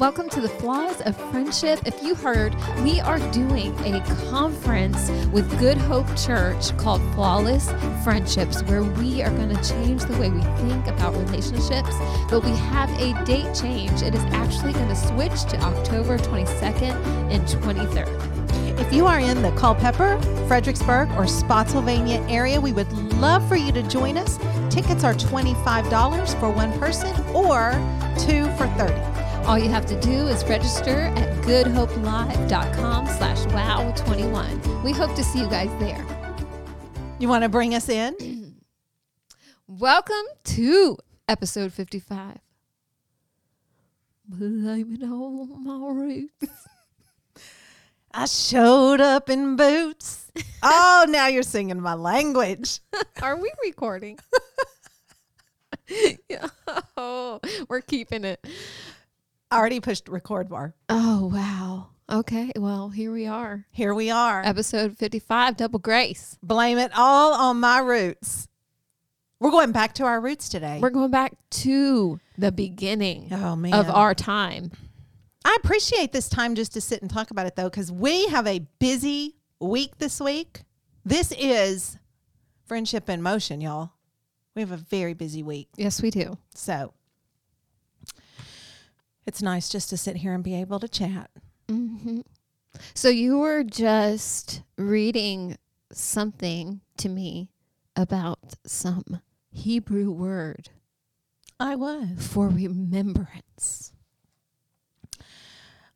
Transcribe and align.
welcome 0.00 0.30
to 0.30 0.40
the 0.40 0.48
Flaws 0.48 1.02
of 1.02 1.14
Friendship. 1.30 1.78
If 1.84 2.02
you 2.02 2.14
heard, 2.14 2.54
we 2.82 3.00
are 3.00 3.18
doing 3.32 3.78
a 3.80 4.00
conference 4.30 5.10
with 5.30 5.58
Good 5.58 5.76
Hope 5.76 6.06
Church 6.16 6.74
called 6.78 7.02
Flawless 7.12 7.70
Friendships, 8.02 8.62
where 8.62 8.82
we 8.82 9.20
are 9.20 9.28
going 9.28 9.54
to 9.54 9.62
change 9.62 10.02
the 10.04 10.16
way 10.18 10.30
we 10.30 10.40
think 10.40 10.86
about 10.86 11.14
relationships. 11.16 11.94
But 12.30 12.42
we 12.42 12.52
have 12.52 12.88
a 12.98 13.12
date 13.26 13.54
change. 13.54 14.00
It 14.00 14.14
is 14.14 14.22
actually 14.32 14.72
going 14.72 14.88
to 14.88 14.96
switch 14.96 15.44
to 15.50 15.60
October 15.60 16.16
22nd 16.16 16.94
and 17.30 17.46
23rd. 17.46 18.80
If 18.80 18.90
you 18.94 19.06
are 19.06 19.20
in 19.20 19.42
the 19.42 19.50
Culpeper, 19.50 20.18
Fredericksburg, 20.48 21.10
or 21.10 21.26
Spotsylvania 21.26 22.24
area, 22.26 22.58
we 22.58 22.72
would 22.72 22.90
love 23.18 23.46
for 23.46 23.56
you 23.56 23.70
to 23.72 23.82
join 23.82 24.16
us. 24.16 24.38
Tickets 24.74 25.04
are 25.04 25.12
$25 25.12 26.40
for 26.40 26.48
one 26.48 26.72
person 26.78 27.14
or 27.34 27.72
two 28.16 28.46
for 28.56 28.66
30 28.78 29.09
All 29.46 29.58
you 29.58 29.68
have 29.68 29.86
to 29.86 30.00
do 30.00 30.28
is 30.28 30.44
register 30.44 31.06
at 31.16 31.44
goodhopelive.com 31.44 33.06
slash 33.06 33.38
wow21. 33.46 34.84
We 34.84 34.92
hope 34.92 35.14
to 35.16 35.24
see 35.24 35.40
you 35.40 35.48
guys 35.48 35.70
there. 35.80 36.04
You 37.18 37.28
want 37.28 37.42
to 37.42 37.48
bring 37.48 37.74
us 37.74 37.88
in? 37.88 38.54
Welcome 39.66 40.24
to 40.44 40.96
episode 41.28 41.72
55. 41.72 42.38
Blame 44.28 44.94
it 44.94 45.02
on 45.02 45.64
my 45.64 45.88
roots. 45.92 46.46
I 48.14 48.26
showed 48.26 49.00
up 49.00 49.28
in 49.30 49.56
boots. 49.56 50.26
Oh, 50.62 51.06
now 51.08 51.26
you're 51.26 51.42
singing 51.42 51.80
my 51.80 51.94
language. 51.94 52.80
Are 53.22 53.34
we 53.38 53.50
recording? 53.64 54.18
yeah. 56.28 56.48
Oh, 56.98 57.40
we're 57.66 57.80
keeping 57.80 58.24
it. 58.24 58.46
I 59.52 59.58
already 59.58 59.80
pushed 59.80 60.08
record 60.08 60.48
bar. 60.48 60.74
Oh, 60.88 61.26
wow. 61.26 61.88
Okay. 62.08 62.52
Well, 62.54 62.88
here 62.90 63.10
we 63.10 63.26
are. 63.26 63.66
Here 63.72 63.92
we 63.92 64.08
are. 64.08 64.42
Episode 64.44 64.96
55, 64.96 65.56
Double 65.56 65.80
Grace. 65.80 66.38
Blame 66.40 66.78
it 66.78 66.92
all 66.94 67.34
on 67.34 67.58
my 67.58 67.80
roots. 67.80 68.46
We're 69.40 69.50
going 69.50 69.72
back 69.72 69.94
to 69.94 70.04
our 70.04 70.20
roots 70.20 70.48
today. 70.48 70.78
We're 70.80 70.90
going 70.90 71.10
back 71.10 71.32
to 71.50 72.20
the 72.38 72.52
beginning 72.52 73.26
oh, 73.32 73.56
man. 73.56 73.74
of 73.74 73.90
our 73.90 74.14
time. 74.14 74.70
I 75.44 75.56
appreciate 75.64 76.12
this 76.12 76.28
time 76.28 76.54
just 76.54 76.72
to 76.74 76.80
sit 76.80 77.02
and 77.02 77.10
talk 77.10 77.32
about 77.32 77.46
it 77.46 77.56
though, 77.56 77.70
because 77.70 77.90
we 77.90 78.26
have 78.26 78.46
a 78.46 78.60
busy 78.78 79.34
week 79.58 79.98
this 79.98 80.20
week. 80.20 80.62
This 81.04 81.32
is 81.32 81.98
Friendship 82.66 83.10
in 83.10 83.20
Motion, 83.20 83.60
y'all. 83.60 83.94
We 84.54 84.62
have 84.62 84.70
a 84.70 84.76
very 84.76 85.14
busy 85.14 85.42
week. 85.42 85.70
Yes, 85.76 86.00
we 86.00 86.10
do. 86.10 86.38
So 86.54 86.92
it's 89.26 89.42
nice 89.42 89.68
just 89.68 89.90
to 89.90 89.96
sit 89.96 90.16
here 90.16 90.32
and 90.34 90.42
be 90.44 90.54
able 90.54 90.80
to 90.80 90.88
chat. 90.88 91.30
hmm 91.68 92.20
So 92.94 93.08
you 93.08 93.38
were 93.38 93.62
just 93.64 94.62
reading 94.76 95.56
something 95.92 96.80
to 96.98 97.08
me 97.08 97.48
about 97.96 98.38
some 98.64 99.20
Hebrew 99.52 100.10
word 100.10 100.70
I 101.58 101.74
was. 101.76 102.26
for 102.26 102.48
remembrance. 102.48 103.92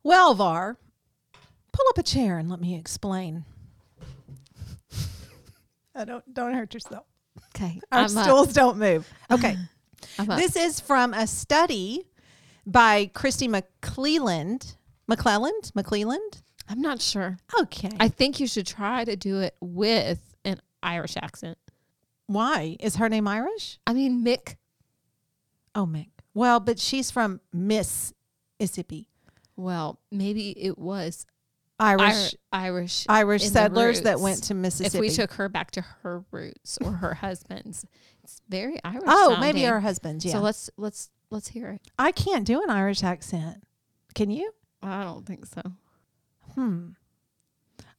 Well, 0.03 0.35
Var, 0.35 0.77
pull 1.71 1.85
up 1.89 1.97
a 1.97 2.03
chair 2.03 2.37
and 2.37 2.49
let 2.49 2.59
me 2.61 2.75
explain. 2.75 3.45
I 5.95 6.05
don't 6.05 6.31
don't 6.33 6.53
hurt 6.53 6.73
yourself. 6.73 7.05
Okay, 7.55 7.79
Our 7.91 8.01
I'm 8.03 8.17
up. 8.17 8.25
stools 8.25 8.53
don't 8.53 8.77
move. 8.77 9.11
Okay. 9.31 9.57
Up. 10.19 10.27
This 10.37 10.55
is 10.55 10.79
from 10.79 11.13
a 11.13 11.25
study 11.25 12.05
by 12.65 13.07
Kristi 13.13 13.47
McLelland. 13.49 14.75
McLelland? 15.09 15.71
McLelland? 15.73 16.41
I'm 16.67 16.81
not 16.81 17.01
sure. 17.01 17.37
Okay. 17.61 17.91
I 17.99 18.07
think 18.07 18.39
you 18.39 18.47
should 18.47 18.65
try 18.65 19.05
to 19.05 19.15
do 19.15 19.39
it 19.39 19.55
with 19.61 20.35
an 20.43 20.61
Irish 20.81 21.15
accent. 21.15 21.57
Why? 22.27 22.75
Is 22.79 22.95
her 22.95 23.07
name 23.07 23.27
Irish? 23.27 23.77
I 23.85 23.93
mean, 23.93 24.25
Mick. 24.25 24.55
Oh, 25.75 25.85
Mick. 25.85 26.09
Well, 26.33 26.59
but 26.59 26.79
she's 26.79 27.11
from 27.11 27.39
Mississippi. 27.53 29.07
Well, 29.55 29.99
maybe 30.11 30.49
it 30.51 30.77
was 30.77 31.25
Irish 31.79 32.33
Ir- 32.33 32.37
Irish. 32.51 33.05
Irish 33.07 33.43
settlers 33.43 34.01
that 34.01 34.19
went 34.19 34.43
to 34.45 34.53
Mississippi. 34.53 34.97
If 34.97 35.01
we 35.01 35.09
took 35.09 35.33
her 35.33 35.49
back 35.49 35.71
to 35.71 35.81
her 35.81 36.23
roots 36.31 36.77
or 36.83 36.93
her 36.93 37.13
husband's, 37.13 37.85
it's 38.23 38.41
very 38.49 38.79
Irish. 38.83 39.03
oh, 39.05 39.37
maybe 39.39 39.63
her 39.63 39.81
husbands. 39.81 40.25
Yeah. 40.25 40.33
So 40.33 40.39
let's 40.41 40.69
let's 40.77 41.09
let's 41.29 41.49
hear 41.49 41.71
it. 41.71 41.81
I 41.97 42.11
can't 42.11 42.45
do 42.45 42.61
an 42.61 42.69
Irish 42.69 43.03
accent. 43.03 43.65
Can 44.13 44.29
you? 44.29 44.51
I 44.81 45.03
don't 45.03 45.25
think 45.25 45.45
so. 45.45 45.61
Hmm. 46.53 46.89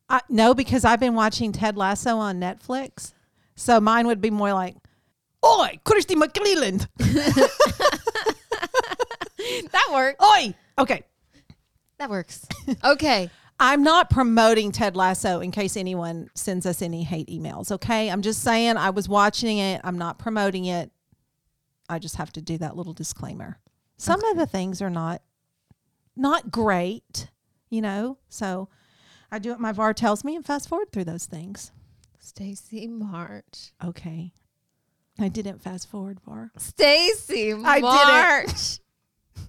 I, 0.08 0.20
no, 0.28 0.54
because 0.54 0.84
I've 0.84 1.00
been 1.00 1.14
watching 1.14 1.52
Ted 1.52 1.76
Lasso 1.76 2.16
on 2.16 2.40
Netflix. 2.40 3.12
So 3.56 3.80
mine 3.80 4.06
would 4.06 4.20
be 4.20 4.30
more 4.30 4.52
like, 4.52 4.76
Oi, 5.44 5.78
Kristi 5.84 6.14
McLelland. 6.14 6.86
That 9.72 9.88
works. 9.92 10.24
Oi. 10.24 10.54
Okay. 10.78 11.02
That 11.98 12.10
works. 12.10 12.46
Okay. 12.84 13.30
I'm 13.60 13.82
not 13.82 14.10
promoting 14.10 14.70
Ted 14.70 14.96
Lasso 14.96 15.40
in 15.40 15.50
case 15.50 15.78
anyone 15.78 16.28
sends 16.34 16.66
us 16.66 16.82
any 16.82 17.04
hate 17.04 17.28
emails. 17.28 17.72
Okay. 17.72 18.10
I'm 18.10 18.22
just 18.22 18.42
saying 18.42 18.76
I 18.76 18.90
was 18.90 19.08
watching 19.08 19.58
it. 19.58 19.80
I'm 19.82 19.96
not 19.96 20.18
promoting 20.18 20.66
it. 20.66 20.90
I 21.88 21.98
just 21.98 22.16
have 22.16 22.32
to 22.32 22.40
do 22.40 22.58
that 22.58 22.76
little 22.76 22.92
disclaimer. 22.92 23.58
Some 23.96 24.22
of 24.24 24.36
the 24.36 24.46
things 24.46 24.82
are 24.82 24.90
not 24.90 25.22
not 26.16 26.50
great, 26.50 27.28
you 27.70 27.80
know. 27.80 28.18
So 28.28 28.68
I 29.30 29.38
do 29.38 29.50
what 29.50 29.60
my 29.60 29.72
VAR 29.72 29.94
tells 29.94 30.24
me 30.24 30.36
and 30.36 30.44
fast 30.44 30.68
forward 30.68 30.92
through 30.92 31.04
those 31.04 31.26
things. 31.26 31.72
Stacey 32.18 32.86
March. 32.86 33.72
Okay. 33.84 34.32
I 35.18 35.28
didn't 35.28 35.62
fast 35.62 35.88
forward, 35.88 36.20
VAR. 36.26 36.50
Stacey 36.58 37.52
I 37.52 37.80
March. 37.80 38.78
did 39.34 39.44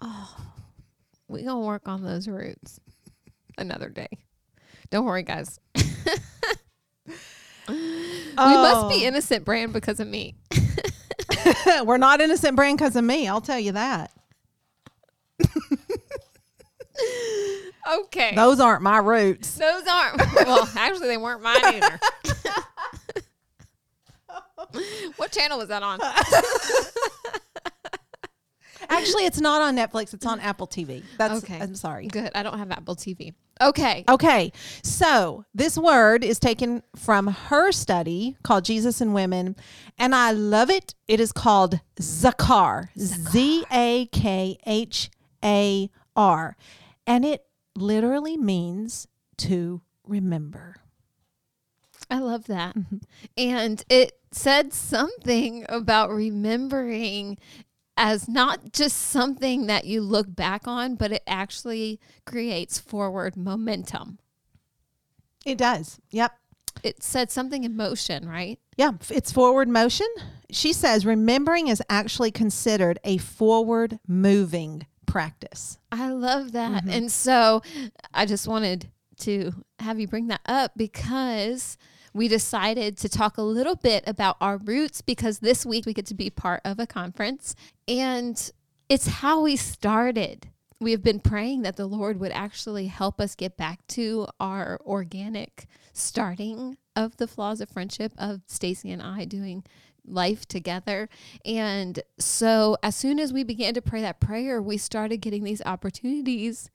Oh, 0.00 0.36
we 1.28 1.44
gonna 1.44 1.60
work 1.60 1.88
on 1.88 2.02
those 2.02 2.28
roots 2.28 2.80
another 3.56 3.88
day. 3.88 4.08
Don't 4.90 5.04
worry, 5.04 5.22
guys. 5.22 5.58
We 8.36 8.44
must 8.44 8.88
be 8.88 9.04
oh. 9.04 9.08
innocent 9.08 9.44
brand 9.44 9.72
because 9.72 10.00
of 10.00 10.08
me. 10.08 10.34
We're 11.84 11.98
not 11.98 12.20
innocent 12.20 12.56
brand 12.56 12.78
because 12.78 12.96
of 12.96 13.04
me. 13.04 13.28
I'll 13.28 13.40
tell 13.40 13.58
you 13.58 13.72
that. 13.72 14.10
Okay. 17.92 18.34
Those 18.34 18.60
aren't 18.60 18.82
my 18.82 18.98
roots. 18.98 19.56
Those 19.56 19.86
aren't. 19.86 20.16
Well, 20.34 20.68
actually, 20.76 21.08
they 21.08 21.16
weren't 21.16 21.42
mine 21.42 21.56
either. 21.64 22.00
what 25.16 25.30
channel 25.32 25.58
was 25.58 25.68
that 25.68 25.82
on? 25.82 26.00
Actually, 28.88 29.26
it's 29.26 29.40
not 29.40 29.62
on 29.62 29.76
Netflix. 29.76 30.14
It's 30.14 30.26
on 30.26 30.40
Apple 30.40 30.66
TV. 30.66 31.02
That's 31.18 31.42
Okay. 31.44 31.60
I'm 31.60 31.74
sorry. 31.74 32.06
Good. 32.06 32.30
I 32.34 32.42
don't 32.42 32.58
have 32.58 32.70
Apple 32.70 32.96
TV. 32.96 33.34
Okay. 33.60 34.04
Okay, 34.08 34.52
so 34.82 35.44
this 35.54 35.78
word 35.78 36.24
is 36.24 36.40
taken 36.40 36.82
from 36.96 37.28
her 37.28 37.70
study 37.70 38.36
called 38.42 38.64
Jesus 38.64 39.00
and 39.00 39.14
Women, 39.14 39.54
and 39.96 40.12
I 40.14 40.32
love 40.32 40.70
it. 40.70 40.94
It 41.06 41.20
is 41.20 41.30
called 41.30 41.80
Zakhar, 42.00 42.88
Z 42.98 43.64
A 43.72 44.06
K 44.06 44.58
H 44.66 45.08
A 45.44 45.88
R, 46.16 46.56
and 47.06 47.24
it 47.24 47.44
literally 47.76 48.36
means 48.36 49.06
to 49.38 49.82
remember. 50.04 50.76
I 52.10 52.18
love 52.18 52.46
that. 52.46 52.76
And 53.36 53.84
it 53.88 54.12
said 54.30 54.72
something 54.72 55.64
about 55.68 56.10
remembering 56.10 57.38
as 57.96 58.28
not 58.28 58.72
just 58.72 58.96
something 58.96 59.66
that 59.66 59.84
you 59.84 60.00
look 60.00 60.34
back 60.34 60.66
on, 60.66 60.96
but 60.96 61.12
it 61.12 61.22
actually 61.26 62.00
creates 62.24 62.78
forward 62.78 63.36
momentum. 63.36 64.18
It 65.44 65.58
does. 65.58 66.00
Yep. 66.10 66.32
It 66.82 67.02
said 67.02 67.30
something 67.30 67.64
in 67.64 67.76
motion, 67.76 68.28
right? 68.28 68.58
Yeah, 68.76 68.92
it's 69.10 69.30
forward 69.30 69.68
motion. 69.68 70.08
She 70.50 70.72
says 70.72 71.06
remembering 71.06 71.68
is 71.68 71.82
actually 71.88 72.30
considered 72.30 72.98
a 73.04 73.18
forward 73.18 74.00
moving 74.08 74.86
practice. 75.06 75.78
I 75.92 76.10
love 76.10 76.52
that. 76.52 76.82
Mm-hmm. 76.82 76.90
And 76.90 77.12
so 77.12 77.62
I 78.12 78.26
just 78.26 78.48
wanted 78.48 78.90
to 79.20 79.52
have 79.78 80.00
you 80.00 80.08
bring 80.08 80.26
that 80.28 80.40
up 80.46 80.72
because 80.76 81.78
we 82.14 82.28
decided 82.28 82.96
to 82.98 83.08
talk 83.08 83.36
a 83.36 83.42
little 83.42 83.74
bit 83.74 84.04
about 84.06 84.36
our 84.40 84.56
roots 84.56 85.02
because 85.02 85.40
this 85.40 85.66
week 85.66 85.84
we 85.84 85.92
get 85.92 86.06
to 86.06 86.14
be 86.14 86.30
part 86.30 86.60
of 86.64 86.78
a 86.78 86.86
conference 86.86 87.56
and 87.88 88.52
it's 88.88 89.06
how 89.06 89.42
we 89.42 89.56
started. 89.56 90.48
We 90.80 90.92
have 90.92 91.02
been 91.02 91.20
praying 91.20 91.62
that 91.62 91.76
the 91.76 91.86
Lord 91.86 92.20
would 92.20 92.30
actually 92.32 92.86
help 92.86 93.20
us 93.20 93.34
get 93.34 93.56
back 93.56 93.86
to 93.88 94.28
our 94.38 94.78
organic 94.86 95.66
starting 95.92 96.78
of 96.94 97.16
the 97.16 97.26
flaws 97.26 97.60
of 97.60 97.68
friendship 97.68 98.12
of 98.16 98.42
Stacey 98.46 98.92
and 98.92 99.02
I 99.02 99.24
doing 99.24 99.64
life 100.06 100.46
together. 100.46 101.08
And 101.44 102.00
so 102.18 102.76
as 102.82 102.94
soon 102.94 103.18
as 103.18 103.32
we 103.32 103.42
began 103.42 103.74
to 103.74 103.82
pray 103.82 104.02
that 104.02 104.20
prayer, 104.20 104.62
we 104.62 104.76
started 104.76 105.16
getting 105.18 105.42
these 105.42 105.62
opportunities 105.64 106.70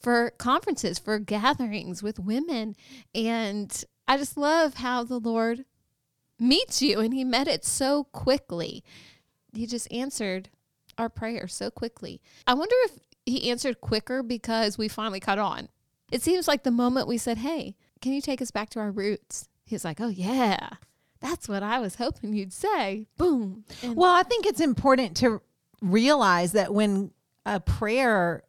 for 0.00 0.30
conferences, 0.38 0.98
for 0.98 1.18
gatherings 1.18 2.02
with 2.02 2.18
women. 2.18 2.74
And 3.14 3.84
I 4.10 4.16
just 4.16 4.36
love 4.36 4.74
how 4.74 5.04
the 5.04 5.20
Lord 5.20 5.66
meets 6.36 6.82
you 6.82 6.98
and 6.98 7.14
he 7.14 7.22
met 7.22 7.46
it 7.46 7.64
so 7.64 8.02
quickly. 8.02 8.82
He 9.54 9.68
just 9.68 9.90
answered 9.92 10.48
our 10.98 11.08
prayer 11.08 11.46
so 11.46 11.70
quickly. 11.70 12.20
I 12.44 12.54
wonder 12.54 12.74
if 12.86 12.98
he 13.24 13.48
answered 13.48 13.80
quicker 13.80 14.24
because 14.24 14.76
we 14.76 14.88
finally 14.88 15.20
caught 15.20 15.38
on. 15.38 15.68
It 16.10 16.22
seems 16.22 16.48
like 16.48 16.64
the 16.64 16.72
moment 16.72 17.06
we 17.06 17.18
said, 17.18 17.38
Hey, 17.38 17.76
can 18.00 18.12
you 18.12 18.20
take 18.20 18.42
us 18.42 18.50
back 18.50 18.70
to 18.70 18.80
our 18.80 18.90
roots? 18.90 19.48
He's 19.64 19.84
like, 19.84 20.00
Oh, 20.00 20.08
yeah, 20.08 20.70
that's 21.20 21.48
what 21.48 21.62
I 21.62 21.78
was 21.78 21.94
hoping 21.94 22.32
you'd 22.32 22.52
say. 22.52 23.06
Boom. 23.16 23.64
And 23.80 23.94
well, 23.94 24.12
I 24.12 24.24
think 24.24 24.44
it's 24.44 24.60
important 24.60 25.16
to 25.18 25.40
realize 25.80 26.50
that 26.50 26.74
when 26.74 27.12
a 27.46 27.60
prayer 27.60 28.42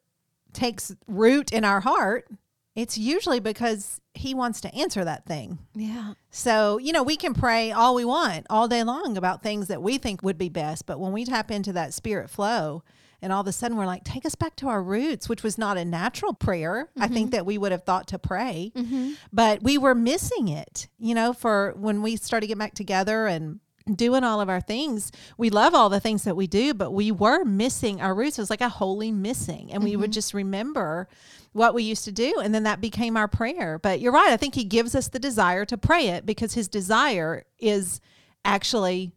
takes 0.53 0.95
root 1.05 1.51
in 1.51 1.63
our 1.63 1.81
heart, 1.81 2.27
it's 2.73 2.97
usually 2.97 3.39
because 3.39 4.00
he 4.13 4.33
wants 4.33 4.61
to 4.61 4.75
answer 4.75 5.05
that 5.05 5.25
thing. 5.25 5.59
Yeah. 5.73 6.13
So, 6.29 6.77
you 6.77 6.91
know, 6.91 7.03
we 7.03 7.15
can 7.15 7.33
pray 7.33 7.71
all 7.71 7.95
we 7.95 8.05
want 8.05 8.45
all 8.49 8.67
day 8.67 8.83
long 8.83 9.17
about 9.17 9.41
things 9.41 9.67
that 9.67 9.81
we 9.81 9.97
think 9.97 10.21
would 10.21 10.37
be 10.37 10.49
best. 10.49 10.85
But 10.85 10.99
when 10.99 11.11
we 11.11 11.25
tap 11.25 11.49
into 11.51 11.73
that 11.73 11.93
spirit 11.93 12.29
flow, 12.29 12.83
and 13.21 13.31
all 13.31 13.41
of 13.41 13.47
a 13.47 13.51
sudden 13.51 13.77
we're 13.77 13.85
like, 13.85 14.03
take 14.03 14.25
us 14.25 14.35
back 14.35 14.55
to 14.57 14.67
our 14.67 14.81
roots, 14.81 15.29
which 15.29 15.43
was 15.43 15.57
not 15.57 15.77
a 15.77 15.85
natural 15.85 16.33
prayer. 16.33 16.89
Mm-hmm. 16.91 17.03
I 17.03 17.07
think 17.07 17.27
mm-hmm. 17.27 17.35
that 17.37 17.45
we 17.45 17.57
would 17.57 17.71
have 17.71 17.83
thought 17.83 18.07
to 18.07 18.19
pray, 18.19 18.71
mm-hmm. 18.75 19.13
but 19.31 19.61
we 19.61 19.77
were 19.77 19.95
missing 19.95 20.47
it, 20.47 20.87
you 20.97 21.13
know, 21.13 21.31
for 21.31 21.73
when 21.77 22.01
we 22.01 22.15
started 22.15 22.47
getting 22.47 22.59
back 22.59 22.73
together 22.73 23.27
and 23.27 23.59
doing 23.95 24.23
all 24.23 24.41
of 24.41 24.49
our 24.49 24.61
things. 24.61 25.11
We 25.37 25.49
love 25.49 25.73
all 25.73 25.89
the 25.89 25.99
things 25.99 26.23
that 26.23 26.35
we 26.35 26.47
do, 26.47 26.73
but 26.73 26.91
we 26.91 27.11
were 27.11 27.43
missing 27.43 28.01
our 28.01 28.13
roots. 28.13 28.37
It 28.37 28.41
was 28.41 28.49
like 28.49 28.61
a 28.61 28.69
holy 28.69 29.11
missing. 29.11 29.71
And 29.71 29.81
mm-hmm. 29.81 29.83
we 29.83 29.95
would 29.95 30.05
mm-hmm. 30.05 30.13
just 30.13 30.33
remember 30.33 31.07
what 31.53 31.73
we 31.73 31.83
used 31.83 32.05
to 32.05 32.11
do. 32.11 32.39
And 32.41 32.53
then 32.53 32.63
that 32.63 32.81
became 32.81 33.17
our 33.17 33.27
prayer. 33.27 33.77
But 33.77 33.99
you're 33.99 34.13
right. 34.13 34.31
I 34.31 34.37
think 34.37 34.55
he 34.55 34.63
gives 34.63 34.95
us 34.95 35.07
the 35.07 35.19
desire 35.19 35.65
to 35.65 35.77
pray 35.77 36.07
it 36.07 36.25
because 36.25 36.53
his 36.53 36.67
desire 36.67 37.43
is 37.59 37.99
actually 38.45 39.13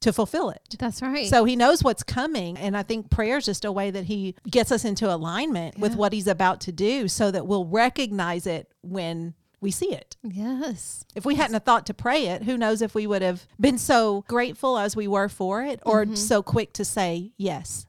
to 0.00 0.12
fulfill 0.12 0.50
it. 0.50 0.76
That's 0.78 1.02
right. 1.02 1.26
So 1.26 1.44
he 1.44 1.56
knows 1.56 1.84
what's 1.84 2.02
coming. 2.02 2.56
And 2.56 2.76
I 2.76 2.82
think 2.82 3.10
prayer 3.10 3.36
is 3.36 3.44
just 3.44 3.64
a 3.64 3.72
way 3.72 3.90
that 3.90 4.04
he 4.04 4.34
gets 4.48 4.72
us 4.72 4.84
into 4.84 5.12
alignment 5.12 5.74
yeah. 5.76 5.82
with 5.82 5.94
what 5.94 6.12
he's 6.12 6.26
about 6.26 6.60
to 6.62 6.72
do 6.72 7.06
so 7.06 7.30
that 7.30 7.46
we'll 7.46 7.66
recognize 7.66 8.46
it 8.46 8.72
when 8.82 9.34
we 9.60 9.70
see 9.70 9.92
it. 9.92 10.16
Yes. 10.22 11.04
If 11.14 11.26
we 11.26 11.34
hadn't 11.34 11.52
have 11.52 11.64
thought 11.64 11.86
to 11.86 11.94
pray 11.94 12.28
it, 12.28 12.44
who 12.44 12.56
knows 12.56 12.80
if 12.80 12.94
we 12.94 13.06
would 13.06 13.20
have 13.20 13.46
been 13.60 13.76
so 13.76 14.24
grateful 14.26 14.78
as 14.78 14.96
we 14.96 15.06
were 15.06 15.28
for 15.28 15.62
it 15.62 15.80
or 15.84 16.04
mm-hmm. 16.04 16.14
so 16.14 16.42
quick 16.42 16.72
to 16.74 16.84
say 16.84 17.32
yes. 17.36 17.86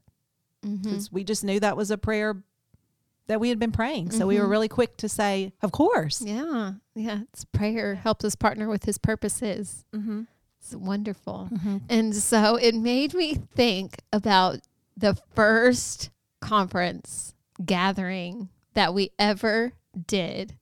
Because 0.60 1.08
mm-hmm. 1.08 1.16
we 1.16 1.24
just 1.24 1.42
knew 1.42 1.58
that 1.60 1.76
was 1.76 1.90
a 1.90 1.98
prayer 1.98 2.42
that 3.28 3.40
we 3.40 3.48
had 3.48 3.58
been 3.58 3.72
praying. 3.72 4.10
So 4.10 4.18
mm-hmm. 4.18 4.28
we 4.28 4.36
were 4.36 4.42
mm-hmm. 4.42 4.50
really 4.50 4.68
quick 4.68 4.96
to 4.98 5.08
say, 5.08 5.52
of 5.62 5.72
course. 5.72 6.22
Yeah. 6.22 6.72
Yeah. 6.94 7.20
It's 7.32 7.44
prayer 7.44 7.94
helps 7.94 8.24
us 8.24 8.34
partner 8.34 8.68
with 8.68 8.84
his 8.84 8.98
purposes. 8.98 9.84
Mm-hmm. 9.94 10.22
It's 10.58 10.74
wonderful. 10.74 11.48
Mm-hmm. 11.52 11.78
And 11.88 12.14
so 12.14 12.56
it 12.56 12.74
made 12.74 13.14
me 13.14 13.34
think 13.34 13.96
about 14.12 14.60
the 14.96 15.16
first 15.34 16.10
conference 16.40 17.34
gathering 17.64 18.48
that 18.74 18.94
we 18.94 19.10
ever 19.18 19.72
did 20.06 20.54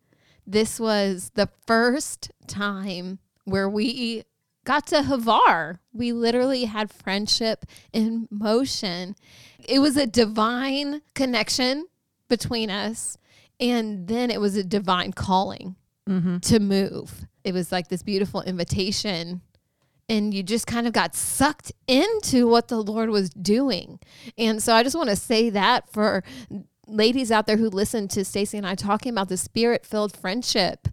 this 0.51 0.81
was 0.81 1.31
the 1.35 1.49
first 1.67 2.33
time 2.49 3.21
where 3.45 3.69
we 3.69 4.25
got 4.65 4.87
to 4.89 5.03
Havar. 5.03 5.79
We 5.93 6.13
literally 6.13 6.65
had 6.65 6.93
friendship 6.93 7.65
in 7.93 8.27
motion. 8.31 9.15
It 9.61 9.79
was 9.79 9.97
a 9.97 10.07
divine 10.07 11.03
connection 11.15 11.87
between 12.31 12.71
us. 12.71 13.19
And 13.61 14.09
then 14.09 14.31
it 14.31 14.41
was 14.41 14.57
a 14.57 14.65
divine 14.65 15.13
calling 15.13 15.77
mm-hmm. 16.09 16.39
to 16.39 16.59
move. 16.59 17.27
It 17.45 17.53
was 17.53 17.71
like 17.71 17.89
this 17.89 18.03
beautiful 18.03 18.41
invitation. 18.41 19.43
And 20.09 20.33
you 20.33 20.43
just 20.43 20.67
kind 20.67 20.87
of 20.87 20.95
got 20.95 21.15
sucked 21.15 21.73
into 21.87 22.49
what 22.49 22.69
the 22.69 22.83
Lord 22.83 23.11
was 23.11 23.29
doing. 23.31 24.01
And 24.39 24.63
so 24.63 24.73
I 24.75 24.83
just 24.83 24.97
want 24.97 25.11
to 25.11 25.17
say 25.17 25.51
that 25.51 25.93
for 25.93 26.25
ladies 26.87 27.31
out 27.31 27.47
there 27.47 27.57
who 27.57 27.69
listen 27.69 28.09
to 28.09 28.25
Stacey 28.25 28.57
and 28.57 28.67
I 28.67 28.75
talking 28.75 29.13
about 29.13 29.29
the 29.29 29.37
spirit 29.37 29.87
filled 29.87 30.17
friendship 30.17 30.89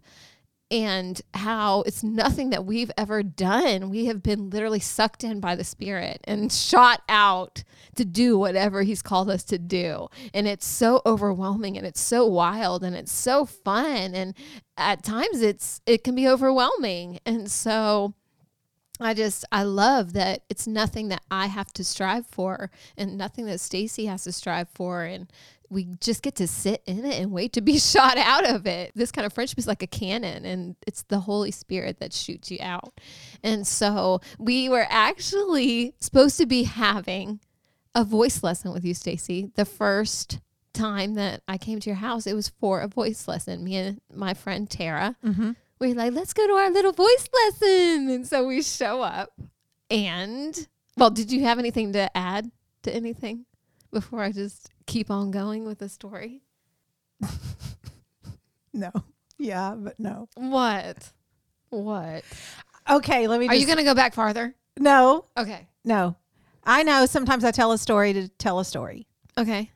and 0.70 1.20
how 1.32 1.82
it's 1.82 2.02
nothing 2.02 2.50
that 2.50 2.64
we've 2.64 2.90
ever 2.98 3.22
done. 3.22 3.88
We 3.88 4.06
have 4.06 4.22
been 4.22 4.50
literally 4.50 4.80
sucked 4.80 5.24
in 5.24 5.40
by 5.40 5.54
the 5.56 5.64
Spirit 5.64 6.20
and 6.24 6.52
shot 6.52 7.02
out 7.08 7.64
to 7.96 8.04
do 8.04 8.38
whatever 8.38 8.82
He's 8.82 9.02
called 9.02 9.30
us 9.30 9.44
to 9.44 9.58
do. 9.58 10.08
And 10.34 10.46
it's 10.46 10.66
so 10.66 11.00
overwhelming 11.06 11.78
and 11.78 11.86
it's 11.86 12.00
so 12.00 12.26
wild 12.26 12.84
and 12.84 12.94
it's 12.94 13.12
so 13.12 13.46
fun. 13.46 14.14
And 14.14 14.34
at 14.76 15.02
times 15.02 15.40
it's 15.40 15.80
it 15.86 16.04
can 16.04 16.14
be 16.14 16.28
overwhelming. 16.28 17.20
And 17.24 17.50
so 17.50 18.14
I 19.00 19.14
just 19.14 19.44
I 19.52 19.62
love 19.62 20.12
that 20.14 20.42
it's 20.48 20.66
nothing 20.66 21.08
that 21.08 21.22
I 21.30 21.46
have 21.46 21.72
to 21.74 21.84
strive 21.84 22.26
for 22.26 22.70
and 22.96 23.16
nothing 23.16 23.46
that 23.46 23.60
Stacey 23.60 24.06
has 24.06 24.24
to 24.24 24.32
strive 24.32 24.68
for 24.68 25.04
and 25.04 25.32
we 25.70 25.88
just 26.00 26.22
get 26.22 26.34
to 26.36 26.46
sit 26.46 26.82
in 26.86 27.04
it 27.04 27.20
and 27.20 27.30
wait 27.30 27.52
to 27.54 27.60
be 27.60 27.78
shot 27.78 28.16
out 28.16 28.48
of 28.48 28.66
it. 28.66 28.92
This 28.94 29.12
kind 29.12 29.26
of 29.26 29.32
friendship 29.32 29.58
is 29.58 29.66
like 29.66 29.82
a 29.82 29.86
cannon 29.86 30.44
and 30.44 30.76
it's 30.86 31.02
the 31.04 31.20
Holy 31.20 31.50
Spirit 31.50 32.00
that 32.00 32.12
shoots 32.12 32.50
you 32.50 32.58
out. 32.60 32.94
And 33.42 33.66
so 33.66 34.20
we 34.38 34.68
were 34.68 34.86
actually 34.88 35.94
supposed 36.00 36.38
to 36.38 36.46
be 36.46 36.64
having 36.64 37.40
a 37.94 38.04
voice 38.04 38.42
lesson 38.42 38.72
with 38.72 38.84
you, 38.84 38.94
Stacey, 38.94 39.50
the 39.56 39.64
first 39.64 40.40
time 40.72 41.14
that 41.14 41.42
I 41.48 41.58
came 41.58 41.80
to 41.80 41.90
your 41.90 41.96
house. 41.96 42.26
It 42.26 42.34
was 42.34 42.48
for 42.48 42.80
a 42.80 42.88
voice 42.88 43.26
lesson. 43.26 43.64
Me 43.64 43.76
and 43.76 44.00
my 44.14 44.34
friend 44.34 44.70
Tara. 44.70 45.16
Mm-hmm. 45.24 45.52
We 45.80 45.92
are 45.92 45.94
like, 45.94 46.12
let's 46.12 46.32
go 46.32 46.46
to 46.46 46.52
our 46.54 46.70
little 46.70 46.92
voice 46.92 47.28
lesson. 47.32 48.08
And 48.10 48.26
so 48.26 48.46
we 48.46 48.62
show 48.62 49.02
up. 49.02 49.32
And 49.90 50.68
well, 50.96 51.10
did 51.10 51.30
you 51.32 51.42
have 51.44 51.58
anything 51.58 51.92
to 51.92 52.16
add 52.16 52.50
to 52.82 52.94
anything 52.94 53.46
before 53.92 54.22
I 54.22 54.32
just 54.32 54.70
keep 54.86 55.10
on 55.10 55.30
going 55.30 55.64
with 55.64 55.78
the 55.78 55.88
story? 55.88 56.42
no. 58.72 58.90
Yeah, 59.38 59.74
but 59.76 59.98
no. 59.98 60.28
What? 60.34 61.12
What? 61.70 62.24
Okay, 62.88 63.26
let 63.26 63.40
me. 63.40 63.46
Are 63.46 63.50
just, 63.50 63.60
you 63.60 63.66
going 63.66 63.78
to 63.78 63.84
go 63.84 63.94
back 63.94 64.14
farther? 64.14 64.54
No. 64.78 65.24
Okay. 65.36 65.66
No. 65.84 66.16
I 66.64 66.82
know 66.82 67.06
sometimes 67.06 67.44
I 67.44 67.50
tell 67.50 67.72
a 67.72 67.78
story 67.78 68.12
to 68.12 68.28
tell 68.28 68.58
a 68.58 68.64
story. 68.64 69.06
Okay. 69.36 69.70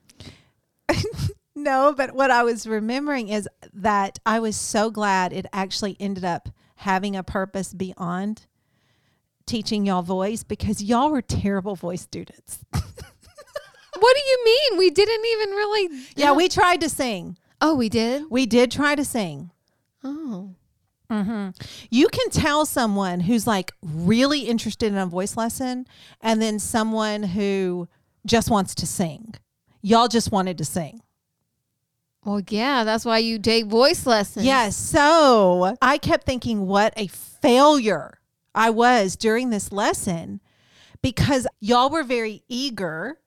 no, 1.55 1.95
but 1.97 2.15
what 2.15 2.31
I 2.31 2.43
was 2.43 2.67
remembering 2.67 3.29
is 3.29 3.49
that 3.73 4.19
I 4.27 4.41
was 4.41 4.57
so 4.57 4.91
glad 4.91 5.33
it 5.33 5.47
actually 5.53 5.97
ended 6.01 6.25
up 6.25 6.49
having 6.77 7.17
a 7.17 7.23
purpose 7.23 7.73
beyond 7.73 8.47
teaching 9.47 9.87
y'all 9.87 10.03
voice 10.03 10.43
because 10.43 10.83
y'all 10.83 11.11
were 11.11 11.23
terrible 11.23 11.77
voice 11.77 12.03
students. 12.03 12.65
What 13.99 14.17
do 14.17 14.23
you 14.27 14.45
mean? 14.45 14.79
We 14.79 14.91
didn't 14.91 15.25
even 15.27 15.51
really. 15.51 16.05
Yeah, 16.17 16.33
we 16.33 16.49
tried 16.49 16.81
to 16.81 16.89
sing. 16.89 17.37
Oh, 17.61 17.75
we 17.75 17.89
did? 17.89 18.25
We 18.31 18.47
did 18.47 18.71
try 18.71 18.95
to 18.95 19.05
sing. 19.05 19.51
Oh. 20.03 20.55
Mm-hmm. 21.11 21.51
You 21.91 22.09
can 22.09 22.31
tell 22.31 22.65
someone 22.65 23.21
who's 23.21 23.47
like 23.47 23.73
really 23.83 24.41
interested 24.41 24.91
in 24.91 24.99
a 24.99 25.07
voice 25.07 25.37
lesson 25.37 25.87
and 26.23 26.41
then 26.41 26.59
someone 26.59 27.23
who 27.23 27.87
just 28.25 28.51
wants 28.51 28.75
to 28.77 28.87
sing. 28.87 29.35
Y'all 29.83 30.09
just 30.09 30.33
wanted 30.33 30.57
to 30.59 30.65
sing. 30.65 31.03
Well, 32.25 32.41
yeah, 32.49 32.85
that's 32.85 33.05
why 33.05 33.19
you 33.19 33.39
take 33.39 33.67
voice 33.67 34.07
lessons. 34.07 34.47
Yes. 34.47 34.77
So 34.77 35.77
I 35.83 35.99
kept 35.99 36.25
thinking, 36.25 36.67
what 36.67 36.95
a 36.97 37.09
failure 37.09 38.21
I 38.55 38.71
was 38.71 39.17
during 39.17 39.51
this 39.51 39.73
lesson 39.73 40.41
because 41.03 41.47
y'all 41.61 41.91
were 41.91 42.05
very 42.05 42.43
eager 42.49 43.19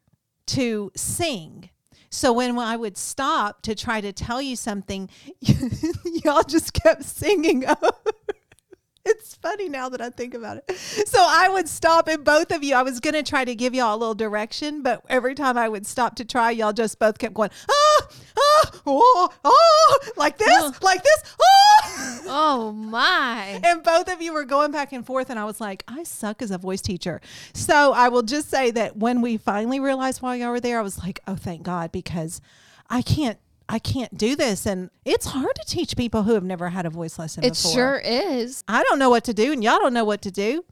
to 0.47 0.91
sing. 0.95 1.69
So 2.09 2.31
when 2.31 2.57
I 2.57 2.77
would 2.77 2.97
stop 2.97 3.61
to 3.63 3.75
try 3.75 3.99
to 3.99 4.13
tell 4.13 4.41
you 4.41 4.55
something, 4.55 5.09
y'all 6.23 6.43
just 6.43 6.73
kept 6.73 7.03
singing. 7.03 7.65
it's 9.07 9.35
funny 9.35 9.69
now 9.69 9.87
that 9.89 10.01
I 10.01 10.09
think 10.09 10.33
about 10.33 10.57
it. 10.57 10.75
So 10.77 11.19
I 11.19 11.47
would 11.49 11.69
stop, 11.69 12.07
and 12.07 12.23
both 12.23 12.51
of 12.51 12.63
you, 12.63 12.75
I 12.75 12.81
was 12.81 12.99
going 12.99 13.13
to 13.13 13.23
try 13.23 13.45
to 13.45 13.53
give 13.53 13.75
y'all 13.75 13.95
a 13.95 13.97
little 13.97 14.15
direction, 14.15 14.81
but 14.81 15.03
every 15.07 15.35
time 15.35 15.57
I 15.57 15.69
would 15.69 15.85
stop 15.85 16.15
to 16.15 16.25
try, 16.25 16.51
y'all 16.51 16.73
just 16.73 16.97
both 16.97 17.19
kept 17.19 17.35
going, 17.35 17.51
ah, 17.69 18.07
ah, 18.37 18.71
oh, 18.87 19.29
oh, 19.43 19.99
like 20.17 20.37
this, 20.37 20.49
oh. 20.49 20.73
like 20.81 21.03
this, 21.03 21.35
oh. 21.39 22.21
Oh 22.27 22.71
my. 22.75 23.61
And 23.63 23.83
both 23.83 24.11
of 24.11 24.21
you 24.21 24.33
were 24.33 24.45
going 24.45 24.71
back 24.71 24.91
and 24.91 25.05
forth, 25.05 25.29
and 25.29 25.39
I 25.39 25.45
was 25.45 25.61
like, 25.61 25.83
I 25.87 26.03
suck 26.03 26.41
as 26.41 26.51
a 26.51 26.57
voice 26.57 26.81
teacher. 26.81 27.21
So 27.53 27.93
I 27.93 28.09
will 28.09 28.23
just 28.23 28.49
say 28.49 28.71
that 28.71 28.97
when 28.97 29.21
we 29.21 29.37
finally 29.37 29.79
realized 29.79 30.21
while 30.21 30.35
y'all 30.35 30.49
were 30.49 30.59
there, 30.59 30.79
I 30.79 30.81
was 30.81 30.99
like, 30.99 31.19
oh, 31.27 31.35
thank 31.35 31.63
God, 31.63 31.91
because 31.91 32.41
I 32.89 33.01
can't 33.01 33.37
I 33.67 33.79
can't 33.79 34.15
do 34.17 34.35
this. 34.35 34.65
And 34.65 34.89
it's 35.03 35.25
hard 35.27 35.55
to 35.55 35.65
teach 35.65 35.97
people 35.97 36.23
who 36.23 36.33
have 36.33 36.43
never 36.43 36.69
had 36.69 36.85
a 36.85 36.89
voice 36.89 37.17
lesson 37.17 37.43
it 37.43 37.49
before. 37.49 37.71
sure 37.71 37.97
is. 37.97 38.63
I 38.67 38.83
don't 38.83 38.99
know 38.99 39.09
what 39.09 39.23
to 39.25 39.33
do, 39.33 39.51
and 39.51 39.63
y'all 39.63 39.79
don't 39.79 39.93
know 39.93 40.05
what 40.05 40.21
to 40.23 40.31
do. 40.31 40.63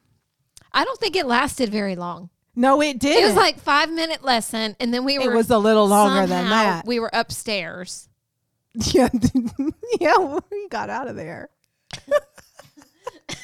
I 0.71 0.85
don't 0.85 0.99
think 0.99 1.15
it 1.15 1.25
lasted 1.25 1.69
very 1.69 1.95
long. 1.95 2.29
No, 2.55 2.81
it 2.81 2.99
did. 2.99 3.23
It 3.23 3.25
was 3.25 3.35
like 3.35 3.59
five 3.59 3.91
minute 3.91 4.23
lesson, 4.23 4.75
and 4.79 4.93
then 4.93 5.05
we 5.05 5.17
were. 5.17 5.33
it 5.33 5.35
was 5.35 5.49
a 5.49 5.57
little 5.57 5.87
longer 5.87 6.27
than 6.27 6.45
somehow 6.45 6.63
that. 6.63 6.85
We 6.85 6.99
were 6.99 7.09
upstairs. 7.11 8.09
yeah, 8.73 9.09
yeah, 9.99 10.39
we 10.51 10.67
got 10.69 10.89
out 10.89 11.07
of 11.07 11.15
there. 11.15 11.49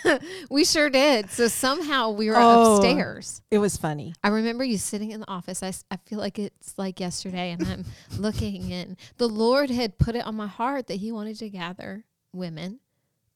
We 0.49 0.65
sure 0.65 0.89
did. 0.89 1.29
So 1.29 1.47
somehow 1.47 2.11
we 2.11 2.29
were 2.29 2.35
Oh. 2.37 2.75
upstairs. 2.75 3.41
It 3.51 3.59
was 3.59 3.77
funny. 3.77 4.13
I 4.23 4.29
remember 4.29 4.63
you 4.63 4.77
sitting 4.77 5.11
in 5.11 5.19
the 5.21 5.29
office. 5.29 5.61
I, 5.63 5.73
I 5.91 5.97
feel 6.05 6.19
like 6.19 6.39
it's 6.39 6.77
like 6.77 6.99
yesterday, 6.99 7.51
and 7.51 7.67
I'm 7.67 7.85
looking, 8.17 8.71
and 8.73 8.97
the 9.17 9.27
Lord 9.29 9.69
had 9.69 9.97
put 9.97 10.15
it 10.15 10.25
on 10.25 10.35
my 10.35 10.47
heart 10.47 10.87
that 10.87 10.95
He 10.95 11.11
wanted 11.11 11.37
to 11.39 11.49
gather 11.49 12.05
women 12.33 12.79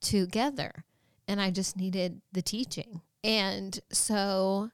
together, 0.01 0.85
and 1.27 1.41
I 1.41 1.49
just 1.51 1.77
needed 1.77 2.21
the 2.31 2.41
teaching. 2.41 3.01
And 3.23 3.79
so 3.91 4.69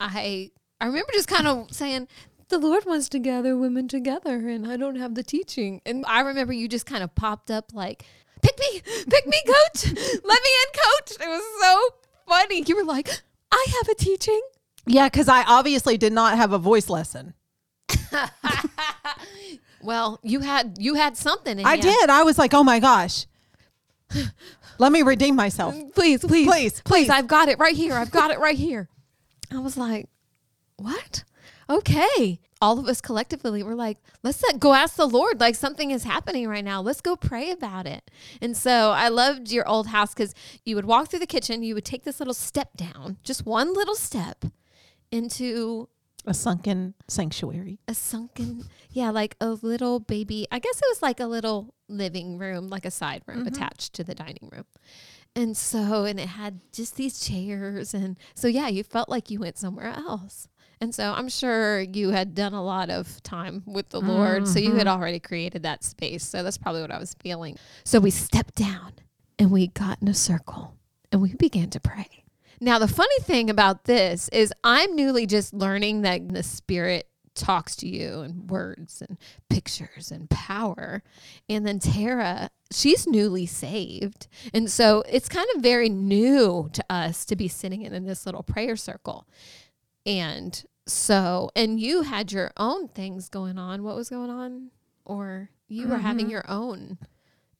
I 0.00 0.50
I 0.80 0.86
remember 0.86 1.12
just 1.12 1.28
kind 1.28 1.46
of 1.46 1.72
saying, 1.72 2.08
"The 2.48 2.58
Lord 2.58 2.84
wants 2.84 3.08
to 3.10 3.18
gather 3.18 3.56
women 3.56 3.88
together, 3.88 4.48
and 4.48 4.66
I 4.70 4.76
don't 4.76 4.96
have 4.96 5.14
the 5.14 5.22
teaching." 5.22 5.80
And 5.86 6.04
I 6.06 6.20
remember 6.20 6.52
you 6.52 6.68
just 6.68 6.86
kind 6.86 7.02
of 7.02 7.14
popped 7.14 7.50
up 7.50 7.72
like, 7.72 8.04
"Pick 8.56 8.86
me, 8.86 9.04
pick 9.08 9.26
me, 9.26 9.42
coach. 9.46 9.86
Let 10.24 10.42
me 10.42 10.50
in, 10.62 10.70
coach." 10.72 11.12
It 11.20 11.28
was 11.28 11.42
so 11.60 11.88
funny. 12.28 12.62
You 12.66 12.76
were 12.76 12.84
like, 12.84 13.08
"I 13.52 13.66
have 13.78 13.88
a 13.88 13.94
teaching." 13.94 14.40
Yeah, 14.86 15.08
because 15.08 15.28
I 15.28 15.44
obviously 15.44 15.96
did 15.96 16.12
not 16.12 16.36
have 16.36 16.52
a 16.52 16.58
voice 16.58 16.88
lesson. 16.90 17.34
Well, 19.84 20.18
you 20.22 20.40
had 20.40 20.78
you 20.80 20.94
had 20.94 21.16
something. 21.16 21.58
In 21.58 21.66
I 21.66 21.74
ya. 21.74 21.82
did. 21.82 22.10
I 22.10 22.22
was 22.22 22.38
like, 22.38 22.54
oh 22.54 22.64
my 22.64 22.80
gosh. 22.80 23.26
Let 24.78 24.90
me 24.90 25.02
redeem 25.02 25.36
myself. 25.36 25.74
Please, 25.94 26.20
please, 26.20 26.48
Please, 26.48 26.80
please. 26.84 27.10
I've 27.10 27.28
got 27.28 27.48
it 27.48 27.58
right 27.58 27.76
here. 27.76 27.94
I've 27.94 28.10
got 28.10 28.30
it 28.32 28.40
right 28.40 28.56
here. 28.56 28.88
I 29.52 29.58
was 29.58 29.76
like, 29.76 30.08
what? 30.76 31.22
Okay. 31.70 32.40
All 32.64 32.78
of 32.78 32.88
us 32.88 33.00
collectively 33.02 33.62
were 33.62 33.74
like, 33.74 33.98
let's 34.22 34.42
uh, 34.42 34.56
go 34.58 34.72
ask 34.72 34.96
the 34.96 35.06
Lord. 35.06 35.38
Like 35.38 35.54
something 35.54 35.90
is 35.90 36.04
happening 36.04 36.48
right 36.48 36.64
now. 36.64 36.80
Let's 36.80 37.02
go 37.02 37.14
pray 37.14 37.50
about 37.50 37.86
it. 37.86 38.10
And 38.40 38.56
so 38.56 38.90
I 38.92 39.08
loved 39.08 39.52
your 39.52 39.68
old 39.68 39.88
house 39.88 40.14
because 40.14 40.34
you 40.64 40.74
would 40.76 40.86
walk 40.86 41.08
through 41.08 41.18
the 41.18 41.26
kitchen, 41.26 41.62
you 41.62 41.74
would 41.74 41.84
take 41.84 42.04
this 42.04 42.20
little 42.20 42.32
step 42.34 42.70
down, 42.76 43.18
just 43.22 43.44
one 43.44 43.74
little 43.74 43.94
step 43.94 44.46
into 45.12 45.88
A 46.26 46.32
sunken 46.32 46.94
sanctuary. 47.06 47.78
a 47.86 47.94
sunken 47.94 48.64
yeah 48.90 49.10
like 49.10 49.36
a 49.40 49.50
little 49.70 50.00
baby 50.00 50.46
i 50.50 50.58
guess 50.58 50.78
it 50.78 50.88
was 50.88 51.02
like 51.02 51.20
a 51.20 51.26
little 51.26 51.74
living 51.88 52.38
room 52.38 52.68
like 52.68 52.86
a 52.86 52.90
side 52.90 53.22
room 53.26 53.46
attached 53.46 53.92
to 53.92 54.02
the 54.04 54.14
dining 54.14 54.48
room 54.50 54.64
and 55.36 55.54
so 55.56 56.04
and 56.04 56.18
it 56.18 56.28
had 56.28 56.60
just 56.72 56.96
these 56.96 57.20
chairs 57.20 57.92
and 57.92 58.16
so 58.34 58.48
yeah 58.48 58.68
you 58.68 58.82
felt 58.82 59.08
like 59.10 59.30
you 59.30 59.38
went 59.38 59.58
somewhere 59.58 59.88
else 59.88 60.48
and 60.80 60.94
so 60.94 61.12
i'm 61.12 61.28
sure 61.28 61.80
you 61.80 62.10
had 62.10 62.34
done 62.34 62.54
a 62.54 62.62
lot 62.62 62.90
of 62.90 63.22
time 63.22 63.62
with 63.66 63.88
the 63.90 64.00
lord 64.00 64.46
so 64.46 64.58
you 64.58 64.74
had 64.74 64.86
mm-hmm. 64.86 64.96
already 64.96 65.18
created 65.18 65.62
that 65.62 65.82
space 65.84 66.24
so 66.24 66.42
that's 66.42 66.58
probably 66.58 66.80
what 66.80 66.90
i 66.90 66.98
was 66.98 67.14
feeling 67.20 67.56
so 67.84 67.98
we 68.00 68.10
stepped 68.10 68.54
down 68.54 68.92
and 69.38 69.50
we 69.50 69.68
got 69.68 70.00
in 70.00 70.08
a 70.08 70.14
circle 70.14 70.76
and 71.12 71.20
we 71.20 71.34
began 71.34 71.70
to 71.70 71.80
pray 71.80 72.24
now, 72.60 72.78
the 72.78 72.88
funny 72.88 73.18
thing 73.20 73.50
about 73.50 73.84
this 73.84 74.28
is 74.30 74.52
I'm 74.62 74.94
newly 74.94 75.26
just 75.26 75.52
learning 75.52 76.02
that 76.02 76.28
the 76.28 76.42
Spirit 76.42 77.08
talks 77.34 77.76
to 77.76 77.88
you 77.88 78.20
in 78.20 78.46
words 78.46 79.02
and 79.06 79.18
pictures 79.50 80.10
and 80.10 80.30
power. 80.30 81.02
And 81.48 81.66
then 81.66 81.78
Tara, 81.78 82.50
she's 82.72 83.06
newly 83.06 83.46
saved. 83.46 84.28
And 84.52 84.70
so 84.70 85.02
it's 85.08 85.28
kind 85.28 85.46
of 85.54 85.62
very 85.62 85.88
new 85.88 86.70
to 86.72 86.84
us 86.88 87.24
to 87.26 87.36
be 87.36 87.48
sitting 87.48 87.82
in 87.82 88.06
this 88.06 88.24
little 88.24 88.42
prayer 88.42 88.76
circle. 88.76 89.26
And 90.06 90.64
so, 90.86 91.50
and 91.56 91.80
you 91.80 92.02
had 92.02 92.32
your 92.32 92.50
own 92.56 92.88
things 92.88 93.28
going 93.28 93.58
on. 93.58 93.82
What 93.82 93.96
was 93.96 94.10
going 94.10 94.30
on? 94.30 94.70
Or 95.04 95.50
you 95.68 95.88
were 95.88 95.94
mm-hmm. 95.94 96.02
having 96.02 96.30
your 96.30 96.44
own 96.48 96.98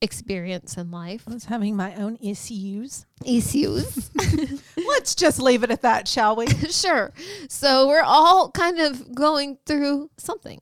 experience 0.01 0.77
in 0.77 0.91
life. 0.91 1.25
I 1.27 1.35
was 1.35 1.47
having 1.47 1.75
my 1.75 1.95
own 1.97 2.19
issues. 2.21 3.07
Issues. 3.25 4.11
Let's 4.77 5.15
just 5.15 5.41
leave 5.41 5.65
it 5.65 5.71
at 5.71 5.83
that, 5.83 6.07
shall 6.07 6.37
we? 6.37 6.47
sure. 6.71 7.13
So 7.49 7.89
we're 7.89 8.03
all 8.03 8.51
kind 8.51 8.79
of 8.79 9.15
going 9.15 9.59
through 9.67 10.11
something. 10.19 10.61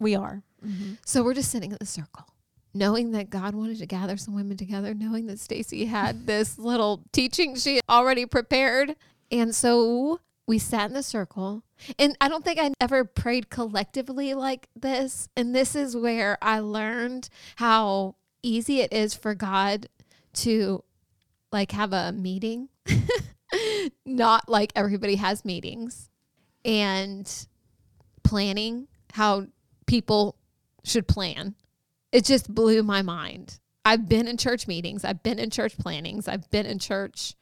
We 0.00 0.16
are. 0.16 0.42
Mm-hmm. 0.64 0.94
So 1.04 1.22
we're 1.22 1.34
just 1.34 1.50
sitting 1.50 1.70
in 1.72 1.76
the 1.78 1.86
circle, 1.86 2.26
knowing 2.74 3.12
that 3.12 3.30
God 3.30 3.54
wanted 3.54 3.78
to 3.78 3.86
gather 3.86 4.16
some 4.16 4.34
women 4.34 4.56
together, 4.56 4.94
knowing 4.94 5.26
that 5.26 5.38
Stacey 5.38 5.84
had 5.84 6.26
this 6.26 6.58
little 6.58 7.04
teaching 7.12 7.56
she 7.56 7.76
had 7.76 7.84
already 7.88 8.26
prepared. 8.26 8.96
And 9.30 9.54
so 9.54 10.20
we 10.48 10.58
sat 10.58 10.88
in 10.88 10.94
the 10.94 11.02
circle. 11.02 11.62
And 11.98 12.16
I 12.20 12.28
don't 12.28 12.42
think 12.42 12.58
I 12.58 12.72
ever 12.80 13.04
prayed 13.04 13.50
collectively 13.50 14.32
like 14.32 14.66
this. 14.74 15.28
And 15.36 15.54
this 15.54 15.76
is 15.76 15.94
where 15.94 16.38
I 16.40 16.60
learned 16.60 17.28
how 17.56 18.16
easy 18.42 18.80
it 18.80 18.92
is 18.92 19.14
for 19.14 19.34
God 19.34 19.88
to 20.32 20.82
like 21.52 21.72
have 21.72 21.92
a 21.92 22.12
meeting. 22.12 22.70
Not 24.06 24.48
like 24.48 24.72
everybody 24.74 25.16
has 25.16 25.44
meetings. 25.44 26.08
And 26.64 27.30
planning 28.24 28.88
how 29.12 29.46
people 29.86 30.36
should 30.82 31.06
plan. 31.06 31.54
It 32.10 32.24
just 32.24 32.52
blew 32.52 32.82
my 32.82 33.02
mind. 33.02 33.60
I've 33.84 34.08
been 34.08 34.26
in 34.26 34.36
church 34.36 34.66
meetings, 34.66 35.04
I've 35.04 35.22
been 35.22 35.38
in 35.38 35.48
church 35.48 35.78
plannings, 35.78 36.28
I've 36.28 36.50
been 36.50 36.66
in 36.66 36.78
church 36.78 37.34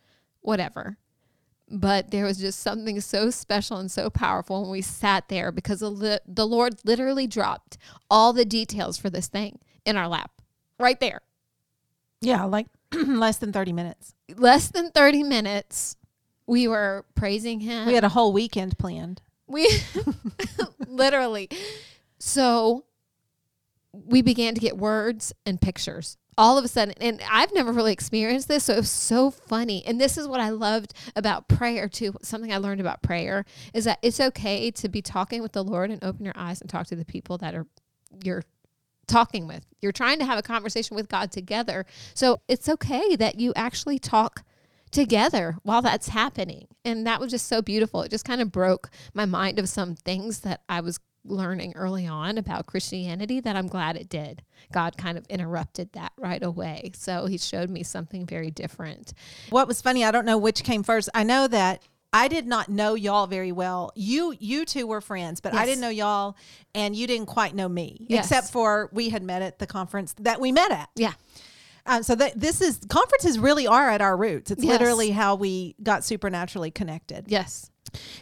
whatever. 0.42 0.96
But 1.68 2.12
there 2.12 2.24
was 2.24 2.38
just 2.38 2.60
something 2.60 3.00
so 3.00 3.30
special 3.30 3.78
and 3.78 3.90
so 3.90 4.08
powerful 4.08 4.62
when 4.62 4.70
we 4.70 4.82
sat 4.82 5.28
there 5.28 5.50
because 5.50 5.80
the, 5.80 6.22
the 6.26 6.46
Lord 6.46 6.76
literally 6.84 7.26
dropped 7.26 7.76
all 8.08 8.32
the 8.32 8.44
details 8.44 8.96
for 8.96 9.10
this 9.10 9.26
thing 9.26 9.58
in 9.84 9.96
our 9.96 10.06
lap 10.06 10.30
right 10.78 10.98
there. 11.00 11.22
Yeah, 12.20 12.44
like 12.44 12.66
less 12.92 13.38
than 13.38 13.52
30 13.52 13.72
minutes. 13.72 14.14
Less 14.36 14.68
than 14.68 14.90
30 14.90 15.24
minutes, 15.24 15.96
we 16.46 16.68
were 16.68 17.04
praising 17.14 17.60
Him. 17.60 17.86
We 17.86 17.94
had 17.94 18.04
a 18.04 18.10
whole 18.10 18.32
weekend 18.32 18.78
planned. 18.78 19.20
We 19.46 19.68
literally. 20.86 21.48
So 22.18 22.84
we 23.92 24.22
began 24.22 24.54
to 24.54 24.60
get 24.60 24.76
words 24.76 25.32
and 25.44 25.60
pictures 25.60 26.16
all 26.38 26.58
of 26.58 26.64
a 26.64 26.68
sudden. 26.68 26.94
And 27.00 27.20
I've 27.30 27.52
never 27.52 27.72
really 27.72 27.92
experienced 27.92 28.48
this. 28.48 28.64
So 28.64 28.74
it 28.74 28.78
was 28.78 28.90
so 28.90 29.30
funny. 29.30 29.84
And 29.86 30.00
this 30.00 30.18
is 30.18 30.28
what 30.28 30.40
I 30.40 30.50
loved 30.50 30.92
about 31.14 31.48
prayer, 31.48 31.88
too. 31.88 32.14
Something 32.22 32.52
I 32.52 32.58
learned 32.58 32.80
about 32.80 33.02
prayer 33.02 33.44
is 33.72 33.84
that 33.84 33.98
it's 34.02 34.20
okay 34.20 34.70
to 34.72 34.88
be 34.88 35.02
talking 35.02 35.42
with 35.42 35.52
the 35.52 35.64
Lord 35.64 35.90
and 35.90 36.02
open 36.04 36.24
your 36.24 36.34
eyes 36.36 36.60
and 36.60 36.68
talk 36.68 36.86
to 36.88 36.96
the 36.96 37.04
people 37.04 37.38
that 37.38 37.54
are 37.54 37.66
you're 38.24 38.44
talking 39.06 39.46
with. 39.46 39.64
You're 39.80 39.92
trying 39.92 40.18
to 40.18 40.24
have 40.24 40.38
a 40.38 40.42
conversation 40.42 40.96
with 40.96 41.08
God 41.08 41.30
together. 41.30 41.86
So 42.14 42.40
it's 42.48 42.68
okay 42.68 43.16
that 43.16 43.38
you 43.38 43.52
actually 43.54 43.98
talk 43.98 44.42
together 44.90 45.56
while 45.62 45.82
that's 45.82 46.08
happening. 46.08 46.68
And 46.84 47.06
that 47.06 47.20
was 47.20 47.30
just 47.30 47.46
so 47.46 47.62
beautiful. 47.62 48.02
It 48.02 48.10
just 48.10 48.24
kind 48.24 48.40
of 48.40 48.52
broke 48.52 48.90
my 49.14 49.24
mind 49.24 49.58
of 49.58 49.68
some 49.68 49.94
things 49.94 50.40
that 50.40 50.62
I 50.68 50.80
was 50.80 51.00
learning 51.28 51.72
early 51.76 52.06
on 52.06 52.38
about 52.38 52.66
Christianity 52.66 53.40
that 53.40 53.56
I'm 53.56 53.66
glad 53.68 53.96
it 53.96 54.08
did. 54.08 54.42
God 54.72 54.96
kind 54.96 55.16
of 55.18 55.26
interrupted 55.28 55.92
that 55.92 56.12
right 56.16 56.42
away. 56.42 56.92
So 56.94 57.26
he 57.26 57.38
showed 57.38 57.70
me 57.70 57.82
something 57.82 58.26
very 58.26 58.50
different. 58.50 59.12
What 59.50 59.68
was 59.68 59.80
funny, 59.82 60.04
I 60.04 60.10
don't 60.10 60.24
know 60.26 60.38
which 60.38 60.64
came 60.64 60.82
first. 60.82 61.08
I 61.14 61.22
know 61.22 61.46
that 61.48 61.82
I 62.12 62.28
did 62.28 62.46
not 62.46 62.68
know 62.68 62.94
y'all 62.94 63.26
very 63.26 63.52
well. 63.52 63.92
You 63.94 64.34
you 64.38 64.64
two 64.64 64.86
were 64.86 65.00
friends, 65.00 65.40
but 65.40 65.52
I 65.54 65.66
didn't 65.66 65.80
know 65.80 65.90
y'all 65.90 66.36
and 66.74 66.96
you 66.96 67.06
didn't 67.06 67.26
quite 67.26 67.54
know 67.54 67.68
me. 67.68 68.06
Yes. 68.08 68.26
Except 68.26 68.50
for 68.50 68.88
we 68.92 69.10
had 69.10 69.22
met 69.22 69.42
at 69.42 69.58
the 69.58 69.66
conference 69.66 70.14
that 70.20 70.40
we 70.40 70.50
met 70.52 70.70
at. 70.70 70.88
Yeah. 70.94 71.12
Um, 71.84 72.02
so 72.02 72.14
that 72.14 72.40
this 72.40 72.60
is 72.60 72.80
conferences 72.88 73.38
really 73.38 73.66
are 73.66 73.90
at 73.90 74.00
our 74.00 74.16
roots. 74.16 74.50
It's 74.50 74.64
Yes. 74.64 74.72
literally 74.80 75.10
how 75.10 75.34
we 75.34 75.76
got 75.82 76.04
supernaturally 76.04 76.70
connected. 76.70 77.26
Yes. 77.28 77.70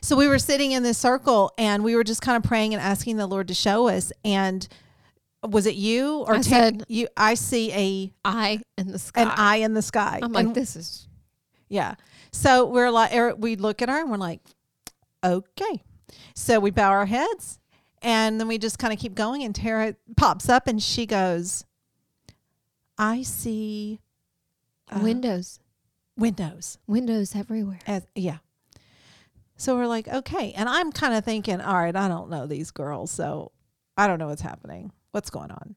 So 0.02 0.16
we 0.16 0.28
were 0.28 0.38
sitting 0.38 0.72
in 0.72 0.82
this 0.82 0.98
circle 0.98 1.52
and 1.58 1.82
we 1.84 1.94
were 1.96 2.04
just 2.04 2.20
kind 2.22 2.36
of 2.36 2.42
praying 2.42 2.74
and 2.74 2.82
asking 2.82 3.16
the 3.16 3.26
Lord 3.26 3.48
to 3.48 3.54
show 3.54 3.88
us. 3.88 4.12
And 4.24 4.66
was 5.42 5.66
it 5.66 5.74
you 5.74 6.18
or 6.20 6.34
I 6.34 6.36
Ta- 6.38 6.42
said- 6.42 6.84
you? 6.88 7.08
I 7.16 7.34
see 7.34 7.72
a 7.72 8.12
Eye 8.24 8.60
in 8.78 8.92
the 8.92 8.98
sky. 8.98 9.22
an 9.22 9.28
eye 9.28 9.56
in 9.56 9.74
the 9.74 9.82
sky. 9.82 10.20
I'm 10.22 10.32
like, 10.32 10.46
And- 10.46 10.54
this 10.54 10.76
is 10.76 11.08
yeah. 11.68 11.94
So 12.32 12.66
we're 12.66 12.90
like, 12.90 13.14
er, 13.14 13.34
we 13.36 13.56
look 13.56 13.80
at 13.82 13.88
her 13.88 14.00
and 14.00 14.10
we're 14.10 14.16
like, 14.16 14.40
okay. 15.24 15.82
So 16.34 16.60
we 16.60 16.70
bow 16.70 16.90
our 16.90 17.06
heads 17.06 17.58
and 18.02 18.38
then 18.40 18.48
we 18.48 18.58
just 18.58 18.78
kind 18.78 18.92
of 18.92 18.98
keep 18.98 19.14
going. 19.14 19.42
And 19.42 19.54
Tara 19.54 19.96
pops 20.16 20.48
up 20.48 20.66
and 20.66 20.82
she 20.82 21.06
goes, 21.06 21.64
I 22.98 23.22
see 23.22 24.00
uh, 24.90 25.00
windows. 25.02 25.58
windows. 26.16 26.78
Windows 26.86 27.34
everywhere. 27.34 27.78
As, 27.86 28.06
yeah. 28.14 28.38
So 29.56 29.76
we're 29.76 29.86
like, 29.86 30.08
okay. 30.08 30.52
And 30.56 30.68
I'm 30.68 30.90
kind 30.92 31.14
of 31.14 31.24
thinking, 31.24 31.60
all 31.60 31.74
right, 31.74 31.94
I 31.94 32.08
don't 32.08 32.28
know 32.30 32.46
these 32.46 32.70
girls. 32.70 33.10
So 33.10 33.52
I 33.96 34.06
don't 34.06 34.18
know 34.18 34.28
what's 34.28 34.42
happening. 34.42 34.92
What's 35.12 35.30
going 35.30 35.50
on? 35.50 35.76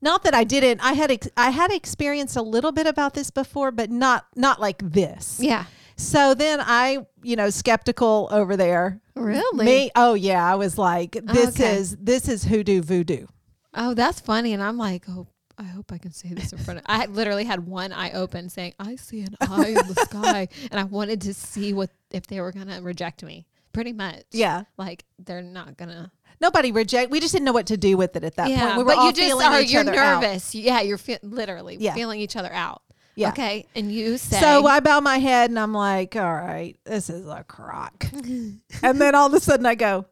Not 0.00 0.24
that 0.24 0.34
I 0.34 0.44
didn't. 0.44 0.80
I 0.84 0.94
had 0.94 1.10
ex- 1.10 1.28
I 1.36 1.50
had 1.50 1.70
experienced 1.72 2.36
a 2.36 2.42
little 2.42 2.72
bit 2.72 2.86
about 2.86 3.14
this 3.14 3.30
before, 3.30 3.70
but 3.70 3.88
not 3.90 4.26
not 4.34 4.60
like 4.60 4.78
this. 4.82 5.38
Yeah. 5.40 5.64
So 5.96 6.34
then 6.34 6.58
I, 6.60 7.06
you 7.22 7.36
know, 7.36 7.50
skeptical 7.50 8.28
over 8.32 8.56
there. 8.56 9.00
Really? 9.14 9.64
Me, 9.64 9.90
oh 9.94 10.14
yeah, 10.14 10.44
I 10.44 10.56
was 10.56 10.76
like, 10.76 11.16
oh, 11.16 11.32
this 11.32 11.50
Okay. 11.60 11.76
is 11.76 11.96
this 12.00 12.28
is 12.28 12.44
hoodoo 12.44 12.82
voodoo. 12.82 13.26
Oh, 13.74 13.94
that's 13.94 14.18
funny. 14.20 14.52
And 14.52 14.62
I'm 14.62 14.76
like, 14.76 15.04
oh, 15.08 15.28
I 15.62 15.66
hope 15.66 15.92
I 15.92 15.98
can 15.98 16.12
say 16.12 16.30
this 16.34 16.52
in 16.52 16.58
front 16.58 16.80
of. 16.80 16.84
I 16.88 17.06
literally 17.06 17.44
had 17.44 17.66
one 17.66 17.92
eye 17.92 18.10
open, 18.12 18.48
saying, 18.48 18.74
"I 18.80 18.96
see 18.96 19.20
an 19.20 19.36
eye 19.40 19.68
in 19.68 19.74
the 19.74 19.94
sky," 20.10 20.48
and 20.70 20.80
I 20.80 20.84
wanted 20.84 21.20
to 21.22 21.34
see 21.34 21.72
what 21.72 21.90
if 22.10 22.26
they 22.26 22.40
were 22.40 22.50
gonna 22.52 22.82
reject 22.82 23.22
me. 23.22 23.46
Pretty 23.72 23.92
much. 23.92 24.24
Yeah. 24.32 24.64
Like 24.76 25.04
they're 25.18 25.40
not 25.42 25.76
gonna. 25.76 26.10
Nobody 26.40 26.72
reject. 26.72 27.10
We 27.10 27.20
just 27.20 27.32
didn't 27.32 27.44
know 27.46 27.52
what 27.52 27.66
to 27.66 27.76
do 27.76 27.96
with 27.96 28.16
it 28.16 28.24
at 28.24 28.34
that 28.36 28.50
yeah, 28.50 28.64
point. 28.66 28.78
We 28.78 28.82
were 28.82 28.88
but 28.88 28.98
all 28.98 29.06
you 29.06 29.12
just 29.12 29.28
feeling 29.28 29.46
are. 29.46 29.60
each 29.60 29.70
You're 29.70 29.82
other 29.82 29.94
out. 29.94 30.22
nervous. 30.22 30.54
Yeah, 30.54 30.80
you're 30.80 30.98
fe- 30.98 31.20
literally 31.22 31.76
Yeah. 31.78 31.94
feeling 31.94 32.18
each 32.20 32.34
other 32.36 32.52
out. 32.52 32.82
Yeah. 33.14 33.28
Okay, 33.28 33.66
and 33.76 33.92
you 33.92 34.18
say. 34.18 34.40
So 34.40 34.66
I 34.66 34.80
bow 34.80 35.00
my 35.00 35.18
head 35.18 35.50
and 35.50 35.58
I'm 35.58 35.72
like, 35.74 36.16
all 36.16 36.22
right, 36.34 36.76
this 36.84 37.08
is 37.10 37.26
a 37.26 37.44
crock. 37.44 38.06
and 38.82 39.00
then 39.00 39.14
all 39.14 39.26
of 39.26 39.34
a 39.34 39.40
sudden 39.40 39.66
I 39.66 39.74
go, 39.74 40.06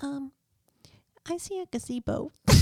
um, 0.00 0.32
I 1.28 1.36
see 1.38 1.60
a 1.60 1.66
gazebo. 1.66 2.32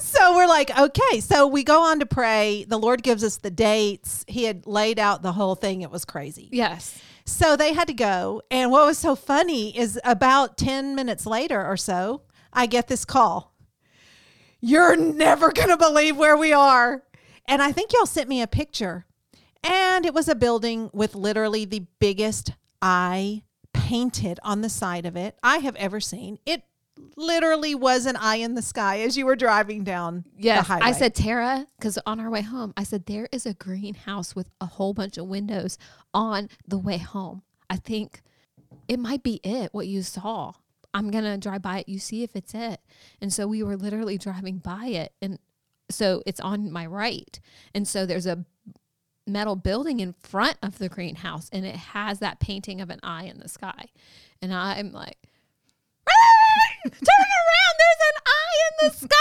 so 0.00 0.36
we're 0.36 0.46
like, 0.46 0.76
okay. 0.78 1.20
So 1.20 1.46
we 1.46 1.64
go 1.64 1.82
on 1.82 2.00
to 2.00 2.06
pray. 2.06 2.64
The 2.68 2.78
Lord 2.78 3.02
gives 3.02 3.22
us 3.24 3.36
the 3.36 3.50
dates. 3.50 4.24
He 4.28 4.44
had 4.44 4.66
laid 4.66 4.98
out 4.98 5.22
the 5.22 5.32
whole 5.32 5.54
thing. 5.54 5.82
It 5.82 5.90
was 5.90 6.04
crazy. 6.04 6.48
yes. 6.52 6.98
So 7.28 7.56
they 7.56 7.72
had 7.72 7.88
to 7.88 7.94
go. 7.94 8.40
And 8.52 8.70
what 8.70 8.86
was 8.86 8.98
so 8.98 9.16
funny 9.16 9.76
is 9.76 9.98
about 10.04 10.56
10 10.56 10.94
minutes 10.94 11.26
later 11.26 11.64
or 11.64 11.76
so, 11.76 12.22
I 12.52 12.66
get 12.66 12.86
this 12.86 13.04
call. 13.04 13.52
You're 14.60 14.94
never 14.96 15.50
going 15.52 15.70
to 15.70 15.76
believe 15.76 16.16
where 16.16 16.36
we 16.36 16.52
are. 16.52 17.02
And 17.48 17.60
I 17.60 17.72
think 17.72 17.92
y'all 17.92 18.06
sent 18.06 18.28
me 18.28 18.42
a 18.42 18.46
picture. 18.46 19.06
And 19.64 20.06
it 20.06 20.14
was 20.14 20.28
a 20.28 20.36
building 20.36 20.88
with 20.92 21.16
literally 21.16 21.64
the 21.64 21.86
biggest 21.98 22.52
eye 22.80 23.42
painted 23.72 24.38
on 24.44 24.60
the 24.62 24.68
side 24.68 25.04
of 25.04 25.16
it 25.16 25.36
I 25.42 25.58
have 25.58 25.74
ever 25.76 25.98
seen. 25.98 26.38
It 26.46 26.62
literally 27.16 27.74
was 27.74 28.06
an 28.06 28.16
eye 28.16 28.36
in 28.36 28.54
the 28.54 28.62
sky 28.62 29.00
as 29.00 29.16
you 29.16 29.26
were 29.26 29.36
driving 29.36 29.84
down 29.84 30.24
the 30.36 30.44
Yes, 30.44 30.66
highway. 30.66 30.86
I 30.86 30.92
said 30.92 31.14
Tara 31.14 31.66
because 31.78 31.98
on 32.06 32.20
our 32.20 32.30
way 32.30 32.42
home, 32.42 32.72
I 32.76 32.84
said 32.84 33.06
there 33.06 33.28
is 33.32 33.46
a 33.46 33.54
greenhouse 33.54 34.34
with 34.34 34.48
a 34.60 34.66
whole 34.66 34.94
bunch 34.94 35.18
of 35.18 35.26
windows 35.26 35.78
on 36.14 36.48
the 36.66 36.78
way 36.78 36.98
home. 36.98 37.42
I 37.68 37.76
think 37.76 38.22
it 38.88 38.98
might 38.98 39.22
be 39.22 39.40
it. 39.42 39.72
What 39.72 39.86
you 39.86 40.02
saw, 40.02 40.52
I'm 40.94 41.10
gonna 41.10 41.38
drive 41.38 41.62
by 41.62 41.80
it. 41.80 41.88
You 41.88 41.98
see 41.98 42.22
if 42.22 42.36
it's 42.36 42.54
it. 42.54 42.80
And 43.20 43.32
so 43.32 43.46
we 43.46 43.62
were 43.62 43.76
literally 43.76 44.18
driving 44.18 44.58
by 44.58 44.86
it, 44.86 45.12
and 45.20 45.38
so 45.90 46.22
it's 46.26 46.40
on 46.40 46.70
my 46.70 46.86
right, 46.86 47.38
and 47.74 47.86
so 47.86 48.06
there's 48.06 48.26
a 48.26 48.44
metal 49.26 49.56
building 49.56 50.00
in 50.00 50.12
front 50.12 50.56
of 50.62 50.78
the 50.78 50.88
greenhouse, 50.88 51.48
and 51.52 51.66
it 51.66 51.76
has 51.76 52.20
that 52.20 52.38
painting 52.40 52.80
of 52.80 52.90
an 52.90 53.00
eye 53.02 53.24
in 53.24 53.38
the 53.38 53.48
sky, 53.48 53.86
and 54.40 54.54
I'm 54.54 54.92
like. 54.92 55.18
Turn 56.84 57.26
around. 57.40 57.74
There's 57.78 58.02
an 58.10 58.22
eye 58.26 58.56
in 58.66 58.88
the 58.88 58.96
sky. 58.96 59.16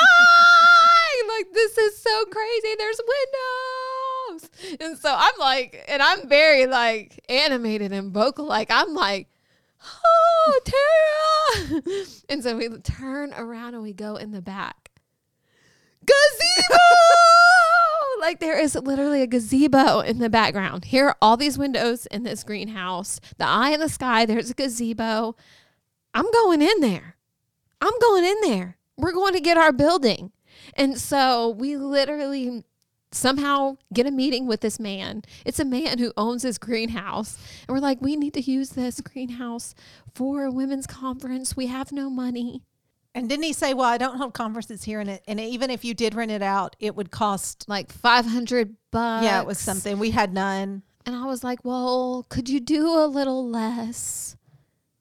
like, 1.37 1.53
this 1.53 1.77
is 1.77 1.97
so 1.99 2.25
crazy. 2.25 2.75
There's 2.77 2.99
windows. 3.07 4.49
And 4.79 4.97
so 4.97 5.13
I'm 5.15 5.39
like, 5.39 5.83
and 5.87 6.01
I'm 6.01 6.27
very 6.27 6.65
like 6.67 7.23
animated 7.29 7.91
and 7.91 8.11
vocal. 8.11 8.45
Like, 8.45 8.69
I'm 8.71 8.93
like, 8.93 9.27
oh, 9.83 10.59
Tara. 10.65 11.81
and 12.29 12.43
so 12.43 12.57
we 12.57 12.69
turn 12.79 13.33
around 13.33 13.73
and 13.73 13.83
we 13.83 13.93
go 13.93 14.15
in 14.15 14.31
the 14.31 14.41
back. 14.41 14.91
Gazebo! 16.05 16.79
like, 18.19 18.39
there 18.39 18.59
is 18.59 18.75
literally 18.75 19.21
a 19.21 19.27
gazebo 19.27 19.99
in 19.99 20.19
the 20.19 20.29
background. 20.29 20.85
Here 20.85 21.07
are 21.07 21.17
all 21.21 21.37
these 21.37 21.57
windows 21.57 22.05
in 22.07 22.23
this 22.23 22.43
greenhouse. 22.43 23.19
The 23.37 23.47
eye 23.47 23.71
in 23.71 23.79
the 23.79 23.89
sky, 23.89 24.25
there's 24.25 24.49
a 24.49 24.53
gazebo. 24.53 25.35
I'm 26.13 26.31
going 26.31 26.61
in 26.61 26.79
there. 26.79 27.14
I'm 27.81 27.93
going 28.01 28.23
in 28.23 28.37
there. 28.41 28.77
We're 28.97 29.11
going 29.13 29.33
to 29.33 29.39
get 29.41 29.57
our 29.57 29.71
building. 29.71 30.31
And 30.75 30.97
so 30.99 31.49
we 31.49 31.77
literally 31.77 32.63
somehow 33.11 33.77
get 33.93 34.05
a 34.05 34.11
meeting 34.11 34.45
with 34.47 34.61
this 34.61 34.79
man. 34.79 35.23
It's 35.45 35.59
a 35.59 35.65
man 35.65 35.99
who 35.99 36.11
owns 36.17 36.41
this 36.43 36.57
greenhouse. 36.57 37.37
And 37.67 37.73
we're 37.75 37.81
like, 37.81 38.01
we 38.01 38.15
need 38.15 38.33
to 38.33 38.41
use 38.41 38.69
this 38.71 38.99
greenhouse 39.01 39.73
for 40.13 40.43
a 40.45 40.51
women's 40.51 40.87
conference. 40.87 41.55
We 41.55 41.67
have 41.67 41.91
no 41.91 42.09
money. 42.09 42.61
and 43.13 43.29
didn't 43.29 43.43
he 43.43 43.53
say, 43.53 43.73
well, 43.73 43.87
I 43.87 43.97
don't 43.97 44.17
hold 44.17 44.33
conferences 44.33 44.83
here. 44.83 44.99
And, 44.99 45.09
it, 45.11 45.23
and 45.27 45.39
even 45.39 45.69
if 45.69 45.85
you 45.85 45.93
did 45.93 46.13
rent 46.15 46.31
it 46.31 46.41
out, 46.41 46.75
it 46.79 46.95
would 46.95 47.11
cost, 47.11 47.65
Like 47.69 47.91
500 47.93 48.75
bucks. 48.91 49.23
yeah, 49.23 49.39
it 49.39 49.47
was 49.47 49.59
something. 49.59 49.97
We 49.99 50.11
had 50.11 50.33
none. 50.33 50.83
And 51.05 51.15
I 51.15 51.25
was 51.25 51.43
like, 51.43 51.59
well, 51.63 52.25
could 52.29 52.49
you 52.49 52.59
do 52.59 52.87
a 52.97 53.05
little 53.07 53.47
less? 53.47 54.34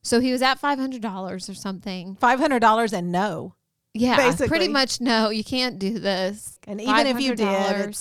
So 0.05 0.21
he 0.21 0.33
was 0.33 0.43
at 0.43 0.61
$500 0.61 1.49
or 1.49 1.55
something. 1.55 2.17
$500 2.21 2.93
and 2.93 3.11
no. 3.11 3.55
Yeah, 3.95 4.17
Basically. 4.17 4.49
pretty 4.49 4.69
much 4.69 5.01
no, 5.01 5.31
you 5.31 5.43
can't 5.43 5.79
do 5.79 5.99
this. 5.99 6.59
And 6.67 6.81
even 6.81 7.07
if 7.07 7.21
you 7.21 7.35
did, 7.35 7.97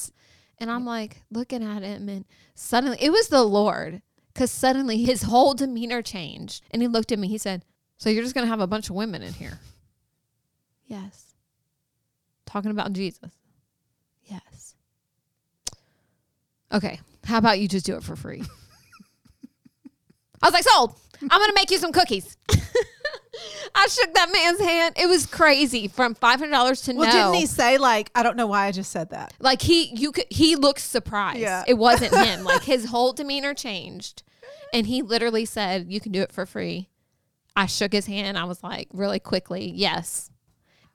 and 0.58 0.72
I'm 0.72 0.86
like 0.86 1.22
looking 1.32 1.64
at 1.64 1.84
him, 1.84 2.10
and 2.10 2.26
suddenly 2.56 2.98
it 3.00 3.12
was 3.12 3.30
the 3.30 3.44
Lord, 3.44 4.02
because 4.34 4.52
suddenly 4.52 5.04
his 5.04 5.24
whole 5.24 5.54
demeanor 5.54 6.02
changed, 6.02 6.64
and 6.72 6.82
he 6.82 6.88
looked 6.88 7.12
at 7.12 7.20
me. 7.20 7.28
He 7.28 7.38
said, 7.38 7.64
"So 7.98 8.10
you're 8.10 8.24
just 8.24 8.34
gonna 8.34 8.48
have 8.48 8.60
a 8.60 8.68
bunch 8.68 8.90
of 8.90 8.96
women 8.96 9.22
in 9.22 9.34
here?" 9.34 9.60
yes. 10.88 11.36
Talking 12.48 12.72
about 12.72 12.94
Jesus. 12.94 13.32
Yes. 14.26 14.74
Okay. 16.72 17.00
How 17.24 17.38
about 17.38 17.60
you 17.60 17.68
just 17.68 17.86
do 17.86 17.96
it 17.96 18.04
for 18.04 18.16
free? 18.16 18.42
I 20.42 20.48
was 20.48 20.54
like, 20.54 20.64
sold. 20.64 20.96
I'm 21.32 21.40
gonna 21.40 21.54
make 21.56 21.72
you 21.72 21.78
some 21.78 21.92
cookies. 21.92 22.38
I 23.76 23.88
shook 23.88 24.14
that 24.14 24.32
man's 24.32 24.60
hand. 24.60 24.94
It 24.98 25.08
was 25.08 25.26
crazy 25.26 25.88
from 25.88 26.14
five 26.16 26.40
hundred 26.40 26.52
dollars 26.52 26.82
to 26.82 26.94
Well, 26.94 27.08
no. 27.08 27.12
didn't 27.12 27.34
he 27.36 27.46
say 27.48 27.78
like 27.78 28.12
I 28.14 28.22
don't 28.24 28.38
know 28.38 28.46
why 28.48 28.68
I 28.68 28.72
just 28.72 28.92
said 28.92 29.10
that? 29.10 29.34
Like 29.40 29.62
he, 29.62 29.86
you 29.96 30.12
could, 30.12 30.26
he 30.30 30.56
looked 30.56 30.80
surprised. 30.82 31.40
Yeah. 31.40 31.64
It 31.68 31.76
wasn't 31.76 32.14
him. 32.16 32.44
Like 32.54 32.64
his 32.64 32.86
whole 32.86 33.14
demeanor 33.14 33.54
changed, 33.54 34.22
and 34.74 34.86
he 34.86 35.02
literally 35.02 35.46
said, 35.46 35.92
"You 35.92 36.00
can 36.00 36.12
do 36.12 36.22
it 36.22 36.32
for 36.32 36.46
free." 36.46 36.90
I 37.56 37.66
shook 37.68 37.94
his 37.94 38.06
hand. 38.08 38.38
I 38.38 38.46
was 38.46 38.64
like, 38.64 38.88
really 38.94 39.20
quickly, 39.20 39.70
yes. 39.76 40.30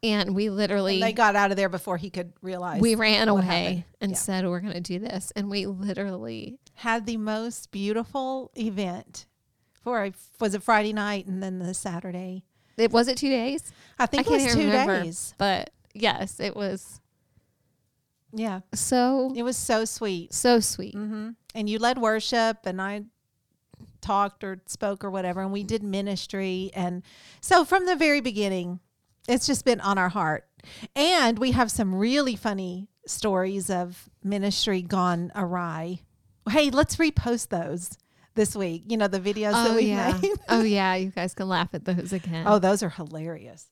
And 0.03 0.35
we 0.35 0.51
literally, 0.51 0.95
And 0.95 1.03
they 1.05 1.13
got 1.13 1.37
out 1.37 1.51
of 1.53 1.57
there 1.57 1.69
before 1.69 1.97
he 1.97 2.11
could 2.11 2.33
realize. 2.43 2.81
we 2.81 2.95
ran 2.97 3.29
away 3.29 3.85
and 4.01 4.13
Yeah. 4.13 4.17
said, 4.17 4.47
"We're 4.47 4.61
going 4.61 4.75
to 4.75 4.81
do 4.81 4.99
this." 4.99 5.33
And 5.35 5.51
we 5.51 5.67
literally, 5.67 6.59
had 6.75 7.07
the 7.07 7.17
most 7.17 7.71
beautiful 7.73 8.51
event 8.57 9.27
for 9.89 10.05
a, 10.05 10.13
was 10.39 10.55
it 10.55 10.63
Friday 10.63 10.93
night 10.93 11.25
and 11.27 11.43
then 11.43 11.59
the 11.61 11.73
Saturday. 11.73 12.45
it 12.77 12.91
was 12.93 13.09
it 13.09 13.17
two 13.17 13.31
days. 13.31 13.73
I 13.99 14.05
think 14.05 14.29
I 14.29 14.35
it 14.35 14.43
was 14.45 14.55
two 14.55 14.61
remember. 14.67 15.03
days. 15.03 15.35
But 15.39 15.71
yes, 15.95 16.41
it 16.41 16.55
was 16.55 17.01
Yeah, 18.35 18.61
so 18.75 19.33
it 19.35 19.43
was 19.43 19.57
so 19.57 19.87
sweet. 19.87 20.35
so 20.35 20.61
sweet. 20.61 20.95
hmm 20.95 21.31
And 21.55 21.71
you 21.71 21.79
led 21.79 21.97
worship, 21.99 22.59
and 22.67 22.83
I 22.83 23.05
talked 24.03 24.45
or 24.45 24.61
spoke 24.67 25.03
or 25.05 25.11
whatever, 25.11 25.41
and 25.41 25.53
we 25.53 25.63
did 25.65 25.83
ministry. 25.83 26.71
And 26.75 27.03
so 27.41 27.65
from 27.65 27.87
the 27.87 27.97
very 27.97 28.21
beginning, 28.21 28.81
it's 29.27 29.47
just 29.47 29.65
been 29.65 29.81
on 29.81 29.97
our 29.97 30.11
heart. 30.11 30.45
And 30.95 31.39
we 31.39 31.53
have 31.53 31.71
some 31.71 31.95
really 31.95 32.37
funny 32.37 32.89
stories 33.07 33.71
of 33.71 34.11
ministry 34.23 34.83
gone 34.83 35.33
awry. 35.35 36.01
Hey, 36.51 36.69
let's 36.71 36.97
repost 36.97 37.49
those 37.49 37.97
this 38.39 38.57
week. 38.57 38.85
You 38.89 38.97
know, 38.97 39.09
the 39.09 39.21
videos 39.21 39.53
that 39.53 39.71
Oh 39.73 39.77
we 39.77 39.83
yeah, 39.91 40.19
made. 40.23 40.33
oh 40.49 40.63
yeah. 40.63 40.95
You 40.95 41.11
guys 41.11 41.35
can 41.35 41.49
laugh 41.49 41.69
at 41.75 41.85
those 41.85 42.13
again. 42.15 42.45
Oh, 42.47 42.59
those 42.59 42.83
are 42.83 42.89
hilarious. 42.89 43.67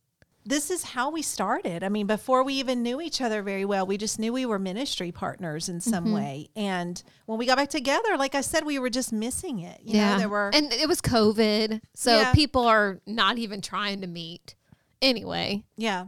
This 0.48 0.70
is 0.70 0.84
how 0.84 1.10
we 1.10 1.22
started. 1.22 1.82
I 1.82 1.88
mean, 1.88 2.06
before 2.06 2.44
we 2.44 2.54
even 2.54 2.84
knew 2.84 3.00
each 3.00 3.20
other 3.20 3.42
very 3.42 3.64
well, 3.64 3.84
we 3.84 3.96
just 3.96 4.20
knew 4.20 4.32
we 4.32 4.46
were 4.46 4.60
ministry 4.60 5.10
partners 5.10 5.68
in 5.68 5.80
some 5.80 6.04
Mm-hmm. 6.04 6.14
way. 6.14 6.48
And 6.54 7.02
when 7.26 7.36
we 7.38 7.46
got 7.46 7.56
back 7.56 7.68
together, 7.70 8.16
like 8.16 8.36
I 8.36 8.42
said, 8.42 8.64
we 8.64 8.78
were 8.78 8.88
just 8.90 9.12
missing 9.12 9.58
it. 9.58 9.80
You 9.82 9.94
know, 9.94 10.18
there 10.18 10.28
were 10.28 10.50
and 10.54 10.72
it 10.72 10.86
was 10.88 11.00
COVID, 11.00 11.80
so 11.96 12.18
Yeah. 12.18 12.32
people 12.32 12.64
are 12.66 13.00
not 13.08 13.38
even 13.38 13.60
trying 13.60 14.02
to 14.02 14.06
meet 14.06 14.54
anyway. 15.02 15.64
yeah, 15.76 16.06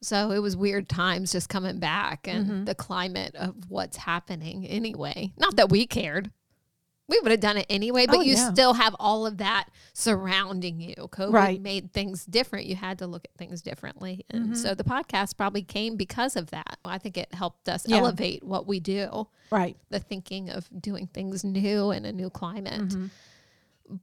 So 0.00 0.30
it 0.30 0.38
was 0.38 0.56
weird 0.56 0.88
times 0.88 1.32
just 1.32 1.48
coming 1.48 1.78
back 1.80 2.28
and 2.28 2.46
Mm-hmm. 2.46 2.64
the 2.66 2.74
climate 2.76 3.34
of 3.34 3.54
what's 3.68 3.96
happening 3.96 4.64
anyway. 4.66 5.32
Not 5.36 5.56
that 5.56 5.70
we 5.70 5.86
cared. 5.88 6.30
We 7.08 7.20
would 7.20 7.30
have 7.30 7.40
done 7.40 7.56
it 7.56 7.66
anyway, 7.70 8.06
but 8.06 8.16
Oh, 8.16 8.20
you 8.22 8.34
yeah. 8.34 8.50
still 8.52 8.74
have 8.74 8.96
all 8.98 9.26
of 9.26 9.36
that 9.38 9.68
surrounding 9.92 10.80
you. 10.80 10.94
COVID 10.96 11.32
Right. 11.32 11.60
made 11.62 11.92
things 11.92 12.24
different. 12.26 12.66
You 12.66 12.74
had 12.74 12.98
to 12.98 13.06
look 13.06 13.24
at 13.24 13.30
things 13.38 13.62
differently. 13.62 14.24
And 14.30 14.46
Mm-hmm. 14.46 14.54
so 14.54 14.74
the 14.74 14.82
podcast 14.82 15.36
probably 15.36 15.62
came 15.62 15.96
because 15.96 16.34
of 16.34 16.50
that. 16.50 16.78
I 16.84 16.98
think 16.98 17.16
it 17.16 17.32
helped 17.32 17.68
us 17.68 17.86
Yeah. 17.86 17.98
elevate 17.98 18.42
what 18.42 18.66
we 18.66 18.80
do, 18.80 19.28
right. 19.50 19.76
the 19.90 20.00
thinking 20.00 20.50
of 20.50 20.68
doing 20.80 21.06
things 21.06 21.44
new 21.44 21.92
in 21.92 22.04
a 22.04 22.12
new 22.12 22.28
climate. 22.28 22.88
Mm-hmm. 22.88 23.06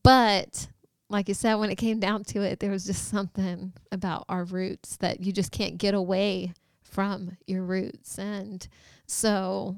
But 0.04 0.68
like 1.10 1.28
you 1.28 1.34
said, 1.34 1.56
when 1.56 1.70
it 1.70 1.76
came 1.76 2.00
down 2.00 2.24
to 2.26 2.42
it, 2.42 2.60
there 2.60 2.72
was 2.72 2.86
just 2.86 3.10
something 3.10 3.74
about 3.92 4.26
our 4.30 4.46
roots 4.46 4.98
that 4.98 5.22
you 5.24 5.32
just 5.32 5.52
can't 5.52 5.78
get 5.78 5.94
away 5.94 6.54
from 6.84 7.38
your 7.48 7.64
roots. 7.64 8.18
And 8.18 8.66
so 9.06 9.76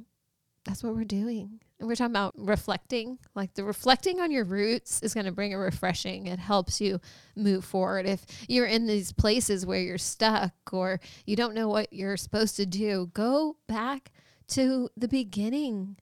that's 0.65 0.83
what 0.83 0.95
we're 0.95 1.03
doing. 1.05 1.61
And 1.79 1.87
we're 1.87 1.95
talking 1.95 2.11
about 2.11 2.33
reflecting. 2.37 3.19
Like 3.35 3.53
the 3.53 3.63
reflecting 3.63 4.19
on 4.19 4.31
your 4.31 4.43
roots 4.45 5.01
is 5.01 5.13
going 5.13 5.25
to 5.25 5.31
bring 5.31 5.53
a 5.53 5.57
refreshing. 5.57 6.25
It 6.27 6.39
helps 6.39 6.81
you 6.81 6.99
move 7.35 7.63
forward. 7.65 8.05
If 8.05 8.25
you're 8.47 8.65
in 8.65 8.87
these 8.87 9.11
places 9.11 9.65
where 9.65 9.79
you're 9.81 9.97
stuck 9.97 10.53
or 10.71 10.99
you 11.25 11.35
don't 11.35 11.53
know 11.53 11.69
what 11.69 11.91
you're 11.93 12.17
supposed 12.17 12.55
to 12.57 12.65
do, 12.65 13.11
go 13.13 13.57
back 13.67 14.11
to 14.49 14.89
the 14.97 15.07
beginning 15.07 15.97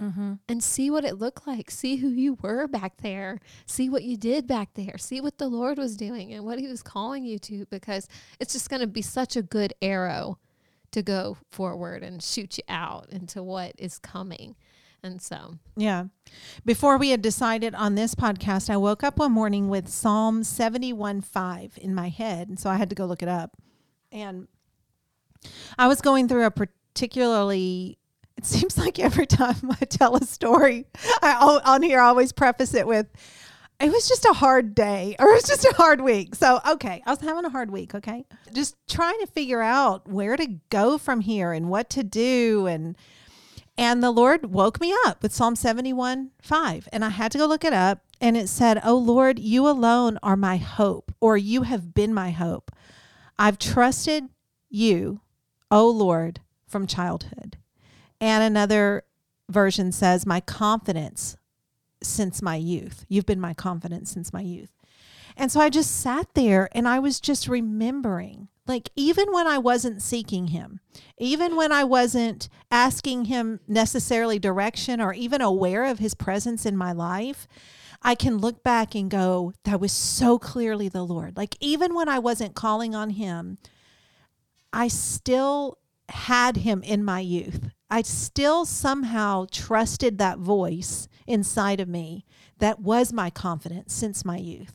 Mm-hmm. 0.00 0.34
and 0.48 0.62
see 0.62 0.92
what 0.92 1.04
it 1.04 1.18
looked 1.18 1.44
like. 1.44 1.72
See 1.72 1.96
who 1.96 2.06
you 2.08 2.38
were 2.40 2.68
back 2.68 2.98
there. 2.98 3.40
See 3.66 3.88
what 3.88 4.04
you 4.04 4.16
did 4.16 4.46
back 4.46 4.74
there. 4.74 4.96
See 4.96 5.20
what 5.20 5.38
the 5.38 5.48
Lord 5.48 5.76
was 5.76 5.96
doing 5.96 6.32
and 6.32 6.44
what 6.44 6.60
He 6.60 6.68
was 6.68 6.84
calling 6.84 7.24
you 7.24 7.36
to 7.40 7.66
because 7.66 8.06
it's 8.38 8.52
just 8.52 8.70
going 8.70 8.78
to 8.78 8.86
be 8.86 9.02
such 9.02 9.34
a 9.34 9.42
good 9.42 9.74
arrow 9.82 10.38
to 10.92 11.02
go 11.02 11.36
forward 11.50 12.02
and 12.02 12.22
shoot 12.22 12.58
you 12.58 12.64
out 12.68 13.08
into 13.10 13.42
what 13.42 13.72
is 13.78 13.98
coming. 13.98 14.56
And 15.02 15.22
so, 15.22 15.58
Yeah. 15.76 16.04
Before 16.64 16.98
we 16.98 17.10
had 17.10 17.22
decided 17.22 17.74
on 17.74 17.94
this 17.94 18.14
podcast, 18.14 18.68
I 18.68 18.76
woke 18.76 19.04
up 19.04 19.18
one 19.18 19.32
morning 19.32 19.68
with 19.68 19.88
Psalm 19.88 20.42
71 20.42 21.20
5 21.20 21.78
in 21.80 21.94
my 21.94 22.08
head. 22.08 22.48
And 22.48 22.58
so 22.58 22.68
I 22.68 22.76
had 22.76 22.88
to 22.90 22.96
go 22.96 23.06
look 23.06 23.22
it 23.22 23.28
up. 23.28 23.56
And 24.10 24.48
I 25.78 25.86
was 25.86 26.00
going 26.00 26.26
through 26.26 26.46
a 26.46 26.50
particularly, 26.50 27.98
it 28.36 28.44
seems 28.46 28.76
like 28.76 28.98
every 28.98 29.26
time 29.26 29.70
I 29.80 29.84
tell 29.84 30.16
a 30.16 30.24
story, 30.24 30.86
I 31.22 31.60
on 31.64 31.82
here 31.82 32.00
I 32.00 32.08
always 32.08 32.32
preface 32.32 32.74
it 32.74 32.86
with, 32.86 33.06
it 33.80 33.92
was 33.92 34.08
just 34.08 34.24
a 34.24 34.32
hard 34.32 34.74
day 34.74 35.14
or 35.18 35.28
it 35.28 35.34
was 35.34 35.44
just 35.44 35.64
a 35.64 35.74
hard 35.74 36.00
week. 36.00 36.34
So, 36.34 36.60
okay, 36.68 37.02
I 37.06 37.10
was 37.10 37.20
having 37.20 37.44
a 37.44 37.50
hard 37.50 37.70
week. 37.70 37.94
Okay. 37.94 38.24
Just 38.52 38.76
trying 38.88 39.18
to 39.20 39.26
figure 39.26 39.62
out 39.62 40.08
where 40.08 40.36
to 40.36 40.58
go 40.70 40.98
from 40.98 41.20
here 41.20 41.52
and 41.52 41.68
what 41.68 41.90
to 41.90 42.02
do. 42.02 42.66
And, 42.66 42.96
and 43.76 44.02
the 44.02 44.10
Lord 44.10 44.52
woke 44.52 44.80
me 44.80 44.94
up 45.06 45.22
with 45.22 45.32
Psalm 45.32 45.56
71 45.56 46.30
5. 46.42 46.88
And 46.92 47.04
I 47.04 47.10
had 47.10 47.32
to 47.32 47.38
go 47.38 47.46
look 47.46 47.64
it 47.64 47.72
up. 47.72 48.00
And 48.20 48.36
it 48.36 48.48
said, 48.48 48.80
Oh 48.82 48.96
Lord, 48.96 49.38
you 49.38 49.68
alone 49.68 50.18
are 50.24 50.36
my 50.36 50.56
hope, 50.56 51.14
or 51.20 51.36
you 51.36 51.62
have 51.62 51.94
been 51.94 52.12
my 52.12 52.32
hope. 52.32 52.72
I've 53.38 53.60
trusted 53.60 54.24
you, 54.68 55.20
O 55.70 55.88
Lord, 55.88 56.40
from 56.66 56.88
childhood. 56.88 57.56
And 58.20 58.42
another 58.42 59.04
version 59.48 59.92
says, 59.92 60.26
My 60.26 60.40
confidence 60.40 61.36
since 62.02 62.42
my 62.42 62.56
youth. 62.56 63.04
You've 63.08 63.26
been 63.26 63.40
my 63.40 63.54
confidence 63.54 64.10
since 64.10 64.32
my 64.32 64.40
youth. 64.40 64.72
And 65.36 65.52
so 65.52 65.60
I 65.60 65.70
just 65.70 66.00
sat 66.00 66.34
there 66.34 66.68
and 66.72 66.88
I 66.88 66.98
was 66.98 67.20
just 67.20 67.46
remembering, 67.46 68.48
like, 68.66 68.90
even 68.96 69.32
when 69.32 69.46
I 69.46 69.58
wasn't 69.58 70.02
seeking 70.02 70.48
him, 70.48 70.80
even 71.16 71.54
when 71.54 71.70
I 71.70 71.84
wasn't 71.84 72.48
asking 72.70 73.26
him 73.26 73.60
necessarily 73.68 74.38
direction 74.38 75.00
or 75.00 75.12
even 75.12 75.40
aware 75.40 75.84
of 75.84 76.00
his 76.00 76.14
presence 76.14 76.66
in 76.66 76.76
my 76.76 76.92
life, 76.92 77.46
I 78.02 78.14
can 78.14 78.38
look 78.38 78.62
back 78.62 78.94
and 78.94 79.10
go, 79.10 79.52
that 79.64 79.80
was 79.80 79.92
so 79.92 80.38
clearly 80.38 80.88
the 80.88 81.04
Lord. 81.04 81.36
Like, 81.36 81.56
even 81.60 81.94
when 81.94 82.08
I 82.08 82.18
wasn't 82.18 82.54
calling 82.54 82.94
on 82.94 83.10
him, 83.10 83.58
I 84.72 84.88
still 84.88 85.78
had 86.08 86.58
him 86.58 86.82
in 86.82 87.04
my 87.04 87.20
youth. 87.20 87.70
I 87.90 88.02
still 88.02 88.64
somehow 88.64 89.46
trusted 89.50 90.18
that 90.18 90.38
voice 90.38 91.08
inside 91.28 91.80
of 91.80 91.88
me 91.88 92.24
that 92.58 92.80
was 92.80 93.12
my 93.12 93.30
confidence 93.30 93.92
since 93.92 94.24
my 94.24 94.36
youth. 94.36 94.74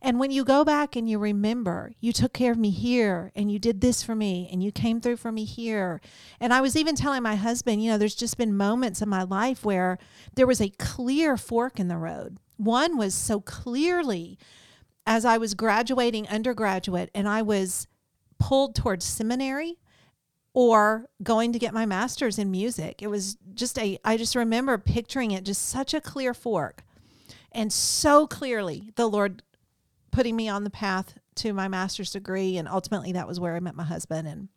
And 0.00 0.18
when 0.18 0.30
you 0.30 0.44
go 0.44 0.64
back 0.64 0.96
and 0.96 1.08
you 1.08 1.18
remember, 1.18 1.92
you 2.00 2.12
took 2.12 2.32
care 2.32 2.52
of 2.52 2.58
me 2.58 2.70
here 2.70 3.32
and 3.34 3.50
you 3.50 3.58
did 3.58 3.80
this 3.80 4.02
for 4.02 4.14
me 4.14 4.48
and 4.50 4.62
you 4.62 4.70
came 4.70 5.00
through 5.00 5.16
for 5.16 5.32
me 5.32 5.44
here. 5.44 6.00
And 6.40 6.54
I 6.54 6.60
was 6.60 6.76
even 6.76 6.94
telling 6.94 7.22
my 7.22 7.34
husband, 7.34 7.82
you 7.82 7.90
know, 7.90 7.98
there's 7.98 8.14
just 8.14 8.38
been 8.38 8.56
moments 8.56 9.02
in 9.02 9.08
my 9.08 9.24
life 9.24 9.64
where 9.64 9.98
there 10.34 10.46
was 10.46 10.60
a 10.60 10.70
clear 10.78 11.36
fork 11.36 11.80
in 11.80 11.88
the 11.88 11.98
road. 11.98 12.38
One 12.56 12.96
was 12.96 13.14
so 13.14 13.40
clearly 13.40 14.38
as 15.06 15.24
I 15.24 15.38
was 15.38 15.54
graduating 15.54 16.28
undergraduate 16.28 17.10
and 17.14 17.28
I 17.28 17.42
was 17.42 17.88
pulled 18.38 18.74
towards 18.74 19.04
seminary 19.04 19.78
or 20.58 21.08
going 21.22 21.52
to 21.52 21.58
get 21.60 21.72
my 21.72 21.86
master's 21.86 22.36
in 22.36 22.50
music. 22.50 23.00
It 23.00 23.06
was 23.06 23.36
just 23.54 23.78
a, 23.78 23.96
I 24.04 24.16
just 24.16 24.34
remember 24.34 24.76
picturing 24.76 25.30
it 25.30 25.44
just 25.44 25.68
such 25.68 25.94
a 25.94 26.00
clear 26.00 26.34
fork. 26.34 26.82
And 27.52 27.72
so 27.72 28.26
clearly, 28.26 28.90
the 28.96 29.06
Lord 29.06 29.44
putting 30.10 30.34
me 30.34 30.48
on 30.48 30.64
the 30.64 30.70
path 30.70 31.16
to 31.36 31.52
my 31.52 31.68
master's 31.68 32.10
degree. 32.10 32.56
And 32.56 32.66
ultimately, 32.66 33.12
that 33.12 33.28
was 33.28 33.38
where 33.38 33.54
I 33.54 33.60
met 33.60 33.76
my 33.76 33.84
husband. 33.84 34.26
And 34.26 34.48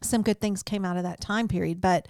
some 0.00 0.22
good 0.22 0.40
things 0.40 0.62
came 0.62 0.86
out 0.86 0.96
of 0.96 1.02
that 1.02 1.20
time 1.20 1.46
period. 1.46 1.78
But 1.78 2.08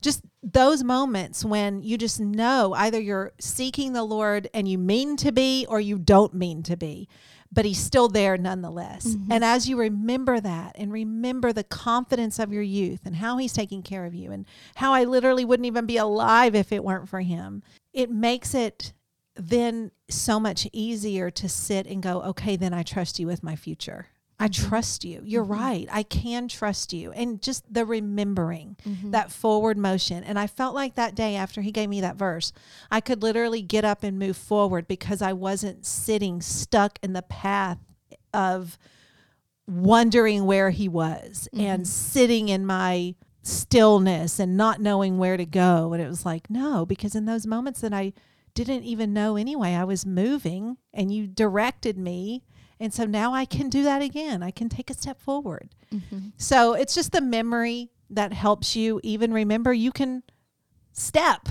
just 0.00 0.22
those 0.44 0.84
moments 0.84 1.44
when 1.44 1.82
you 1.82 1.98
just 1.98 2.20
know 2.20 2.74
either 2.74 3.00
you're 3.00 3.32
seeking 3.40 3.92
the 3.92 4.04
Lord 4.04 4.48
and 4.54 4.68
you 4.68 4.78
mean 4.78 5.16
to 5.16 5.32
be 5.32 5.66
or 5.68 5.80
you 5.80 5.98
don't 5.98 6.32
mean 6.32 6.62
to 6.62 6.76
be, 6.76 7.08
but 7.52 7.64
He's 7.64 7.78
still 7.78 8.08
there 8.08 8.36
nonetheless. 8.38 9.06
Mm-hmm. 9.06 9.32
And 9.32 9.44
as 9.44 9.68
you 9.68 9.78
remember 9.78 10.40
that 10.40 10.74
and 10.76 10.92
remember 10.92 11.52
the 11.52 11.64
confidence 11.64 12.38
of 12.38 12.52
your 12.52 12.62
youth 12.62 13.00
and 13.04 13.16
how 13.16 13.36
He's 13.36 13.52
taking 13.52 13.82
care 13.82 14.06
of 14.06 14.14
you 14.14 14.32
and 14.32 14.46
how 14.76 14.92
I 14.92 15.04
literally 15.04 15.44
wouldn't 15.44 15.66
even 15.66 15.86
be 15.86 15.98
alive 15.98 16.54
if 16.54 16.72
it 16.72 16.82
weren't 16.82 17.08
for 17.08 17.20
Him, 17.20 17.62
it 17.92 18.10
makes 18.10 18.54
it 18.54 18.92
then 19.36 19.90
so 20.08 20.38
much 20.40 20.66
easier 20.72 21.30
to 21.30 21.48
sit 21.48 21.86
and 21.86 22.02
go, 22.02 22.22
okay, 22.22 22.56
then 22.56 22.74
I 22.74 22.82
trust 22.82 23.18
you 23.18 23.26
with 23.26 23.42
my 23.42 23.56
future. 23.56 24.06
I 24.42 24.48
mm-hmm. 24.48 24.68
trust 24.68 25.04
you. 25.04 25.22
You're 25.24 25.44
mm-hmm. 25.44 25.52
right. 25.52 25.88
I 25.92 26.02
can 26.02 26.48
trust 26.48 26.92
you. 26.92 27.12
And 27.12 27.40
just 27.40 27.72
the 27.72 27.86
remembering 27.86 28.76
mm-hmm. 28.84 29.12
that 29.12 29.30
forward 29.30 29.78
motion. 29.78 30.24
And 30.24 30.36
I 30.36 30.48
felt 30.48 30.74
like 30.74 30.96
that 30.96 31.14
day 31.14 31.36
after 31.36 31.60
he 31.60 31.70
gave 31.70 31.88
me 31.88 32.00
that 32.00 32.16
verse, 32.16 32.52
I 32.90 33.00
could 33.00 33.22
literally 33.22 33.62
get 33.62 33.84
up 33.84 34.02
and 34.02 34.18
move 34.18 34.36
forward 34.36 34.88
because 34.88 35.22
I 35.22 35.32
wasn't 35.32 35.86
sitting 35.86 36.40
stuck 36.40 36.98
in 37.04 37.12
the 37.12 37.22
path 37.22 37.78
of 38.34 38.78
wondering 39.68 40.44
where 40.44 40.70
he 40.70 40.88
was 40.88 41.48
and 41.56 41.86
sitting 41.86 42.48
in 42.48 42.66
my 42.66 43.14
stillness 43.44 44.40
and 44.40 44.56
not 44.56 44.80
knowing 44.80 45.18
where 45.18 45.36
to 45.36 45.46
go. 45.46 45.92
And 45.92 46.02
it 46.02 46.08
was 46.08 46.26
like, 46.26 46.50
no, 46.50 46.84
because 46.84 47.14
in 47.14 47.26
those 47.26 47.46
moments 47.46 47.80
that 47.82 47.94
I 47.94 48.12
didn't 48.54 48.82
even 48.82 49.12
know 49.12 49.36
anyway, 49.36 49.74
I 49.74 49.84
was 49.84 50.04
moving 50.04 50.78
and 50.92 51.14
you 51.14 51.28
directed 51.28 51.96
me. 51.96 52.42
And 52.80 52.92
so 52.92 53.04
now 53.04 53.32
I 53.32 53.44
can 53.44 53.68
do 53.68 53.84
that 53.84 54.02
again. 54.02 54.42
I 54.42 54.50
can 54.50 54.68
take 54.68 54.90
a 54.90 54.94
step 54.94 55.20
forward. 55.20 55.70
Mm-hmm. 55.94 56.30
So 56.36 56.74
it's 56.74 56.94
just 56.94 57.12
the 57.12 57.20
memory 57.20 57.90
that 58.10 58.32
helps 58.32 58.74
you 58.76 59.00
even 59.02 59.32
remember 59.32 59.72
you 59.72 59.92
can 59.92 60.22
step. 60.92 61.48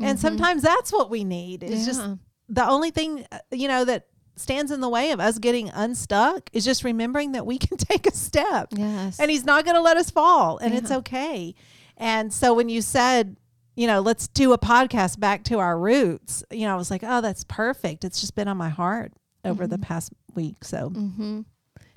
And 0.00 0.18
sometimes 0.18 0.62
that's 0.62 0.92
what 0.92 1.10
we 1.10 1.24
need. 1.24 1.64
It's 1.64 1.84
just 1.84 2.00
the 2.48 2.68
only 2.68 2.90
thing, 2.92 3.26
uh, 3.32 3.38
you 3.50 3.66
know, 3.66 3.84
that 3.84 4.06
stands 4.36 4.70
in 4.70 4.80
the 4.80 4.88
way 4.88 5.10
of 5.10 5.18
us 5.18 5.38
getting 5.38 5.68
unstuck 5.70 6.48
is 6.52 6.64
just 6.64 6.84
remembering 6.84 7.32
that 7.32 7.44
we 7.44 7.58
can 7.58 7.76
take 7.76 8.06
a 8.06 8.14
step 8.14 8.68
Yes. 8.70 9.18
and 9.18 9.28
he's 9.28 9.44
not 9.44 9.64
going 9.64 9.74
to 9.74 9.80
let 9.80 9.96
us 9.96 10.10
fall 10.10 10.58
and 10.58 10.72
it's 10.72 10.92
okay. 10.92 11.56
And 11.96 12.32
so 12.32 12.54
when 12.54 12.68
you 12.68 12.80
said, 12.80 13.36
you 13.74 13.88
know, 13.88 13.98
let's 14.00 14.28
do 14.28 14.52
a 14.52 14.58
podcast 14.58 15.18
back 15.18 15.42
to 15.44 15.58
our 15.58 15.76
roots, 15.76 16.44
you 16.52 16.66
know, 16.66 16.74
I 16.74 16.76
was 16.76 16.90
like, 16.92 17.02
oh, 17.04 17.20
that's 17.20 17.42
perfect. 17.44 18.04
It's 18.04 18.20
just 18.20 18.36
been 18.36 18.46
on 18.46 18.56
my 18.56 18.68
heart 18.68 19.12
over 19.44 19.66
the 19.66 19.78
past 19.78 20.12
week. 20.38 20.64
So 20.64 20.90
Mm-hmm. 20.90 21.40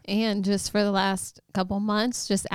And 0.05 0.43
just 0.43 0.71
for 0.71 0.83
the 0.83 0.91
last 0.91 1.39
couple 1.53 1.79
months, 1.79 2.27
just 2.27 2.47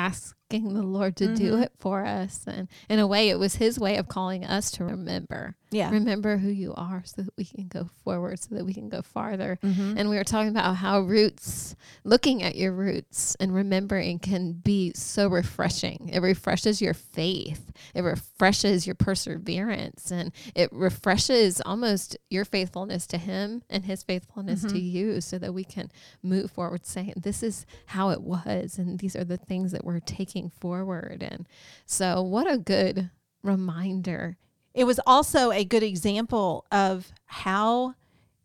asking 0.49 0.75
the 0.75 0.83
Lord 0.83 1.17
to 1.17 1.35
do 1.35 1.53
Mhm. 1.57 1.63
it 1.65 1.73
for 1.79 2.05
us. 2.05 2.45
And 2.47 2.69
in 2.89 2.99
a 3.01 3.07
way, 3.07 3.31
it 3.31 3.39
was 3.39 3.57
His 3.57 3.79
way 3.81 3.97
of 3.97 4.07
calling 4.09 4.45
us 4.45 4.71
to 4.73 4.85
remember. 4.85 5.57
yeah. 5.73 5.91
Remember 5.91 6.39
who 6.39 6.49
you 6.49 6.73
are 6.75 7.03
so 7.05 7.23
that 7.23 7.37
we 7.37 7.45
can 7.45 7.67
go 7.67 7.91
forward, 8.05 8.39
so 8.39 8.55
that 8.55 8.65
we 8.65 8.73
can 8.73 8.89
go 8.89 9.03
farther. 9.03 9.59
Mhm. 9.63 9.95
And 9.99 10.09
we 10.09 10.17
were 10.17 10.23
talking 10.25 10.49
about 10.49 10.77
how 10.77 11.01
roots, 11.01 11.75
looking 12.05 12.43
at 12.45 12.55
your 12.55 12.73
roots 12.73 13.37
and 13.41 13.53
remembering 13.53 14.21
can 14.21 14.53
be 14.53 14.93
so 14.95 15.27
refreshing. 15.29 16.09
It 16.13 16.21
refreshes 16.23 16.81
your 16.81 16.95
faith, 16.95 17.73
it 17.95 18.03
refreshes 18.03 18.87
your 18.87 18.95
perseverance, 18.95 20.13
and 20.13 20.33
it 20.55 20.73
refreshes 20.73 21.61
almost 21.67 22.17
your 22.31 22.45
faithfulness 22.45 23.07
to 23.09 23.19
Him 23.19 23.63
and 23.69 23.85
His 23.85 24.05
faithfulness 24.05 24.63
to 24.63 24.79
you 24.79 25.21
so 25.21 25.37
that 25.39 25.53
we 25.53 25.65
can 25.65 25.91
move 26.23 26.53
forward 26.53 26.87
saying, 26.87 27.15
This 27.17 27.43
is 27.43 27.67
how 27.87 28.11
it 28.11 28.23
was, 28.23 28.79
and 28.79 29.01
these 29.01 29.17
are 29.17 29.25
the 29.25 29.37
things 29.37 29.73
that 29.73 29.85
we're 29.85 29.99
taking 30.01 30.36
forward. 30.51 31.23
And 31.23 31.47
so, 31.87 32.23
what 32.23 32.51
a 32.51 32.59
good 32.59 33.11
reminder. 33.43 34.37
It 34.75 34.85
was 34.85 35.01
also 35.07 35.51
a 35.51 35.65
good 35.65 35.83
example 35.83 36.67
of 36.71 37.13
how 37.25 37.95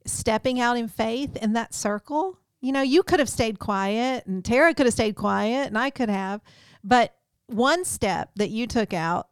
stepping 0.05 0.59
out 0.59 0.77
in 0.77 0.87
faith 0.87 1.35
in 1.37 1.53
that 1.53 1.73
circle, 1.73 2.37
you 2.61 2.71
know, 2.71 2.81
you 2.81 3.03
could 3.03 3.19
have 3.19 3.29
stayed 3.29 3.59
quiet 3.59 4.25
and 4.25 4.43
Tara 4.43 4.73
could 4.73 4.85
have 4.85 4.93
stayed 4.93 5.15
quiet 5.15 5.67
and 5.67 5.77
I 5.77 5.89
could 5.89 6.09
have, 6.09 6.41
but 6.83 7.15
one 7.47 7.83
step 7.83 8.31
that 8.35 8.49
you 8.49 8.65
took 8.65 8.93
out 8.93 9.27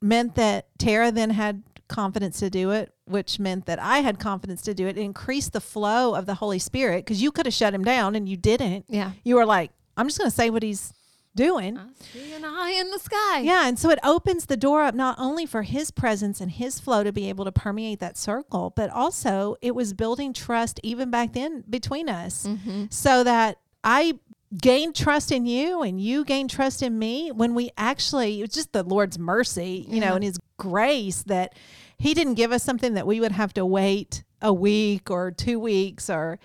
meant 0.00 0.36
that 0.36 0.68
Tara 0.78 1.10
then 1.10 1.30
had 1.30 1.62
confidence 1.88 2.38
to 2.40 2.50
do 2.50 2.70
it, 2.70 2.92
which 3.06 3.38
meant 3.38 3.66
that 3.66 3.78
I 3.78 3.98
had 3.98 4.18
confidence 4.18 4.62
to 4.62 4.74
do 4.74 4.86
it. 4.86 4.96
It 4.96 5.02
increased 5.02 5.52
the 5.52 5.60
flow 5.60 6.14
of 6.14 6.26
the 6.26 6.34
Holy 6.34 6.58
Spirit 6.58 7.04
because 7.04 7.22
you 7.22 7.32
could 7.32 7.46
have 7.46 7.54
shut 7.54 7.74
him 7.74 7.84
down 7.84 8.14
and 8.14 8.28
you 8.28 8.36
didn't. 8.36 8.86
Yeah. 8.88 9.12
You 9.24 9.36
were 9.36 9.46
like, 9.46 9.70
I'm 9.96 10.06
just 10.06 10.18
going 10.18 10.30
to 10.30 10.34
say 10.34 10.50
what 10.50 10.62
he's 10.62 10.92
doing. 11.34 11.76
I 11.78 11.86
see 12.12 12.32
an 12.34 12.44
eye 12.44 12.76
in 12.80 12.90
the 12.90 12.98
sky. 12.98 13.40
Yeah, 13.40 13.66
and 13.68 13.78
so 13.78 13.90
it 13.90 13.98
opens 14.04 14.46
the 14.46 14.56
door 14.56 14.82
up 14.82 14.94
not 14.94 15.16
only 15.18 15.46
for 15.46 15.62
his 15.62 15.90
presence 15.90 16.40
and 16.40 16.50
his 16.50 16.78
flow 16.80 17.02
to 17.04 17.12
be 17.12 17.28
able 17.28 17.44
to 17.44 17.52
permeate 17.52 18.00
that 18.00 18.16
circle, 18.16 18.72
but 18.74 18.90
also 18.90 19.56
it 19.60 19.74
was 19.74 19.92
building 19.92 20.32
trust 20.32 20.78
even 20.82 21.10
back 21.10 21.32
then 21.32 21.64
between 21.68 22.08
us 22.08 22.46
Mm-hmm. 22.46 22.84
so 22.90 23.24
that 23.24 23.58
I 23.82 24.18
gained 24.56 24.94
trust 24.94 25.32
in 25.32 25.46
you 25.46 25.82
and 25.82 26.00
you 26.00 26.24
gained 26.24 26.50
trust 26.50 26.82
in 26.82 26.98
me 26.98 27.32
when 27.32 27.54
we 27.54 27.70
actually, 27.76 28.38
it 28.38 28.42
was 28.42 28.50
just 28.50 28.72
the 28.72 28.82
Lord's 28.84 29.18
mercy, 29.18 29.84
you 29.88 30.00
know, 30.00 30.14
and 30.14 30.22
his 30.22 30.38
grace 30.58 31.22
that 31.24 31.54
he 31.98 32.14
didn't 32.14 32.34
give 32.34 32.52
us 32.52 32.62
something 32.62 32.94
that 32.94 33.06
we 33.06 33.18
would 33.20 33.32
have 33.32 33.52
to 33.54 33.66
wait 33.66 34.22
a 34.40 34.52
week 34.52 35.10
or 35.10 35.30
two 35.32 35.58
weeks 35.58 36.08
or 36.08 36.38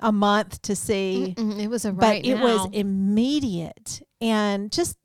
a 0.00 0.12
month 0.12 0.62
to 0.62 0.76
see. 0.76 1.34
Mm-mm, 1.36 1.60
it 1.60 1.68
was 1.68 1.84
a 1.84 1.92
but 1.92 2.06
right 2.06 2.24
it 2.24 2.38
was 2.40 2.68
immediate. 2.72 4.02
And 4.20 4.70
just 4.72 4.98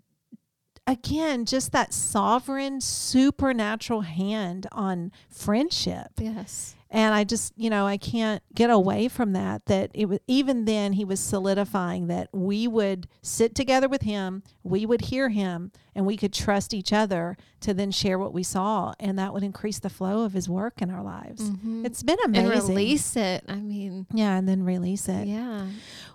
again 0.88 1.46
just 1.46 1.72
that 1.72 1.94
sovereign 1.94 2.82
supernatural 2.82 4.02
hand 4.02 4.68
on 4.72 5.12
friendship. 5.30 6.08
Yes. 6.18 6.76
And 6.94 7.16
i 7.16 7.24
just 7.24 7.54
you 7.56 7.70
know 7.70 7.88
i 7.88 7.96
can't 7.98 8.44
get 8.54 8.70
away 8.70 9.08
from 9.08 9.32
that 9.34 9.66
that 9.66 9.90
it 9.94 10.08
was 10.08 10.20
even 10.28 10.66
then 10.66 10.94
he 10.94 11.06
was 11.06 11.20
solidifying 11.20 12.08
that 12.08 12.28
we 12.34 12.68
would 12.68 13.08
sit 13.22 13.56
together 13.56 13.88
with 13.88 14.02
him 14.02 14.44
we 14.64 14.86
would 14.86 15.02
hear 15.06 15.30
him 15.30 15.72
and 15.96 16.06
we 16.06 16.18
could 16.18 16.34
trust 16.34 16.74
each 16.74 16.92
other 16.94 17.38
to 17.62 17.74
then 17.74 17.92
share 17.92 18.20
what 18.20 18.34
we 18.34 18.44
saw 18.44 18.94
and 19.00 19.18
that 19.18 19.34
would 19.34 19.44
increase 19.44 19.80
the 19.80 19.90
flow 19.90 20.24
of 20.24 20.34
his 20.34 20.48
work 20.50 20.82
in 20.82 20.92
our 20.92 21.02
lives 21.04 21.50
Mhm. 21.50 21.86
it's 21.86 22.04
been 22.04 22.18
amazing. 22.26 22.52
and 22.52 22.68
release 22.70 23.16
it. 23.16 23.44
I 23.48 23.56
mean, 23.56 24.06
yeah 24.14 24.38
and 24.38 24.48
then 24.48 24.64
release 24.64 25.08
it 25.08 25.28
yeah. 25.28 25.68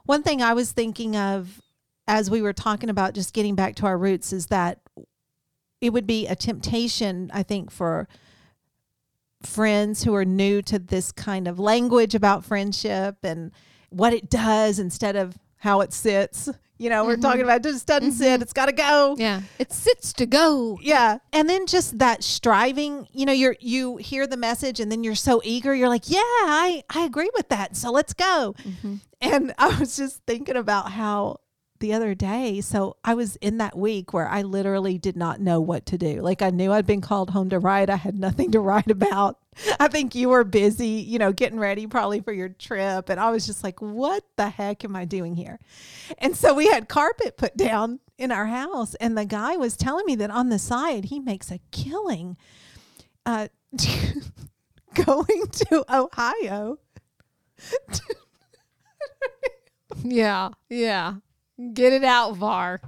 one 0.05 0.23
thing 0.23 0.43
I 0.43 0.53
was 0.53 0.73
thinking 0.73 1.17
of 1.17 1.61
as 2.09 2.31
we 2.31 2.41
were 2.43 2.53
talking 2.53 2.89
about 2.91 3.15
just 3.15 3.33
getting 3.35 3.55
back 3.57 3.75
to 3.77 3.87
our 3.87 3.99
roots 3.99 4.33
is 4.33 4.47
that 4.47 4.79
it 5.81 5.93
would 5.93 6.07
be 6.07 6.27
a 6.27 6.35
temptation, 6.37 7.31
I 7.35 7.43
think, 7.43 7.71
for 7.71 8.09
friends 9.42 10.05
who 10.05 10.14
are 10.14 10.25
new 10.25 10.62
to 10.62 10.79
this 10.79 11.12
kind 11.12 11.46
of 11.49 11.59
language 11.59 12.14
about 12.14 12.44
friendship 12.44 13.16
and 13.22 13.53
what 13.90 14.12
it 14.12 14.29
does 14.31 14.79
instead 14.79 15.16
of 15.16 15.37
how 15.59 15.81
it 15.81 15.92
sits. 15.92 16.49
You 16.79 16.90
know, 16.90 17.05
we're 17.07 17.16
Mhm. 17.16 17.22
talking 17.22 17.40
about 17.42 17.64
it 17.64 17.70
just 17.70 17.87
doesn't 17.87 18.12
sit, 18.12 18.42
it's 18.42 18.53
got 18.53 18.66
to 18.66 18.72
go. 18.72 19.14
Yeah. 19.18 19.40
It 19.59 19.72
sits 19.72 20.12
to 20.14 20.27
go. 20.27 20.79
Yeah. 20.83 21.18
And 21.33 21.49
then 21.49 21.66
just 21.66 21.99
that 22.01 22.22
striving, 22.22 23.09
you 23.12 23.25
know, 23.25 23.33
you're 23.33 23.57
you 23.61 23.96
hear 23.96 24.27
the 24.27 24.37
message 24.37 24.79
and 24.81 24.92
then 24.92 25.03
you're 25.03 25.14
so 25.14 25.40
eager, 25.42 25.75
you're 25.75 25.88
like, 25.88 26.11
"Yeah, 26.11 26.18
I 26.22 26.83
I 26.94 27.05
agree 27.05 27.31
with 27.35 27.49
that. 27.49 27.77
So 27.77 27.90
let's 27.90 28.12
go." 28.12 28.55
Mhm. 28.62 29.01
And 29.22 29.55
I 29.59 29.79
was 29.79 29.96
just 29.96 30.20
thinking 30.27 30.57
about 30.57 30.90
how 30.92 31.38
the 31.81 31.93
other 31.93 32.15
day, 32.15 32.61
so 32.61 32.97
I 33.05 33.15
was 33.15 33.37
in 33.37 33.59
that 33.59 33.77
week 33.77 34.12
where 34.12 34.29
I 34.29 34.43
literally 34.43 34.99
did 34.99 35.17
not 35.17 35.41
know 35.41 35.61
what 35.61 35.87
to 35.87 35.99
do. 35.99 36.21
Like 36.21 36.43
I 36.43 36.51
knew 36.51 36.73
I'd 36.73 36.87
been 36.87 37.01
called 37.01 37.31
home 37.31 37.51
to 37.51 37.59
write. 37.59 37.91
I 37.91 37.97
had 37.97 38.19
nothing 38.19 38.53
to 38.53 38.61
write 38.61 38.91
about. 38.91 39.39
I 39.81 39.89
think 39.89 40.15
you 40.15 40.29
were 40.29 40.45
busy, 40.45 40.87
you 40.87 41.19
know, 41.19 41.33
getting 41.33 41.59
ready 41.59 41.87
probably 41.87 42.21
for 42.21 42.33
your 42.33 42.51
trip. 42.51 43.09
And 43.09 43.19
I 43.19 43.31
was 43.31 43.47
just 43.47 43.65
like, 43.65 43.81
what 43.81 44.23
the 44.37 44.51
heck 44.51 44.85
am 44.85 44.95
I 44.95 45.07
doing 45.07 45.35
here? 45.35 45.59
And 46.19 46.37
so 46.37 46.55
we 46.55 46.69
had 46.69 46.89
carpet 46.89 47.37
put 47.37 47.57
down 47.57 48.01
in 48.19 48.33
our 48.33 48.47
house. 48.47 48.95
And 48.97 49.17
the 49.17 49.25
guy 49.25 49.57
was 49.57 49.77
telling 49.77 50.07
me 50.07 50.15
that 50.17 50.31
on 50.31 50.51
the 50.51 50.59
side, 50.59 51.07
he 51.07 51.21
makes 51.21 51.51
a 51.51 51.61
killing 51.71 52.37
uh, 53.25 53.49
going 54.95 55.49
to 55.51 55.85
Ohio 55.93 56.79
Yeah. 60.05 60.51
Yeah. 60.69 61.15
Get 61.73 61.92
it 61.92 62.05
out, 62.05 62.37
VAR. 62.37 62.81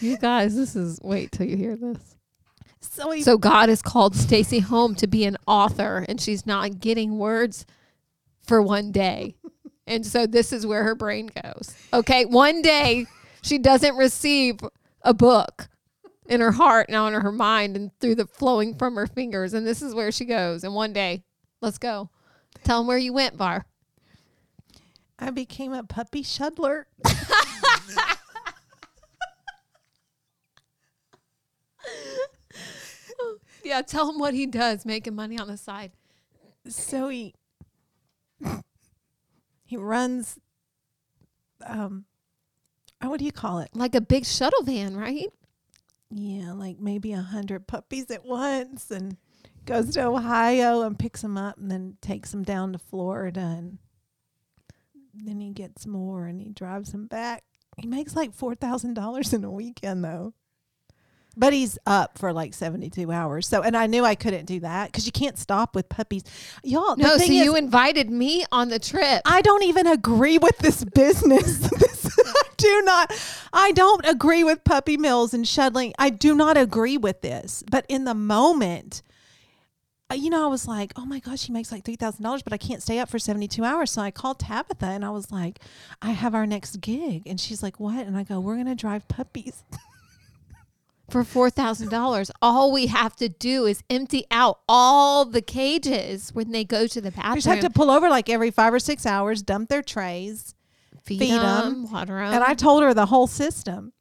You 0.00 0.18
guys, 0.18 0.56
this 0.56 0.76
is 0.76 1.00
wait 1.02 1.32
till 1.32 1.46
you 1.46 1.56
hear 1.56 1.76
this. 1.76 2.16
So 2.80 3.10
he 3.10 3.22
So 3.22 3.38
God 3.38 3.68
has 3.68 3.80
called 3.80 4.16
Stacey 4.16 4.58
home 4.58 4.94
to 4.96 5.06
be 5.06 5.24
an 5.24 5.36
author 5.46 6.04
and 6.08 6.20
she's 6.20 6.46
not 6.46 6.80
getting 6.80 7.18
words 7.18 7.64
for 8.42 8.60
one 8.60 8.92
day. 8.92 9.36
And 9.86 10.06
so 10.06 10.26
this 10.26 10.52
is 10.52 10.66
where 10.66 10.84
her 10.84 10.94
brain 10.94 11.30
goes. 11.42 11.74
Okay, 11.92 12.24
one 12.24 12.62
day 12.62 13.06
she 13.42 13.58
doesn't 13.58 13.96
receive 13.96 14.60
a 15.02 15.14
book 15.14 15.68
in 16.26 16.40
her 16.40 16.52
heart 16.52 16.88
now 16.88 17.06
in 17.06 17.14
her 17.14 17.32
mind 17.32 17.76
and 17.76 17.90
through 18.00 18.14
the 18.14 18.26
flowing 18.26 18.74
from 18.76 18.94
her 18.96 19.06
fingers 19.06 19.54
and 19.54 19.66
this 19.66 19.82
is 19.82 19.94
where 19.94 20.12
she 20.12 20.24
goes 20.24 20.64
and 20.64 20.74
one 20.74 20.92
day 20.92 21.24
let's 21.60 21.78
go. 21.78 22.10
Tell 22.64 22.80
them 22.80 22.86
where 22.86 22.98
you 22.98 23.12
went, 23.12 23.36
Var. 23.36 23.64
I 25.22 25.30
became 25.30 25.72
a 25.72 25.84
puppy 25.84 26.22
shuddler. 26.22 26.88
Yeah, 33.64 33.82
tell 33.82 34.10
him 34.10 34.18
what 34.18 34.34
he 34.34 34.46
does, 34.46 34.84
making 34.84 35.14
money 35.14 35.38
on 35.38 35.46
the 35.46 35.56
side. 35.56 35.92
So 36.68 37.08
he 37.08 37.34
he 39.64 39.76
runs 39.76 40.38
um 41.64 42.04
oh, 43.00 43.08
what 43.08 43.20
do 43.20 43.24
you 43.24 43.32
call 43.32 43.60
it? 43.60 43.70
Like 43.72 43.94
a 43.94 44.00
big 44.00 44.26
shuttle 44.26 44.64
van, 44.64 44.96
right? 44.96 45.28
Yeah, 46.10 46.52
like 46.52 46.80
maybe 46.80 47.12
a 47.12 47.20
hundred 47.20 47.68
puppies 47.68 48.10
at 48.10 48.24
once 48.24 48.90
and 48.90 49.16
goes 49.64 49.90
to 49.94 50.06
Ohio 50.06 50.82
and 50.82 50.98
picks 50.98 51.22
them 51.22 51.38
up 51.38 51.56
and 51.56 51.70
then 51.70 51.96
takes 52.00 52.32
them 52.32 52.42
down 52.42 52.72
to 52.72 52.78
Florida 52.78 53.40
and 53.40 53.78
then 55.14 55.40
he 55.40 55.50
gets 55.50 55.86
more 55.86 56.26
and 56.26 56.40
he 56.40 56.50
drives 56.50 56.92
them 56.92 57.06
back. 57.06 57.44
He 57.76 57.86
makes 57.86 58.14
like 58.16 58.34
four 58.34 58.54
thousand 58.54 58.94
dollars 58.94 59.32
in 59.32 59.44
a 59.44 59.50
weekend 59.50 60.04
though. 60.04 60.34
But 61.34 61.54
he's 61.54 61.78
up 61.86 62.18
for 62.18 62.32
like 62.32 62.52
seventy 62.52 62.90
two 62.90 63.10
hours. 63.10 63.48
So 63.48 63.62
and 63.62 63.74
I 63.76 63.86
knew 63.86 64.04
I 64.04 64.14
couldn't 64.14 64.44
do 64.44 64.60
that 64.60 64.88
because 64.92 65.06
you 65.06 65.12
can't 65.12 65.38
stop 65.38 65.74
with 65.74 65.88
puppies. 65.88 66.24
Y'all 66.62 66.96
the 66.96 67.02
No, 67.02 67.16
so 67.16 67.24
is, 67.24 67.30
you 67.30 67.56
invited 67.56 68.10
me 68.10 68.44
on 68.52 68.68
the 68.68 68.78
trip. 68.78 69.22
I 69.24 69.40
don't 69.40 69.62
even 69.62 69.86
agree 69.86 70.36
with 70.38 70.58
this 70.58 70.84
business. 70.84 71.68
This- 71.78 72.02
I 72.18 72.42
do 72.56 72.82
not. 72.82 73.12
I 73.52 73.72
don't 73.72 74.04
agree 74.06 74.44
with 74.44 74.64
puppy 74.64 74.96
mills 74.96 75.32
and 75.34 75.48
shuttling. 75.48 75.94
I 75.98 76.10
do 76.10 76.34
not 76.34 76.56
agree 76.56 76.96
with 76.98 77.22
this. 77.22 77.64
But 77.70 77.86
in 77.88 78.04
the 78.04 78.14
moment, 78.14 79.02
you 80.12 80.30
know, 80.30 80.44
I 80.44 80.48
was 80.48 80.66
like, 80.66 80.92
oh 80.96 81.04
my 81.04 81.18
gosh, 81.20 81.40
she 81.40 81.52
makes 81.52 81.70
like 81.72 81.84
$3,000, 81.84 82.42
but 82.44 82.52
I 82.52 82.56
can't 82.56 82.82
stay 82.82 82.98
up 82.98 83.08
for 83.08 83.18
72 83.18 83.64
hours. 83.64 83.90
So 83.90 84.02
I 84.02 84.10
called 84.10 84.38
Tabatha 84.38 84.82
and 84.88 85.04
I 85.04 85.10
was 85.10 85.30
like, 85.30 85.58
I 86.00 86.10
have 86.10 86.34
our 86.34 86.46
next 86.46 86.80
gig. 86.80 87.22
And 87.26 87.40
she's 87.40 87.62
like, 87.62 87.78
what? 87.80 88.06
And 88.06 88.16
I 88.16 88.22
go, 88.22 88.40
we're 88.40 88.54
going 88.54 88.66
to 88.66 88.74
drive 88.74 89.06
puppies. 89.08 89.62
for 91.10 91.24
four 91.24 91.50
thousand 91.50 91.90
dollars. 91.90 92.30
All 92.40 92.72
we 92.72 92.86
have 92.86 93.14
to 93.16 93.28
do 93.28 93.66
is 93.66 93.82
empty 93.90 94.24
out 94.30 94.60
all 94.66 95.26
the 95.26 95.42
cages 95.42 96.30
when 96.32 96.52
they 96.52 96.64
go 96.64 96.86
to 96.86 97.00
the 97.02 97.10
bathroom. 97.10 97.34
You 97.34 97.42
just 97.42 97.48
have 97.48 97.60
to 97.60 97.70
pull 97.70 97.90
over 97.90 98.08
like 98.08 98.30
every 98.30 98.50
five 98.50 98.72
or 98.72 98.78
six 98.78 99.04
hours, 99.04 99.42
dump 99.42 99.68
their 99.68 99.82
trays. 99.82 100.54
feed, 101.04 101.18
feed 101.18 101.32
'em. 101.32 101.40
them, 101.82 101.92
water 101.92 102.14
them. 102.14 102.32
and 102.32 102.42
I 102.42 102.54
told 102.54 102.82
her 102.82 102.94
the 102.94 103.06
whole 103.06 103.26
system. 103.26 103.92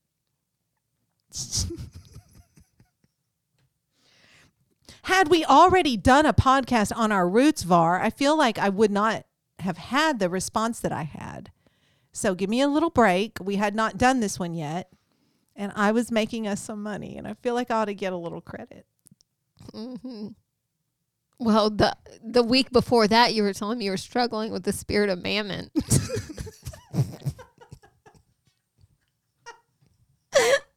Had 5.04 5.30
we 5.30 5.44
already 5.46 5.98
done 5.98 6.26
a 6.26 6.34
podcast 6.34 6.92
on 6.96 7.12
our 7.12 7.28
roots, 7.28 7.64
VAR, 7.64 8.00
I 8.00 8.10
feel 8.10 8.38
like 8.38 8.58
I 8.60 8.70
would 8.70 8.92
not 8.92 9.26
have 9.60 9.78
had 9.78 10.20
the 10.20 10.30
response 10.30 10.80
that 10.80 10.92
I 10.92 11.04
had. 11.04 11.52
So 12.12 12.36
give 12.36 12.50
me 12.50 12.62
a 12.62 12.68
little 12.68 12.90
break. 12.90 13.38
We 13.42 13.56
had 13.56 13.74
not 13.76 13.98
done 13.98 14.20
this 14.20 14.38
one 14.40 14.54
yet. 14.54 14.92
And 15.56 15.72
I 15.76 15.92
was 15.92 16.12
making 16.12 16.48
us 16.48 16.62
some 16.62 16.82
money. 16.84 17.18
And 17.18 17.28
I 17.28 17.34
feel 17.36 17.54
like 17.54 17.72
I 17.72 17.82
ought 17.82 17.86
to 17.86 17.94
get 17.94 18.14
a 18.14 18.18
little 18.18 18.42
credit. 18.42 18.86
hmm 19.74 20.30
Well, 21.40 21.70
the 21.70 21.96
the 22.24 22.44
week 22.44 22.72
before 22.72 23.08
that, 23.08 23.34
you 23.34 23.44
were 23.44 23.54
telling 23.54 23.80
me 23.80 23.86
you 23.86 23.92
were 23.92 23.98
struggling 23.98 24.52
with 24.52 24.64
the 24.64 24.74
spirit 24.74 25.10
of 25.10 25.22
mammon. 25.22 25.72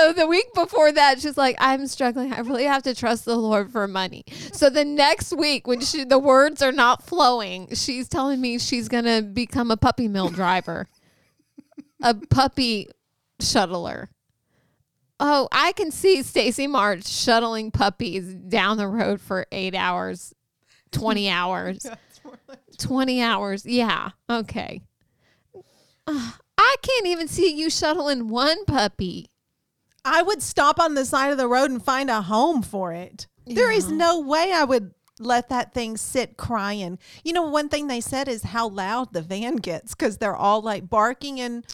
so 0.00 0.12
the 0.12 0.26
week 0.26 0.46
before 0.54 0.92
that, 0.92 1.20
she's 1.20 1.36
like, 1.36 1.56
"I'm 1.58 1.86
struggling. 1.86 2.32
I 2.32 2.40
really 2.40 2.64
have 2.64 2.82
to 2.84 2.94
trust 2.94 3.24
the 3.24 3.36
Lord 3.36 3.70
for 3.70 3.86
money." 3.86 4.24
So 4.52 4.70
the 4.70 4.84
next 4.84 5.32
week, 5.36 5.66
when 5.66 5.80
she 5.80 6.04
the 6.04 6.18
words 6.18 6.62
are 6.62 6.72
not 6.72 7.02
flowing, 7.02 7.74
she's 7.74 8.08
telling 8.08 8.40
me 8.40 8.58
she's 8.58 8.88
gonna 8.88 9.22
become 9.22 9.70
a 9.70 9.76
puppy 9.76 10.08
mill 10.08 10.30
driver, 10.30 10.88
a 12.02 12.14
puppy 12.14 12.88
shuttler. 13.40 14.08
Oh, 15.18 15.48
I 15.52 15.72
can 15.72 15.90
see 15.90 16.22
Stacey 16.22 16.66
March 16.66 17.06
shuttling 17.06 17.70
puppies 17.70 18.34
down 18.34 18.78
the 18.78 18.88
road 18.88 19.20
for 19.20 19.46
eight 19.52 19.74
hours, 19.74 20.34
20 20.92 21.28
hours, 21.30 21.86
20 22.78 23.20
hours. 23.22 23.66
Yeah. 23.66 24.10
Okay. 24.30 24.80
Uh, 26.06 26.32
I 26.56 26.76
can't 26.82 27.06
even 27.06 27.28
see 27.28 27.54
you 27.54 27.68
shuttling 27.68 28.28
one 28.28 28.64
puppy. 28.64 29.29
I 30.04 30.22
would 30.22 30.42
stop 30.42 30.78
on 30.80 30.94
the 30.94 31.04
side 31.04 31.30
of 31.30 31.38
the 31.38 31.48
road 31.48 31.70
and 31.70 31.82
find 31.82 32.08
a 32.10 32.22
home 32.22 32.62
for 32.62 32.92
it. 32.92 33.26
There 33.46 33.70
is 33.70 33.90
no 33.90 34.20
way 34.20 34.52
I 34.52 34.64
would 34.64 34.94
let 35.18 35.48
that 35.50 35.74
thing 35.74 35.96
sit 35.96 36.36
crying. 36.36 36.98
You 37.24 37.32
know, 37.32 37.42
one 37.42 37.68
thing 37.68 37.88
they 37.88 38.00
said 38.00 38.28
is 38.28 38.42
how 38.44 38.68
loud 38.68 39.12
the 39.12 39.22
van 39.22 39.56
gets 39.56 39.94
because 39.94 40.16
they're 40.18 40.36
all 40.36 40.62
like 40.62 40.88
barking 40.88 41.40
and. 41.40 41.64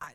I- 0.00 0.12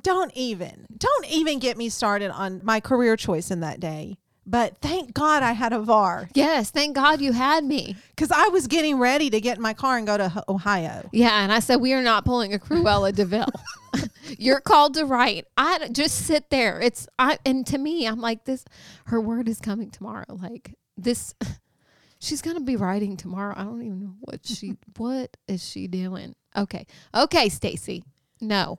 Don't 0.00 0.32
even, 0.34 0.86
don't 0.96 1.26
even 1.30 1.58
get 1.58 1.76
me 1.76 1.88
started 1.88 2.30
on 2.30 2.60
my 2.64 2.80
career 2.80 3.16
choice 3.16 3.50
in 3.50 3.60
that 3.60 3.78
day. 3.80 4.18
But 4.50 4.78
thank 4.78 5.12
God 5.12 5.42
I 5.42 5.52
had 5.52 5.74
a 5.74 5.78
VAR 5.78 6.30
Yes, 6.32 6.70
thank 6.70 6.94
God 6.96 7.20
you 7.20 7.32
had 7.32 7.64
me. 7.64 7.96
because 8.10 8.30
I 8.30 8.48
was 8.48 8.66
getting 8.66 8.98
ready 8.98 9.28
to 9.28 9.42
get 9.42 9.58
in 9.58 9.62
my 9.62 9.74
car 9.74 9.98
and 9.98 10.06
go 10.06 10.16
to 10.16 10.42
Ohio. 10.48 11.08
Yeah, 11.12 11.42
and 11.42 11.52
I 11.52 11.60
said 11.60 11.76
we 11.76 11.92
are 11.92 12.00
not 12.02 12.24
pulling 12.24 12.54
a 12.54 12.58
Cruella 12.58 13.14
de 13.14 13.26
Vil. 13.26 13.46
You're 14.38 14.60
called 14.60 14.94
to 14.94 15.04
write. 15.04 15.44
I 15.58 15.88
just 15.92 16.26
sit 16.26 16.48
there. 16.48 16.80
It's 16.80 17.06
I 17.18 17.38
and 17.44 17.66
to 17.66 17.76
me, 17.78 18.06
I'm 18.06 18.20
like 18.20 18.44
this. 18.44 18.64
Her 19.04 19.20
word 19.20 19.48
is 19.50 19.60
coming 19.60 19.90
tomorrow. 19.90 20.24
Like 20.28 20.74
this, 20.96 21.34
she's 22.18 22.40
gonna 22.40 22.60
be 22.60 22.76
writing 22.76 23.16
tomorrow. 23.18 23.54
I 23.56 23.64
don't 23.64 23.82
even 23.82 24.00
know 24.00 24.14
what 24.20 24.46
she. 24.46 24.76
what 24.96 25.36
is 25.46 25.62
she 25.66 25.88
doing? 25.88 26.34
Okay, 26.56 26.86
okay, 27.14 27.48
Stacey. 27.50 28.02
No, 28.40 28.78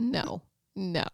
no, 0.00 0.42
no 0.74 1.04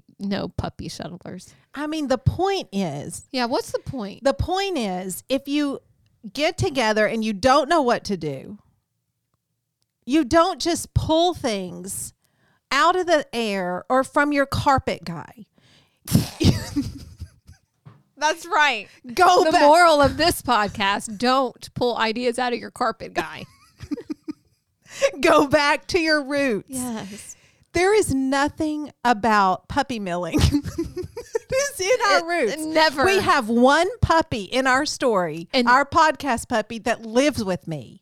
puppy. 0.00 0.04
No 0.18 0.48
puppy 0.48 0.88
shuttlers. 0.88 1.52
I 1.74 1.86
mean, 1.86 2.08
the 2.08 2.18
point 2.18 2.68
is, 2.72 3.24
Yeah, 3.32 3.44
what's 3.46 3.72
the 3.72 3.78
point? 3.80 4.24
the 4.24 4.34
point 4.34 4.78
is, 4.78 5.22
if 5.28 5.46
you 5.48 5.80
get 6.32 6.56
together 6.58 7.06
and 7.06 7.24
you 7.24 7.32
don't 7.32 7.68
know 7.68 7.82
what 7.82 8.04
to 8.04 8.16
do, 8.16 8.58
you 10.06 10.24
don't 10.24 10.60
just 10.60 10.94
pull 10.94 11.34
things 11.34 12.12
out 12.70 12.96
of 12.96 13.06
the 13.06 13.26
air 13.34 13.84
or 13.88 14.02
from 14.04 14.32
your 14.32 14.46
carpet 14.46 15.04
guy. 15.04 15.46
That's 18.16 18.46
right. 18.46 18.88
Go 19.14 19.44
The 19.44 19.50
back. 19.52 19.62
moral 19.62 20.00
of 20.00 20.16
this 20.16 20.42
podcast: 20.42 21.18
don't 21.18 21.72
pull 21.74 21.96
ideas 21.96 22.38
out 22.38 22.52
of 22.52 22.58
your 22.60 22.70
carpet 22.70 23.14
guy. 23.14 23.46
go 25.20 25.46
back 25.48 25.86
to 25.88 25.98
your 26.00 26.22
roots. 26.22 26.68
Yes. 26.68 27.36
There 27.72 27.94
is 27.94 28.14
nothing 28.14 28.92
about 29.04 29.68
puppy 29.68 29.98
milling. 29.98 30.38
it's 30.42 31.80
in 31.80 31.98
our 32.10 32.18
It- 32.18 32.24
roots. 32.24 32.64
never. 32.66 33.04
We 33.04 33.18
have 33.20 33.48
one 33.48 33.88
puppy 34.00 34.42
in 34.44 34.66
our 34.66 34.84
story, 34.86 35.48
And- 35.52 35.68
our 35.68 35.84
podcast 35.84 36.48
puppy 36.48 36.78
that 36.80 37.06
lives 37.06 37.42
with 37.42 37.66
me. 37.66 38.00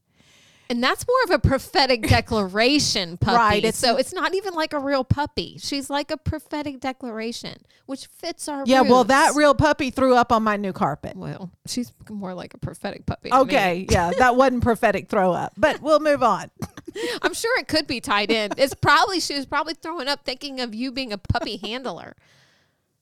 And 0.69 0.81
that's 0.85 1.05
more 1.05 1.17
of 1.25 1.31
a 1.33 1.39
prophetic 1.41 2.03
declaration 2.09 3.17
puppy. 3.17 3.37
Right, 3.37 3.65
It's, 3.65 3.77
so 3.77 3.97
it's 3.97 4.13
not 4.13 4.37
even 4.37 4.55
like 4.55 4.73
a 4.73 4.79
real 4.79 5.03
puppy. 5.03 5.59
She's 5.59 5.91
like 5.91 6.13
a 6.13 6.17
prophetic 6.17 6.79
declaration, 6.79 7.57
which 7.87 8.07
fits 8.07 8.47
our 8.49 8.63
Yeah, 8.67 8.83
well, 8.83 9.03
that 9.03 9.35
real 9.35 9.53
puppy 9.53 9.91
threw 9.91 10.15
up 10.15 10.31
on 10.31 10.45
my 10.45 10.57
new 10.57 10.73
carpet. 10.73 11.17
Well, 11.17 11.51
she's 11.67 11.93
more 12.09 12.35
like 12.35 12.55
a 12.55 12.59
prophetic 12.59 13.05
puppy. 13.05 13.33
Okay, 13.33 13.87
yeah, 13.91 14.13
that 14.19 14.37
wasn't 14.37 14.63
prophetic 14.63 15.09
throw 15.09 15.33
up, 15.33 15.55
but 15.57 15.81
we'll 15.83 15.99
move 15.99 16.23
on. 16.23 16.53
I'm 17.23 17.35
sure 17.35 17.59
it 17.59 17.69
could 17.69 17.87
be 17.87 18.01
tied 18.01 18.31
in. 18.31 18.51
It's 18.57 18.75
probably 18.75 19.21
she 19.21 19.35
was 19.35 19.47
probably 19.47 19.75
throwing 19.75 20.09
up 20.09 20.25
thinking 20.25 20.61
of 20.61 20.75
you 20.75 20.93
being 20.93 21.13
a 21.13 21.19
puppy 21.19 21.57
handler, 21.57 22.17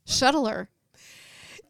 shuttler. 0.07 0.68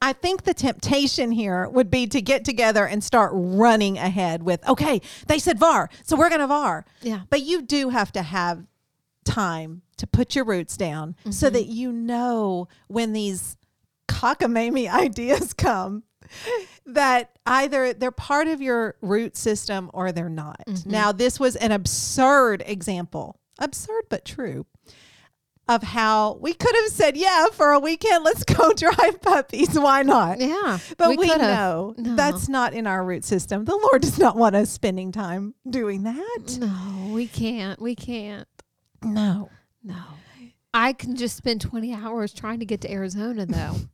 I 0.01 0.13
think 0.13 0.45
the 0.45 0.55
temptation 0.55 1.33
here 1.33 1.69
would 1.69 1.91
be 1.91 2.07
to 2.07 2.23
get 2.23 2.45
together 2.45 2.87
and 2.87 3.03
start 3.03 3.33
running 3.35 3.99
ahead 3.99 4.45
with, 4.45 4.67
okay, 4.69 5.01
they 5.27 5.41
said 5.41 5.59
VAR, 5.59 5.91
so 6.05 6.17
we're 6.17 6.29
going 6.29 6.41
to 6.41 6.47
VAR. 6.47 6.85
Yeah. 7.03 7.23
But 7.31 7.43
you 7.43 7.63
do 7.63 7.89
have 7.89 8.13
to 8.13 8.23
have 8.23 8.65
time 9.25 9.83
to 9.97 10.07
put 10.07 10.35
your 10.35 10.45
roots 10.45 10.77
down 10.77 11.17
so 11.25 11.47
mm-hmm. 11.47 11.55
that 11.55 11.67
you 11.67 11.93
know 11.93 12.69
when 12.87 13.13
these 13.13 13.57
cockamamie 14.19 14.89
ideas 14.93 15.53
come 15.53 16.03
that 16.87 17.31
either 17.47 17.93
they're 17.95 18.11
part 18.11 18.49
of 18.49 18.61
your 18.61 18.97
root 19.01 19.37
system 19.37 19.91
or 19.95 20.13
they're 20.13 20.29
not. 20.29 20.63
Mm-hmm. 20.67 20.91
Now, 20.91 21.13
this 21.13 21.39
was 21.41 21.57
an 21.57 21.73
absurd 21.73 22.63
example, 22.67 23.39
absurd 23.59 24.05
but 24.11 24.25
true, 24.25 24.67
of 25.69 25.83
how 25.83 26.35
we 26.41 26.55
could 26.55 26.75
have 26.75 26.89
said, 26.89 27.17
yeah, 27.17 27.47
for 27.53 27.73
a 27.73 27.79
weekend, 27.79 28.25
let's 28.25 28.43
go 28.45 28.73
drive 28.77 29.21
puppies. 29.21 29.79
Why 29.79 30.03
not? 30.03 30.41
Yeah, 30.41 30.79
But 30.97 31.11
we, 31.11 31.17
could've. 31.29 31.41
know 31.41 31.95
No. 31.99 32.15
that's 32.17 32.49
not 32.49 32.73
in 32.75 32.87
our 32.87 33.05
root 33.05 33.25
system. 33.25 33.65
The 33.67 33.77
Lord 33.77 34.03
does 34.03 34.19
not 34.19 34.37
want 34.37 34.57
us 34.57 34.71
spending 34.71 35.13
time 35.13 35.55
doing 35.69 36.05
that. 36.05 36.57
no, 36.59 37.11
we 37.13 37.27
can't. 37.27 37.81
We 37.81 37.95
can't. 37.95 38.49
No. 39.03 39.51
No. 39.83 40.03
I 40.75 40.93
can 40.93 41.17
just 41.17 41.37
spend 41.37 41.61
20 41.63 41.95
hours 41.95 42.33
trying 42.33 42.61
to 42.61 42.67
get 42.67 42.81
to 42.83 42.91
Arizona 42.91 43.47
though. 43.47 43.77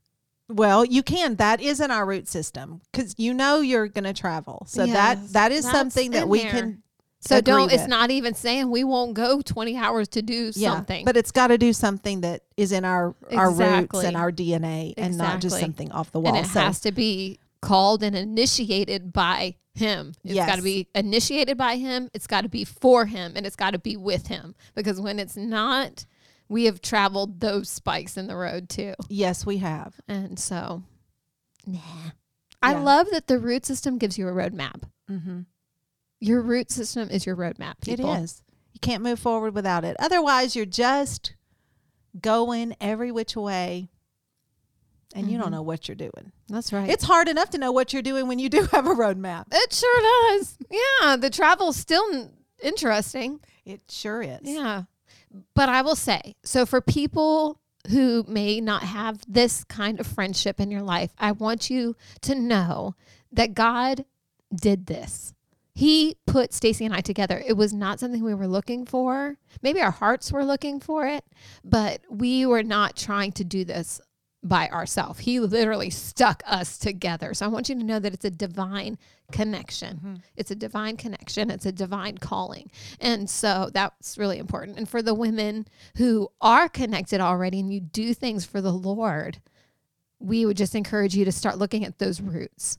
Well, 0.48 0.84
you 0.84 1.02
can. 1.02 1.36
That 1.36 1.60
is 1.60 1.80
in 1.80 1.90
our 1.90 2.04
root 2.04 2.28
system 2.28 2.82
because 2.92 3.14
you 3.18 3.32
know 3.32 3.60
you're 3.60 3.88
going 3.88 4.04
to 4.04 4.12
travel. 4.12 4.66
So 4.68 4.84
Yes, 4.84 4.94
that 4.94 5.32
that 5.32 5.52
is 5.52 5.68
something 5.68 6.10
that 6.12 6.28
we 6.28 6.42
there. 6.42 6.50
can. 6.50 6.82
So 7.20 7.40
don't. 7.40 7.72
It's 7.72 7.88
not 7.88 8.10
even 8.10 8.34
saying 8.34 8.70
we 8.70 8.84
won't 8.84 9.14
go 9.14 9.40
20 9.40 9.76
hours 9.78 10.08
to 10.08 10.20
do 10.20 10.52
Yeah, 10.54 10.74
something. 10.74 11.06
but 11.06 11.16
it's 11.16 11.30
got 11.30 11.46
to 11.46 11.56
do 11.56 11.72
something 11.72 12.20
that 12.20 12.42
is 12.58 12.70
in 12.72 12.84
our 12.84 13.14
our 13.32 13.50
roots 13.50 14.04
and 14.04 14.14
our 14.16 14.30
DNA, 14.30 14.92
and 14.98 15.16
not 15.16 15.40
just 15.40 15.58
something 15.58 15.90
off 15.90 16.12
the 16.12 16.20
wall. 16.20 16.34
and 16.36 16.44
it 16.44 16.48
So 16.50 16.60
has 16.60 16.80
to 16.80 16.92
be 16.92 17.38
called 17.62 18.02
and 18.02 18.14
initiated 18.14 19.10
by 19.14 19.54
him. 19.74 20.12
It's 20.22 20.34
got 20.34 20.56
to 20.56 20.62
be 20.62 20.86
initiated 20.94 21.56
by 21.56 21.76
him. 21.76 22.10
It's 22.12 22.26
got 22.26 22.42
to 22.42 22.50
be 22.50 22.64
for 22.64 23.06
him, 23.06 23.32
and 23.36 23.46
it's 23.46 23.56
got 23.56 23.70
to 23.70 23.78
be 23.78 23.96
with 23.96 24.26
him. 24.26 24.54
Because 24.74 25.00
when 25.00 25.18
it's 25.18 25.36
not, 25.36 26.04
we 26.54 26.66
have 26.66 26.80
traveled 26.80 27.40
those 27.40 27.68
spikes 27.68 28.16
in 28.16 28.28
the 28.28 28.36
road 28.36 28.68
too. 28.68 28.94
yes, 29.08 29.44
we 29.44 29.56
have. 29.58 30.00
And 30.06 30.38
so, 30.38 30.84
nah. 31.66 31.80
I 32.62 32.74
love 32.74 33.08
that 33.10 33.26
the 33.26 33.38
root 33.40 33.66
system 33.66 33.98
gives 33.98 34.16
you 34.16 34.28
a 34.28 34.32
roadmap. 34.32 34.84
Mm-hmm. 35.10 35.40
Your 36.20 36.40
root 36.40 36.70
system 36.70 37.10
is 37.10 37.26
your 37.26 37.34
roadmap. 37.36 37.74
People. 37.82 38.12
It 38.14 38.22
is. 38.22 38.42
You 38.72 38.78
can't 38.80 39.02
move 39.02 39.18
forward 39.18 39.52
without 39.54 39.84
it. 39.84 39.96
Otherwise, 39.98 40.54
you're 40.54 40.64
just 40.64 41.34
going 42.20 42.74
every 42.80 43.10
which 43.10 43.36
way, 43.36 43.88
and 45.14 45.28
you 45.30 45.36
don't 45.38 45.48
Mhm. 45.48 45.52
know 45.58 45.62
what 45.62 45.88
you're 45.88 45.96
doing. 45.96 46.32
That's 46.48 46.72
right. 46.72 46.88
It's 46.88 47.04
hard 47.04 47.28
enough 47.28 47.50
to 47.50 47.58
know 47.58 47.72
what 47.72 47.92
you're 47.92 48.00
doing 48.02 48.28
when 48.28 48.38
you 48.38 48.48
do 48.48 48.62
have 48.72 48.86
a 48.86 48.94
roadmap. 48.94 49.46
it 49.52 49.72
sure 49.72 50.00
does. 50.38 50.56
Yeah, 50.70 51.16
the 51.16 51.30
travel's 51.30 51.76
still 51.76 52.30
interesting. 52.62 53.40
It 53.64 53.82
sure 53.90 54.22
is. 54.22 54.40
Yeah. 54.44 54.84
But 55.54 55.68
I 55.68 55.82
will 55.82 55.96
say, 55.96 56.34
so 56.44 56.64
for 56.64 56.80
people 56.80 57.60
who 57.90 58.24
may 58.28 58.60
not 58.60 58.82
have 58.82 59.20
this 59.28 59.64
kind 59.64 60.00
of 60.00 60.06
friendship 60.06 60.60
in 60.60 60.70
your 60.70 60.82
life, 60.82 61.12
I 61.18 61.32
want 61.32 61.70
you 61.70 61.96
to 62.22 62.34
know 62.34 62.94
that 63.32 63.54
God 63.54 64.04
did 64.54 64.86
this. 64.86 65.34
He 65.74 66.16
put 66.26 66.54
Stacey 66.54 66.84
and 66.84 66.94
I 66.94 67.00
together. 67.00 67.42
It 67.44 67.56
was 67.56 67.72
not 67.74 67.98
something 67.98 68.22
we 68.22 68.34
were 68.34 68.46
looking 68.46 68.86
for. 68.86 69.38
Maybe 69.60 69.80
our 69.80 69.90
hearts 69.90 70.30
were 70.30 70.44
looking 70.44 70.78
for 70.78 71.06
it, 71.06 71.24
but 71.64 72.00
we 72.08 72.46
were 72.46 72.62
not 72.62 72.96
trying 72.96 73.32
to 73.32 73.44
do 73.44 73.64
this 73.64 74.00
by 74.44 74.68
ourselves. 74.68 75.20
He 75.20 75.40
literally 75.40 75.88
stuck 75.88 76.42
us 76.46 76.78
together. 76.78 77.32
So 77.32 77.46
I 77.46 77.48
want 77.48 77.70
you 77.70 77.74
to 77.76 77.82
know 77.82 77.98
that 77.98 78.12
it's 78.12 78.26
a 78.26 78.30
divine 78.30 78.98
connection. 79.32 79.96
Mm-hmm. 79.96 80.14
It's 80.36 80.50
a 80.50 80.54
divine 80.54 80.98
connection. 80.98 81.50
It's 81.50 81.64
a 81.64 81.72
divine 81.72 82.18
calling. 82.18 82.70
And 83.00 83.28
so 83.28 83.70
that's 83.72 84.18
really 84.18 84.38
important. 84.38 84.76
And 84.76 84.88
for 84.88 85.00
the 85.00 85.14
women 85.14 85.66
who 85.96 86.28
are 86.42 86.68
connected 86.68 87.20
already 87.20 87.60
and 87.60 87.72
you 87.72 87.80
do 87.80 88.12
things 88.12 88.44
for 88.44 88.60
the 88.60 88.72
Lord, 88.72 89.40
we 90.18 90.44
would 90.44 90.58
just 90.58 90.74
encourage 90.74 91.16
you 91.16 91.24
to 91.24 91.32
start 91.32 91.58
looking 91.58 91.84
at 91.84 91.98
those 91.98 92.20
roots. 92.20 92.78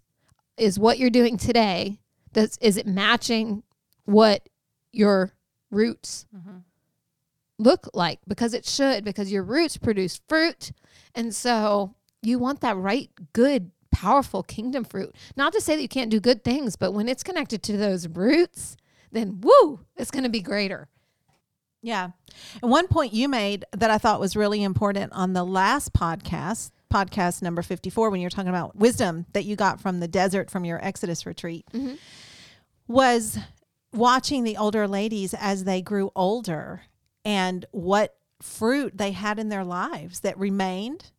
Is 0.57 0.79
what 0.79 0.99
you're 0.99 1.09
doing 1.09 1.35
today, 1.35 1.99
does 2.31 2.57
is 2.61 2.77
it 2.77 2.87
matching 2.87 3.63
what 4.05 4.47
your 4.93 5.33
roots 5.69 6.27
mm-hmm. 6.33 6.59
Look 7.57 7.89
like? 7.93 8.19
Because 8.27 8.53
it 8.53 8.65
should, 8.65 9.03
because 9.05 9.31
your 9.31 9.43
roots 9.43 9.77
produce 9.77 10.19
fruit. 10.27 10.71
And 11.13 11.33
so 11.33 11.95
you 12.21 12.39
want 12.39 12.61
that 12.61 12.75
right, 12.77 13.09
good, 13.33 13.71
powerful 13.91 14.43
kingdom 14.43 14.83
fruit. 14.83 15.15
Not 15.37 15.53
to 15.53 15.61
say 15.61 15.75
that 15.75 15.81
you 15.81 15.87
can't 15.87 16.11
do 16.11 16.19
good 16.19 16.43
things, 16.43 16.75
but 16.75 16.91
when 16.91 17.07
it's 17.07 17.23
connected 17.23 17.63
to 17.63 17.77
those 17.77 18.07
roots, 18.07 18.75
then 19.11 19.39
woo, 19.41 19.79
it's 19.95 20.11
going 20.11 20.23
to 20.23 20.29
be 20.29 20.41
greater. 20.41 20.89
Yeah. 21.81 22.09
And 22.61 22.71
one 22.71 22.87
point 22.87 23.13
you 23.13 23.29
made 23.29 23.63
that 23.71 23.91
I 23.91 23.97
thought 23.99 24.19
was 24.19 24.35
really 24.35 24.63
important 24.63 25.13
on 25.13 25.33
the 25.33 25.43
last 25.45 25.93
podcast, 25.93 26.71
podcast 26.91 27.41
number 27.41 27.61
54, 27.61 28.09
when 28.09 28.19
you're 28.21 28.29
talking 28.31 28.49
about 28.49 28.75
wisdom 28.75 29.27
that 29.33 29.45
you 29.45 29.55
got 29.55 29.79
from 29.79 29.99
the 29.99 30.07
desert 30.07 30.49
from 30.49 30.65
your 30.65 30.83
Exodus 30.83 31.25
retreat, 31.25 31.65
Mhm. 31.71 31.97
was 32.87 33.37
watching 33.93 34.43
the 34.43 34.57
older 34.57 34.87
ladies 34.87 35.33
as 35.35 35.63
they 35.63 35.81
grew 35.81 36.11
older 36.15 36.81
and 37.25 37.65
what 37.71 38.15
fruit 38.41 38.97
they 38.97 39.11
had 39.11 39.39
in 39.39 39.49
their 39.49 39.63
lives 39.65 40.21
that 40.21 40.37
remained 40.37 41.11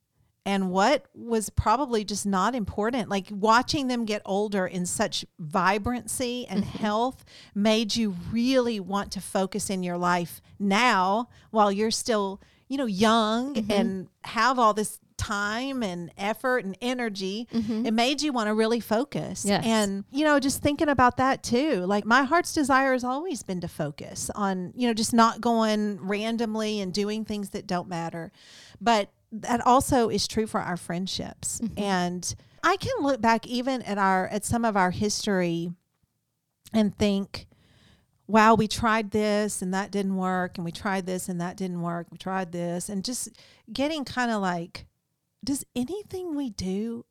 and 0.46 0.70
what 0.70 1.06
was 1.12 1.50
probably 1.50 2.04
just 2.04 2.24
not 2.24 2.54
important. 2.54 3.08
Like 3.08 3.26
watching 3.30 3.88
them 3.88 4.04
get 4.04 4.22
older 4.24 4.64
in 4.64 4.86
such 4.86 5.24
vibrancy 5.40 6.46
and 6.48 6.62
mm-hmm. 6.62 6.78
health 6.78 7.24
made 7.52 7.96
you 7.96 8.14
really 8.30 8.78
want 8.78 9.10
to 9.12 9.20
focus 9.20 9.68
in 9.68 9.82
your 9.82 9.98
life 9.98 10.40
now 10.60 11.28
while 11.50 11.72
you're 11.72 11.90
still, 11.90 12.40
you 12.68 12.78
know, 12.78 12.86
young 12.86 13.54
mm-hmm. 13.54 13.72
and 13.72 14.08
have 14.22 14.56
all 14.60 14.72
this 14.72 15.00
time 15.16 15.82
and 15.82 16.12
effort 16.18 16.64
and 16.64 16.76
energy. 16.80 17.48
Mm-hmm. 17.52 17.86
It 17.86 17.94
made 17.94 18.22
you 18.22 18.32
want 18.32 18.48
to 18.48 18.54
really 18.54 18.80
focus. 18.80 19.44
Yes. 19.44 19.64
And, 19.64 20.04
you 20.10 20.24
know, 20.24 20.38
just 20.38 20.62
thinking 20.62 20.88
about 20.88 21.16
that 21.16 21.42
too. 21.42 21.86
Like 21.86 22.04
my 22.04 22.24
heart's 22.24 22.52
desire 22.52 22.92
has 22.92 23.04
always 23.04 23.42
been 23.42 23.60
to 23.62 23.68
focus 23.68 24.30
on, 24.34 24.72
you 24.76 24.86
know, 24.86 24.94
just 24.94 25.14
not 25.14 25.40
going 25.40 26.00
randomly 26.00 26.80
and 26.80 26.92
doing 26.92 27.24
things 27.24 27.50
that 27.50 27.66
don't 27.66 27.88
matter. 27.88 28.32
But 28.80 29.10
that 29.32 29.66
also 29.66 30.08
is 30.08 30.28
true 30.28 30.46
for 30.46 30.60
our 30.60 30.76
friendships. 30.76 31.60
Mm-hmm. 31.60 31.82
And 31.82 32.34
I 32.62 32.76
can 32.76 32.92
look 33.00 33.20
back 33.20 33.46
even 33.46 33.82
at 33.82 33.98
our 33.98 34.28
at 34.28 34.44
some 34.44 34.64
of 34.64 34.76
our 34.76 34.90
history 34.90 35.72
and 36.72 36.96
think, 36.96 37.46
wow, 38.26 38.54
we 38.54 38.66
tried 38.66 39.12
this 39.12 39.62
and 39.62 39.72
that 39.72 39.92
didn't 39.92 40.16
work, 40.16 40.58
and 40.58 40.64
we 40.64 40.72
tried 40.72 41.06
this 41.06 41.28
and 41.28 41.40
that 41.40 41.56
didn't 41.56 41.80
work. 41.80 42.08
We 42.10 42.18
tried 42.18 42.50
this, 42.50 42.88
and 42.88 43.04
just 43.04 43.28
getting 43.72 44.04
kind 44.04 44.30
of 44.32 44.42
like, 44.42 44.86
does 45.44 45.64
anything 45.74 46.34
we 46.34 46.50
do 46.50 47.04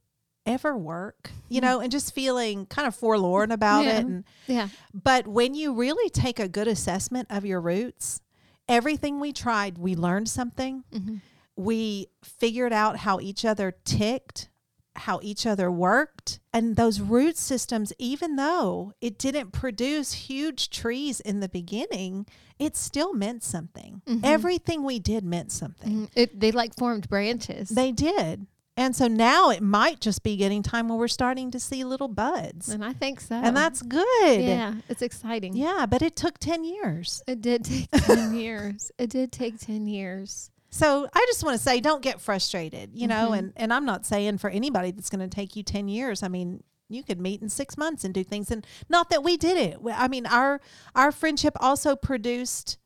ever 0.45 0.77
work? 0.77 1.31
You 1.49 1.61
know, 1.61 1.79
and 1.79 1.91
just 1.91 2.13
feeling 2.13 2.65
kind 2.67 2.87
of 2.87 2.95
forlorn 2.95 3.51
about 3.51 3.85
Yeah. 3.85 3.97
it. 3.99 4.05
And 4.05 4.23
Yeah. 4.47 4.69
but 4.93 5.27
when 5.27 5.53
you 5.53 5.73
really 5.73 6.09
take 6.09 6.39
a 6.39 6.47
good 6.47 6.67
assessment 6.67 7.27
of 7.31 7.45
your 7.45 7.61
roots, 7.61 8.21
everything 8.67 9.19
we 9.19 9.31
tried, 9.33 9.77
we 9.77 9.95
learned 9.95 10.29
something. 10.29 10.83
Mhm. 10.91 11.21
We 11.55 12.07
figured 12.23 12.73
out 12.73 12.97
how 12.97 13.19
each 13.19 13.45
other 13.45 13.71
ticked, 13.85 14.49
how 14.95 15.19
each 15.21 15.45
other 15.45 15.69
worked. 15.71 16.39
And 16.53 16.75
those 16.75 16.99
root 17.01 17.37
systems, 17.37 17.91
even 17.99 18.35
though 18.35 18.93
it 19.01 19.17
didn't 19.17 19.51
produce 19.51 20.13
huge 20.13 20.69
trees 20.69 21.19
in 21.19 21.39
the 21.41 21.49
beginning, 21.49 22.25
it 22.59 22.77
still 22.77 23.13
meant 23.13 23.43
something. 23.43 24.01
Everything 24.23 24.83
we 24.83 24.99
did 24.99 25.23
meant 25.25 25.51
something. 25.51 25.91
Mm, 26.07 26.09
It, 26.15 26.39
they 26.39 26.51
like 26.51 26.75
formed 26.77 27.09
branches. 27.09 27.69
They 27.69 27.91
did. 27.91 28.47
And 28.77 28.93
so 28.93 29.07
now 29.07 29.51
it 29.51 29.61
might 29.61 30.01
just 30.01 30.21
be 30.21 30.35
getting 30.35 30.61
time 30.61 30.89
where 30.89 30.97
we're 30.97 31.07
starting 31.07 31.49
to 31.51 31.59
see 31.61 31.85
little 31.85 32.09
buds. 32.09 32.67
and 32.67 32.83
I 32.83 32.91
think 32.91 33.21
so. 33.21 33.35
And 33.35 33.55
that's 33.55 33.81
good. 33.81 34.41
yeah, 34.41 34.73
it's 34.89 35.01
exciting. 35.01 35.55
Yeah, 35.55 35.85
but 35.85 36.01
it 36.01 36.17
took 36.17 36.39
10 36.39 36.65
years. 36.65 37.23
It 37.25 37.41
did 37.41 37.63
take 37.63 37.89
10 37.95 38.33
years. 38.35 38.91
It 38.97 39.09
did 39.09 39.31
take 39.31 39.59
10 39.59 39.87
years. 39.87 40.51
So 40.69 41.07
I 41.13 41.25
just 41.27 41.43
want 41.43 41.57
to 41.57 41.63
say 41.63 41.79
don't 41.79 42.01
get 42.01 42.19
frustrated, 42.19 42.91
you 42.93 43.07
know, 43.07 43.29
Mhm. 43.31 43.37
and 43.39 43.53
and 43.55 43.73
I'm 43.73 43.85
not 43.85 44.05
saying 44.05 44.39
for 44.39 44.49
anybody 44.49 44.91
that's 44.91 45.09
going 45.09 45.27
to 45.27 45.33
take 45.33 45.55
you 45.55 45.63
10 45.63 45.87
years. 45.87 46.21
I 46.23 46.27
mean, 46.27 46.63
you 46.89 47.01
could 47.01 47.19
meet 47.19 47.41
in 47.41 47.49
6 47.49 47.77
months 47.77 48.03
and 48.03 48.13
do 48.13 48.23
things 48.23 48.51
and 48.51 48.65
not 48.89 49.09
that 49.09 49.23
we 49.23 49.37
did 49.37 49.57
it. 49.57 49.79
I 49.93 50.07
mean, 50.07 50.25
our 50.25 50.59
our 50.93 51.11
friendship 51.11 51.55
also 51.61 51.95
produced 51.95 52.77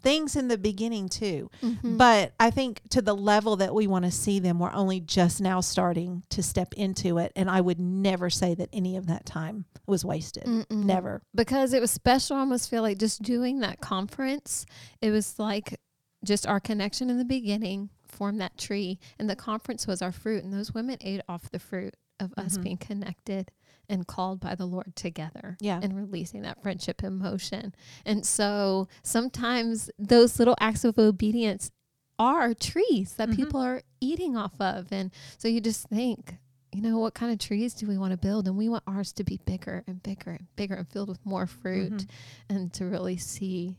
things 0.00 0.36
in 0.36 0.46
the 0.46 0.56
beginning 0.56 1.08
too. 1.08 1.50
Mm-hmm. 1.60 1.96
But 1.96 2.32
I 2.38 2.50
think 2.50 2.82
to 2.90 3.02
the 3.02 3.16
level 3.16 3.56
that 3.56 3.74
we 3.74 3.88
want 3.88 4.04
to 4.04 4.12
see 4.12 4.38
them, 4.38 4.60
we're 4.60 4.72
only 4.72 5.00
just 5.00 5.40
now 5.40 5.60
starting 5.60 6.22
to 6.28 6.40
step 6.40 6.72
into 6.74 7.18
it 7.18 7.32
and 7.34 7.50
I 7.50 7.60
would 7.60 7.80
never 7.80 8.30
say 8.30 8.54
that 8.54 8.68
any 8.72 8.96
of 8.96 9.06
that 9.08 9.26
time 9.26 9.64
was 9.86 10.04
wasted. 10.04 10.44
Mm-mm. 10.44 10.84
Never. 10.84 11.22
because 11.34 11.72
it 11.72 11.80
was 11.80 11.90
special. 11.90 12.36
I 12.36 12.40
almost 12.40 12.70
feel 12.70 12.82
like 12.82 12.98
just 12.98 13.22
doing 13.22 13.58
that 13.60 13.80
conference, 13.80 14.66
it 15.00 15.10
was 15.10 15.36
like 15.40 15.80
just 16.28 16.46
our 16.46 16.60
connection 16.60 17.10
in 17.10 17.18
the 17.18 17.24
beginning 17.24 17.90
formed 18.06 18.40
that 18.40 18.56
tree, 18.56 18.98
and 19.18 19.28
the 19.28 19.36
conference 19.36 19.86
was 19.86 20.00
our 20.02 20.12
fruit. 20.12 20.44
And 20.44 20.52
those 20.52 20.72
women 20.72 20.98
ate 21.00 21.20
off 21.28 21.50
the 21.50 21.58
fruit 21.58 21.94
of 22.20 22.32
us 22.36 22.56
Mhm. 22.58 22.62
being 22.62 22.76
connected 22.76 23.50
and 23.88 24.06
called 24.06 24.40
by 24.40 24.54
the 24.54 24.66
Lord 24.66 24.94
together 24.96 25.56
Yeah. 25.60 25.80
and 25.82 25.94
releasing 25.96 26.42
that 26.42 26.62
friendship 26.62 27.02
emotion. 27.02 27.74
And 28.04 28.26
so 28.26 28.88
sometimes 29.02 29.90
those 29.98 30.38
little 30.38 30.56
acts 30.60 30.84
of 30.84 30.98
obedience 30.98 31.70
are 32.18 32.52
trees 32.54 33.14
that 33.14 33.30
Mhm. 33.30 33.36
people 33.36 33.60
are 33.60 33.82
eating 34.00 34.36
off 34.36 34.60
of. 34.60 34.92
And 34.92 35.10
so 35.38 35.48
you 35.48 35.60
just 35.60 35.88
think, 35.88 36.38
you 36.72 36.82
know, 36.82 36.98
what 36.98 37.14
kind 37.14 37.32
of 37.32 37.38
trees 37.38 37.72
do 37.74 37.86
we 37.86 37.96
want 37.96 38.10
to 38.10 38.16
build? 38.18 38.46
And 38.48 38.56
we 38.58 38.68
want 38.68 38.84
ours 38.86 39.12
to 39.14 39.24
be 39.24 39.38
bigger 39.46 39.84
and 39.86 40.02
bigger 40.02 40.32
and 40.32 40.48
bigger 40.56 40.74
and 40.74 40.88
filled 40.88 41.08
with 41.08 41.24
more 41.24 41.46
fruit 41.46 41.92
Mhm. 41.92 42.08
and 42.50 42.72
to 42.74 42.84
really 42.84 43.16
see 43.16 43.78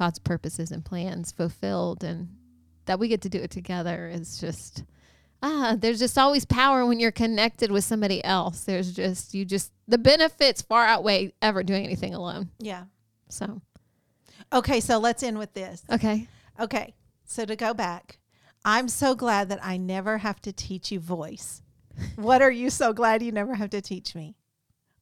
God's 0.00 0.18
purposes 0.18 0.70
and 0.70 0.82
plans 0.82 1.30
fulfilled 1.30 2.02
and 2.02 2.30
that 2.86 2.98
we 2.98 3.06
get 3.06 3.20
to 3.20 3.28
do 3.28 3.38
it 3.38 3.50
together 3.50 4.08
is 4.08 4.38
just 4.40 4.82
ah 5.42 5.76
there's 5.78 5.98
just 5.98 6.16
always 6.16 6.46
power 6.46 6.86
when 6.86 6.98
you're 6.98 7.12
connected 7.12 7.70
with 7.70 7.84
somebody 7.84 8.24
else 8.24 8.64
there's 8.64 8.92
just 8.94 9.34
you 9.34 9.44
just 9.44 9.72
the 9.86 9.98
benefits 9.98 10.62
far 10.62 10.86
outweigh 10.86 11.30
ever 11.42 11.62
doing 11.62 11.84
anything 11.84 12.14
alone 12.14 12.48
Yeah. 12.58 12.84
so 13.28 13.60
Okay, 14.52 14.80
so 14.80 14.98
let's 14.98 15.22
end 15.22 15.38
with 15.38 15.52
this. 15.52 15.82
okay 15.92 16.26
Okay, 16.58 16.94
so 17.24 17.44
to 17.44 17.54
go 17.54 17.72
back, 17.74 18.18
I'm 18.64 18.88
so 18.88 19.14
glad 19.14 19.48
that 19.50 19.62
I 19.62 19.76
never 19.76 20.18
have 20.18 20.40
to 20.42 20.52
teach 20.52 20.90
you 20.90 20.98
voice. 20.98 21.62
What 22.16 22.40
are 22.42 22.50
you 22.50 22.68
so 22.70 22.92
glad 22.94 23.22
you 23.22 23.32
never 23.32 23.54
have 23.54 23.70
to 23.70 23.80
teach 23.82 24.14
me? 24.14 24.34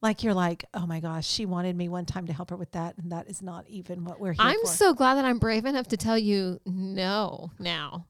Like 0.01 0.23
you're 0.23 0.33
like, 0.33 0.63
oh 0.73 0.85
my 0.85 1.01
gosh, 1.01 1.27
she 1.27 1.45
wanted 1.45 1.75
me 1.75 1.89
one 1.89 2.05
time 2.05 2.27
to 2.27 2.33
help 2.33 2.51
her 2.51 2.55
with 2.55 2.71
that, 2.71 2.97
and 2.97 3.11
that 3.11 3.29
is 3.29 3.41
not 3.41 3.65
even 3.67 4.05
what 4.05 4.19
we're 4.19 4.31
here 4.31 4.41
i'm 4.41 4.61
for. 4.61 4.67
so 4.67 4.93
glad 4.93 5.15
that 5.15 5.25
i'm 5.25 5.39
brave 5.39 5.65
enough 5.65 5.87
to 5.89 5.97
tell 5.97 6.17
you 6.17 6.59
no 6.65 7.51
now. 7.59 8.07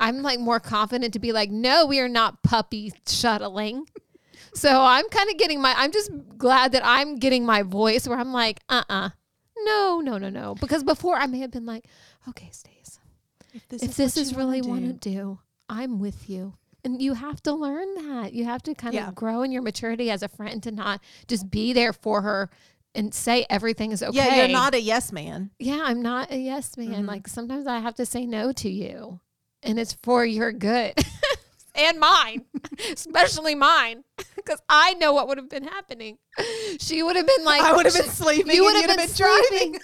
I'm 0.00 0.22
like 0.22 0.38
more 0.40 0.60
confident 0.60 1.14
to 1.14 1.18
be 1.18 1.32
like 1.32 1.50
no 1.50 1.86
we 1.86 2.00
are 2.00 2.08
not 2.08 2.42
puppy 2.42 2.92
shuttling. 3.08 3.86
So 4.54 4.82
i'm 4.82 5.08
kind 5.08 5.30
of 5.30 5.38
getting 5.38 5.60
my 5.62 5.72
i'm 5.76 5.92
just 5.92 6.10
glad 6.36 6.72
that 6.72 6.82
i'm 6.84 7.16
getting 7.16 7.46
my 7.46 7.62
voice 7.62 8.06
where 8.06 8.18
i'm 8.18 8.32
like 8.32 8.60
uh-uh. 8.68 9.10
No 9.64 10.00
no 10.04 10.18
no 10.18 10.28
no. 10.28 10.54
Because 10.56 10.84
before 10.84 11.16
i 11.16 11.26
may 11.26 11.38
have 11.38 11.50
been 11.50 11.64
like 11.64 11.86
okay 12.28 12.50
stace. 12.52 13.00
If 13.54 13.66
this 13.68 13.82
if 13.82 13.96
this 13.96 14.16
what 14.16 14.22
is 14.22 14.34
really 14.34 14.60
want 14.62 14.84
to 14.86 14.92
do, 14.92 15.38
I'm 15.70 15.98
with 16.00 16.28
you. 16.28 16.54
And 16.84 17.00
you 17.00 17.14
have 17.14 17.42
to 17.44 17.52
learn 17.52 17.94
that. 17.94 18.34
You 18.34 18.44
have 18.44 18.62
to 18.64 18.74
kind 18.74 18.94
Yeah. 18.94 19.08
of 19.08 19.14
grow 19.14 19.42
in 19.42 19.50
your 19.52 19.62
maturity 19.62 20.10
as 20.10 20.22
a 20.22 20.28
friend 20.28 20.62
to 20.64 20.70
not 20.70 21.00
just 21.26 21.50
be 21.50 21.72
there 21.72 21.92
for 21.94 22.20
her 22.22 22.50
and 22.94 23.12
say 23.14 23.46
everything 23.50 23.90
is 23.90 24.02
okay. 24.02 24.16
yeah, 24.16 24.34
you're 24.36 24.48
not 24.48 24.74
a 24.74 24.80
yes 24.80 25.10
man. 25.10 25.50
Yeah, 25.58 25.80
I'm 25.84 26.02
not 26.02 26.30
a 26.30 26.36
yes 26.38 26.76
man. 26.76 27.04
Mhm. 27.04 27.08
Like 27.08 27.26
sometimes 27.26 27.66
I 27.66 27.78
have 27.80 27.94
to 27.96 28.06
say 28.06 28.26
no 28.26 28.52
to 28.52 28.68
you, 28.70 29.18
and 29.62 29.80
it's 29.80 29.94
for 29.94 30.24
your 30.26 30.52
good 30.52 30.92
and 31.74 31.98
mine, 31.98 32.44
especially 32.92 33.54
mine, 33.54 34.04
because 34.36 34.60
I 34.68 34.94
know 34.94 35.12
what 35.14 35.26
would 35.26 35.38
have 35.38 35.48
been 35.48 35.64
happening. 35.64 36.18
She 36.78 37.02
would 37.02 37.16
have 37.16 37.26
been 37.26 37.44
like, 37.44 37.62
I 37.62 37.72
would 37.74 37.86
have 37.86 37.94
been 37.94 38.10
sleeping. 38.10 38.54
you 38.54 38.62
would 38.64 38.76
have 38.76 38.84
have 38.90 38.96
been 38.98 39.06
been 39.08 39.16
driving. 39.16 39.78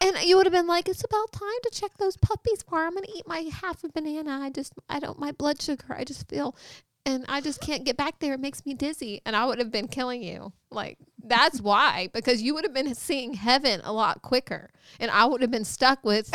And 0.00 0.16
you 0.22 0.36
would 0.36 0.46
have 0.46 0.52
been 0.52 0.66
like, 0.66 0.88
it's 0.88 1.04
about 1.04 1.32
time 1.32 1.60
to 1.62 1.70
check 1.72 1.92
those 1.98 2.16
puppies 2.16 2.62
for. 2.62 2.78
I'm 2.78 2.94
gonna 2.94 3.06
eat 3.14 3.26
my 3.26 3.48
half 3.62 3.84
a 3.84 3.88
banana. 3.88 4.40
I 4.42 4.50
just, 4.50 4.72
I 4.88 4.98
don't, 5.00 5.18
my 5.18 5.32
blood 5.32 5.60
sugar. 5.60 5.84
I 5.90 6.04
just 6.04 6.28
feel, 6.28 6.56
and 7.04 7.24
I 7.28 7.40
just 7.40 7.60
can't 7.60 7.84
get 7.84 7.96
back 7.96 8.18
there. 8.20 8.34
It 8.34 8.40
makes 8.40 8.64
me 8.66 8.74
dizzy, 8.74 9.22
and 9.24 9.34
I 9.34 9.46
would 9.46 9.58
have 9.58 9.70
been 9.70 9.88
killing 9.88 10.22
you. 10.22 10.52
Like 10.70 10.98
that's 11.22 11.60
why, 11.60 12.10
because 12.12 12.42
you 12.42 12.54
would 12.54 12.64
have 12.64 12.74
been 12.74 12.94
seeing 12.94 13.34
heaven 13.34 13.80
a 13.84 13.92
lot 13.92 14.22
quicker, 14.22 14.70
and 15.00 15.10
I 15.10 15.24
would 15.26 15.40
have 15.40 15.50
been 15.50 15.64
stuck 15.64 16.04
with 16.04 16.32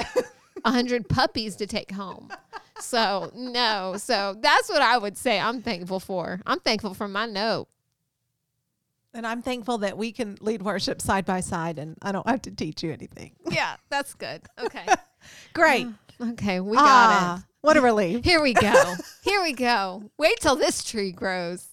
a 0.66 0.72
hundred 0.72 1.08
puppies 1.10 1.56
to 1.58 1.68
take 1.68 1.92
home. 1.92 2.30
So 2.80 3.32
no, 3.36 3.96
so 3.98 4.36
that's 4.40 4.70
what 4.70 4.82
I 4.82 4.98
would 4.98 5.18
say. 5.18 5.40
I'm 5.40 5.62
thankful 5.62 6.00
for. 6.00 6.42
I'm 6.46 6.60
thankful 6.60 6.94
for 6.94 7.08
my 7.08 7.26
note. 7.26 7.68
And 9.14 9.28
I'm 9.28 9.42
thankful 9.42 9.80
that 9.80 9.98
we 9.98 10.12
can 10.12 10.38
lead 10.42 10.64
worship 10.64 11.00
side 11.00 11.26
by 11.26 11.42
side, 11.42 11.78
and 11.78 11.98
I 12.02 12.12
don't 12.12 12.28
have 12.28 12.42
to 12.44 12.52
teach 12.52 12.84
you 12.84 12.92
anything. 12.92 13.34
Yeah, 13.54 13.76
that's 13.92 14.16
good. 14.16 14.42
Okay. 14.58 14.84
Great. 15.54 15.88
Okay, 16.20 16.60
we 16.60 16.76
got 16.76 16.84
ah, 16.84 17.38
it. 17.38 17.44
what 17.62 17.78
a 17.78 17.82
relief. 17.82 18.26
Here 18.26 18.42
we 18.42 18.54
go. 18.54 18.96
Here 19.24 19.44
we 19.44 19.54
go. 19.54 20.10
Wait 20.18 20.40
till 20.40 20.56
this 20.56 20.84
tree 20.84 21.12
grows. 21.12 21.68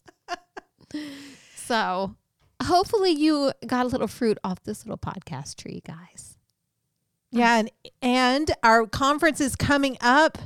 So, 1.54 2.16
hopefully, 2.62 3.12
you 3.12 3.52
got 3.66 3.86
a 3.86 3.88
little 3.88 4.08
fruit 4.08 4.36
off 4.44 4.62
this 4.64 4.84
little 4.84 4.98
podcast 4.98 5.56
tree, 5.56 5.82
guys. 5.86 6.36
Yeah, 7.30 7.60
and 7.60 7.70
and 8.02 8.50
our 8.62 8.86
conference 8.86 9.40
is 9.40 9.56
coming 9.56 9.96
up. 10.02 10.36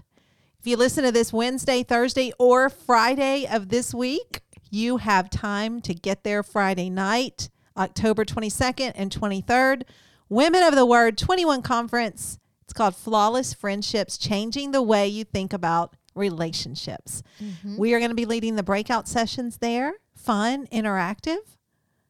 If 0.61 0.69
you 0.69 0.77
listen 0.77 1.03
to 1.03 1.11
this 1.11 1.33
Wednesday, 1.33 1.83
Thursday, 1.83 2.33
or 2.39 2.71
Friday 2.71 3.47
of 3.47 3.71
this 3.71 3.93
week, 3.93 4.41
you 4.75 4.99
have 4.99 5.31
time 5.31 5.81
to 5.83 5.95
get 5.95 6.25
there 6.25 6.43
Friday 6.43 6.91
night, 6.91 7.49
October 7.77 8.25
22nd 8.25 8.93
and 8.95 9.11
23rd. 9.11 9.85
Women 10.29 10.63
of 10.65 10.75
the 10.75 10.85
Word 10.85 11.17
21 11.17 11.63
conference. 11.63 12.39
It's 12.65 12.73
called 12.73 12.97
Flawless 12.97 13.55
Friendships 13.55 14.19
Changing 14.19 14.73
the 14.73 14.83
Way 14.83 15.07
You 15.07 15.25
Think 15.25 15.53
About 15.53 15.95
Relationships. 16.15 17.23
Mm-hmm. 17.43 17.77
We 17.77 17.95
are 17.95 17.99
going 17.99 18.11
to 18.11 18.17
be 18.17 18.25
leading 18.25 18.57
the 18.57 18.63
breakout 18.63 19.07
sessions 19.07 19.59
there. 19.59 19.95
Fun, 20.17 20.67
interactive, 20.69 21.39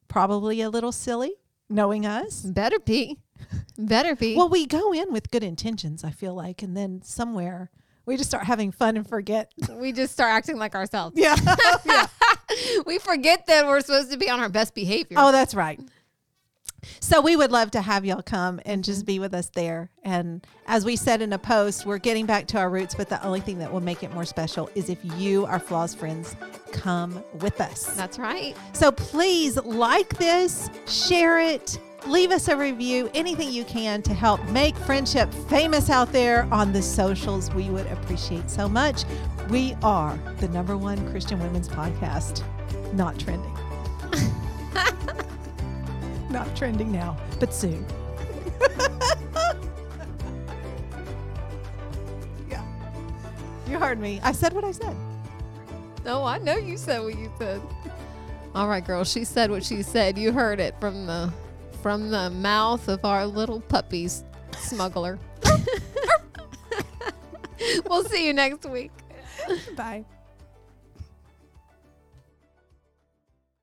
probably 0.09 0.61
a 0.61 0.71
little 0.71 0.93
silly, 0.93 1.35
knowing 1.69 2.07
us. 2.07 2.43
Better 2.43 2.79
be. 2.79 3.19
Better 3.77 4.15
be. 4.15 4.37
Well, 4.37 4.49
we 4.49 4.67
go 4.67 4.93
in 4.93 5.13
with 5.13 5.31
good 5.31 5.43
intentions, 5.43 6.05
I 6.05 6.11
feel 6.11 6.35
like, 6.35 6.63
and 6.63 6.77
then 6.77 7.03
somewhere 7.03 7.71
we 8.07 8.17
just 8.17 8.31
start 8.31 8.45
having 8.45 8.71
fun 8.71 8.97
and 8.97 9.09
forget. 9.09 9.53
we 9.71 9.93
just 9.93 10.13
start 10.13 10.33
acting 10.33 10.57
like 10.59 10.75
ourselves. 10.75 11.17
Yeah. 11.25 11.37
yeah. 11.87 12.07
we 12.87 12.99
forget 12.99 13.47
that 13.47 13.67
we're 13.67 13.81
supposed 13.81 14.11
to 14.11 14.17
be 14.17 14.31
on 14.31 14.41
our 14.41 14.49
best 14.49 14.75
behavior. 14.75 15.17
Oh, 15.19 15.33
that's 15.33 15.55
right. 15.55 15.81
So 17.01 17.21
we 17.21 17.37
would 17.37 17.51
love 17.51 17.71
to 17.73 17.81
have 17.81 18.05
y'all 18.05 18.23
come 18.23 18.61
and 18.65 18.85
just 18.85 19.07
be 19.07 19.19
with 19.19 19.35
us 19.35 19.49
there. 19.55 19.91
And 20.03 20.47
as 20.67 20.85
we 20.85 20.97
said 20.97 21.23
in 21.23 21.33
a 21.33 21.39
post, 21.39 21.87
we're 21.87 21.99
getting 21.99 22.27
back 22.27 22.47
to 22.49 22.59
our 22.59 22.69
roots, 22.69 22.95
but 22.95 23.09
the 23.09 23.23
only 23.25 23.41
thing 23.41 23.59
that 23.59 23.73
will 23.73 23.81
make 23.81 24.03
it 24.03 24.13
more 24.13 24.25
special 24.25 24.71
is 24.75 24.89
if 24.89 24.99
you, 25.17 25.47
our 25.47 25.59
flaws 25.59 25.95
friends, 25.95 26.37
come 26.73 27.23
with 27.41 27.61
us. 27.61 27.87
That's 27.95 28.19
right. 28.19 28.57
So 28.73 28.93
please 28.93 29.57
like 29.57 30.19
this, 30.19 30.71
share 30.87 31.39
it, 31.39 31.79
leave 32.07 32.31
us 32.31 32.49
a 32.49 32.57
review, 32.57 33.11
anything 33.15 33.51
you 33.51 33.65
can 33.65 34.03
to 34.03 34.15
help 34.15 34.45
make 34.49 34.77
friendship 34.77 35.33
famous 35.49 35.91
out 35.91 36.13
there 36.13 36.49
on 36.53 36.73
the 36.73 36.83
socials. 36.83 37.53
We 37.55 37.71
would 37.71 37.87
appreciate 37.87 38.51
so 38.51 38.69
much. 38.69 39.05
We 39.49 39.75
are 39.83 40.19
the 40.39 40.49
number 40.49 40.77
one 40.77 41.09
Christian 41.11 41.41
women's 41.41 41.69
podcast, 41.69 42.43
not 42.95 43.19
trending. 43.19 43.53
not 46.31 46.55
trending 46.57 46.93
now, 46.93 47.17
but 47.41 47.55
soon. 47.55 47.87
yeah. 52.49 52.65
You 53.69 53.79
heard 53.79 53.99
me. 53.99 54.21
I 54.23 54.33
said 54.33 54.53
what 54.53 54.65
I 54.65 54.73
said. 54.73 54.97
No, 56.05 56.25
I 56.25 56.39
know 56.39 56.57
you 56.57 56.77
said 56.77 57.03
what 57.03 57.19
you 57.19 57.33
said. 57.39 57.63
All 58.55 58.69
right, 58.69 58.85
girl. 58.85 59.05
She 59.05 59.25
said 59.25 59.51
what 59.51 59.65
she 59.65 59.83
said. 59.83 60.19
You 60.19 60.33
heard 60.33 60.61
it 60.61 60.75
from 60.79 61.07
the 61.07 61.33
from 61.85 62.09
the 62.09 62.31
mouth 62.31 62.89
of 62.89 63.05
our 63.05 63.27
little 63.27 63.61
puppies 63.61 64.25
smuggler. 64.57 65.19
we'll 67.85 68.05
see 68.05 68.27
you 68.27 68.33
next 68.33 68.65
week. 68.65 68.91
Bye. 69.77 70.07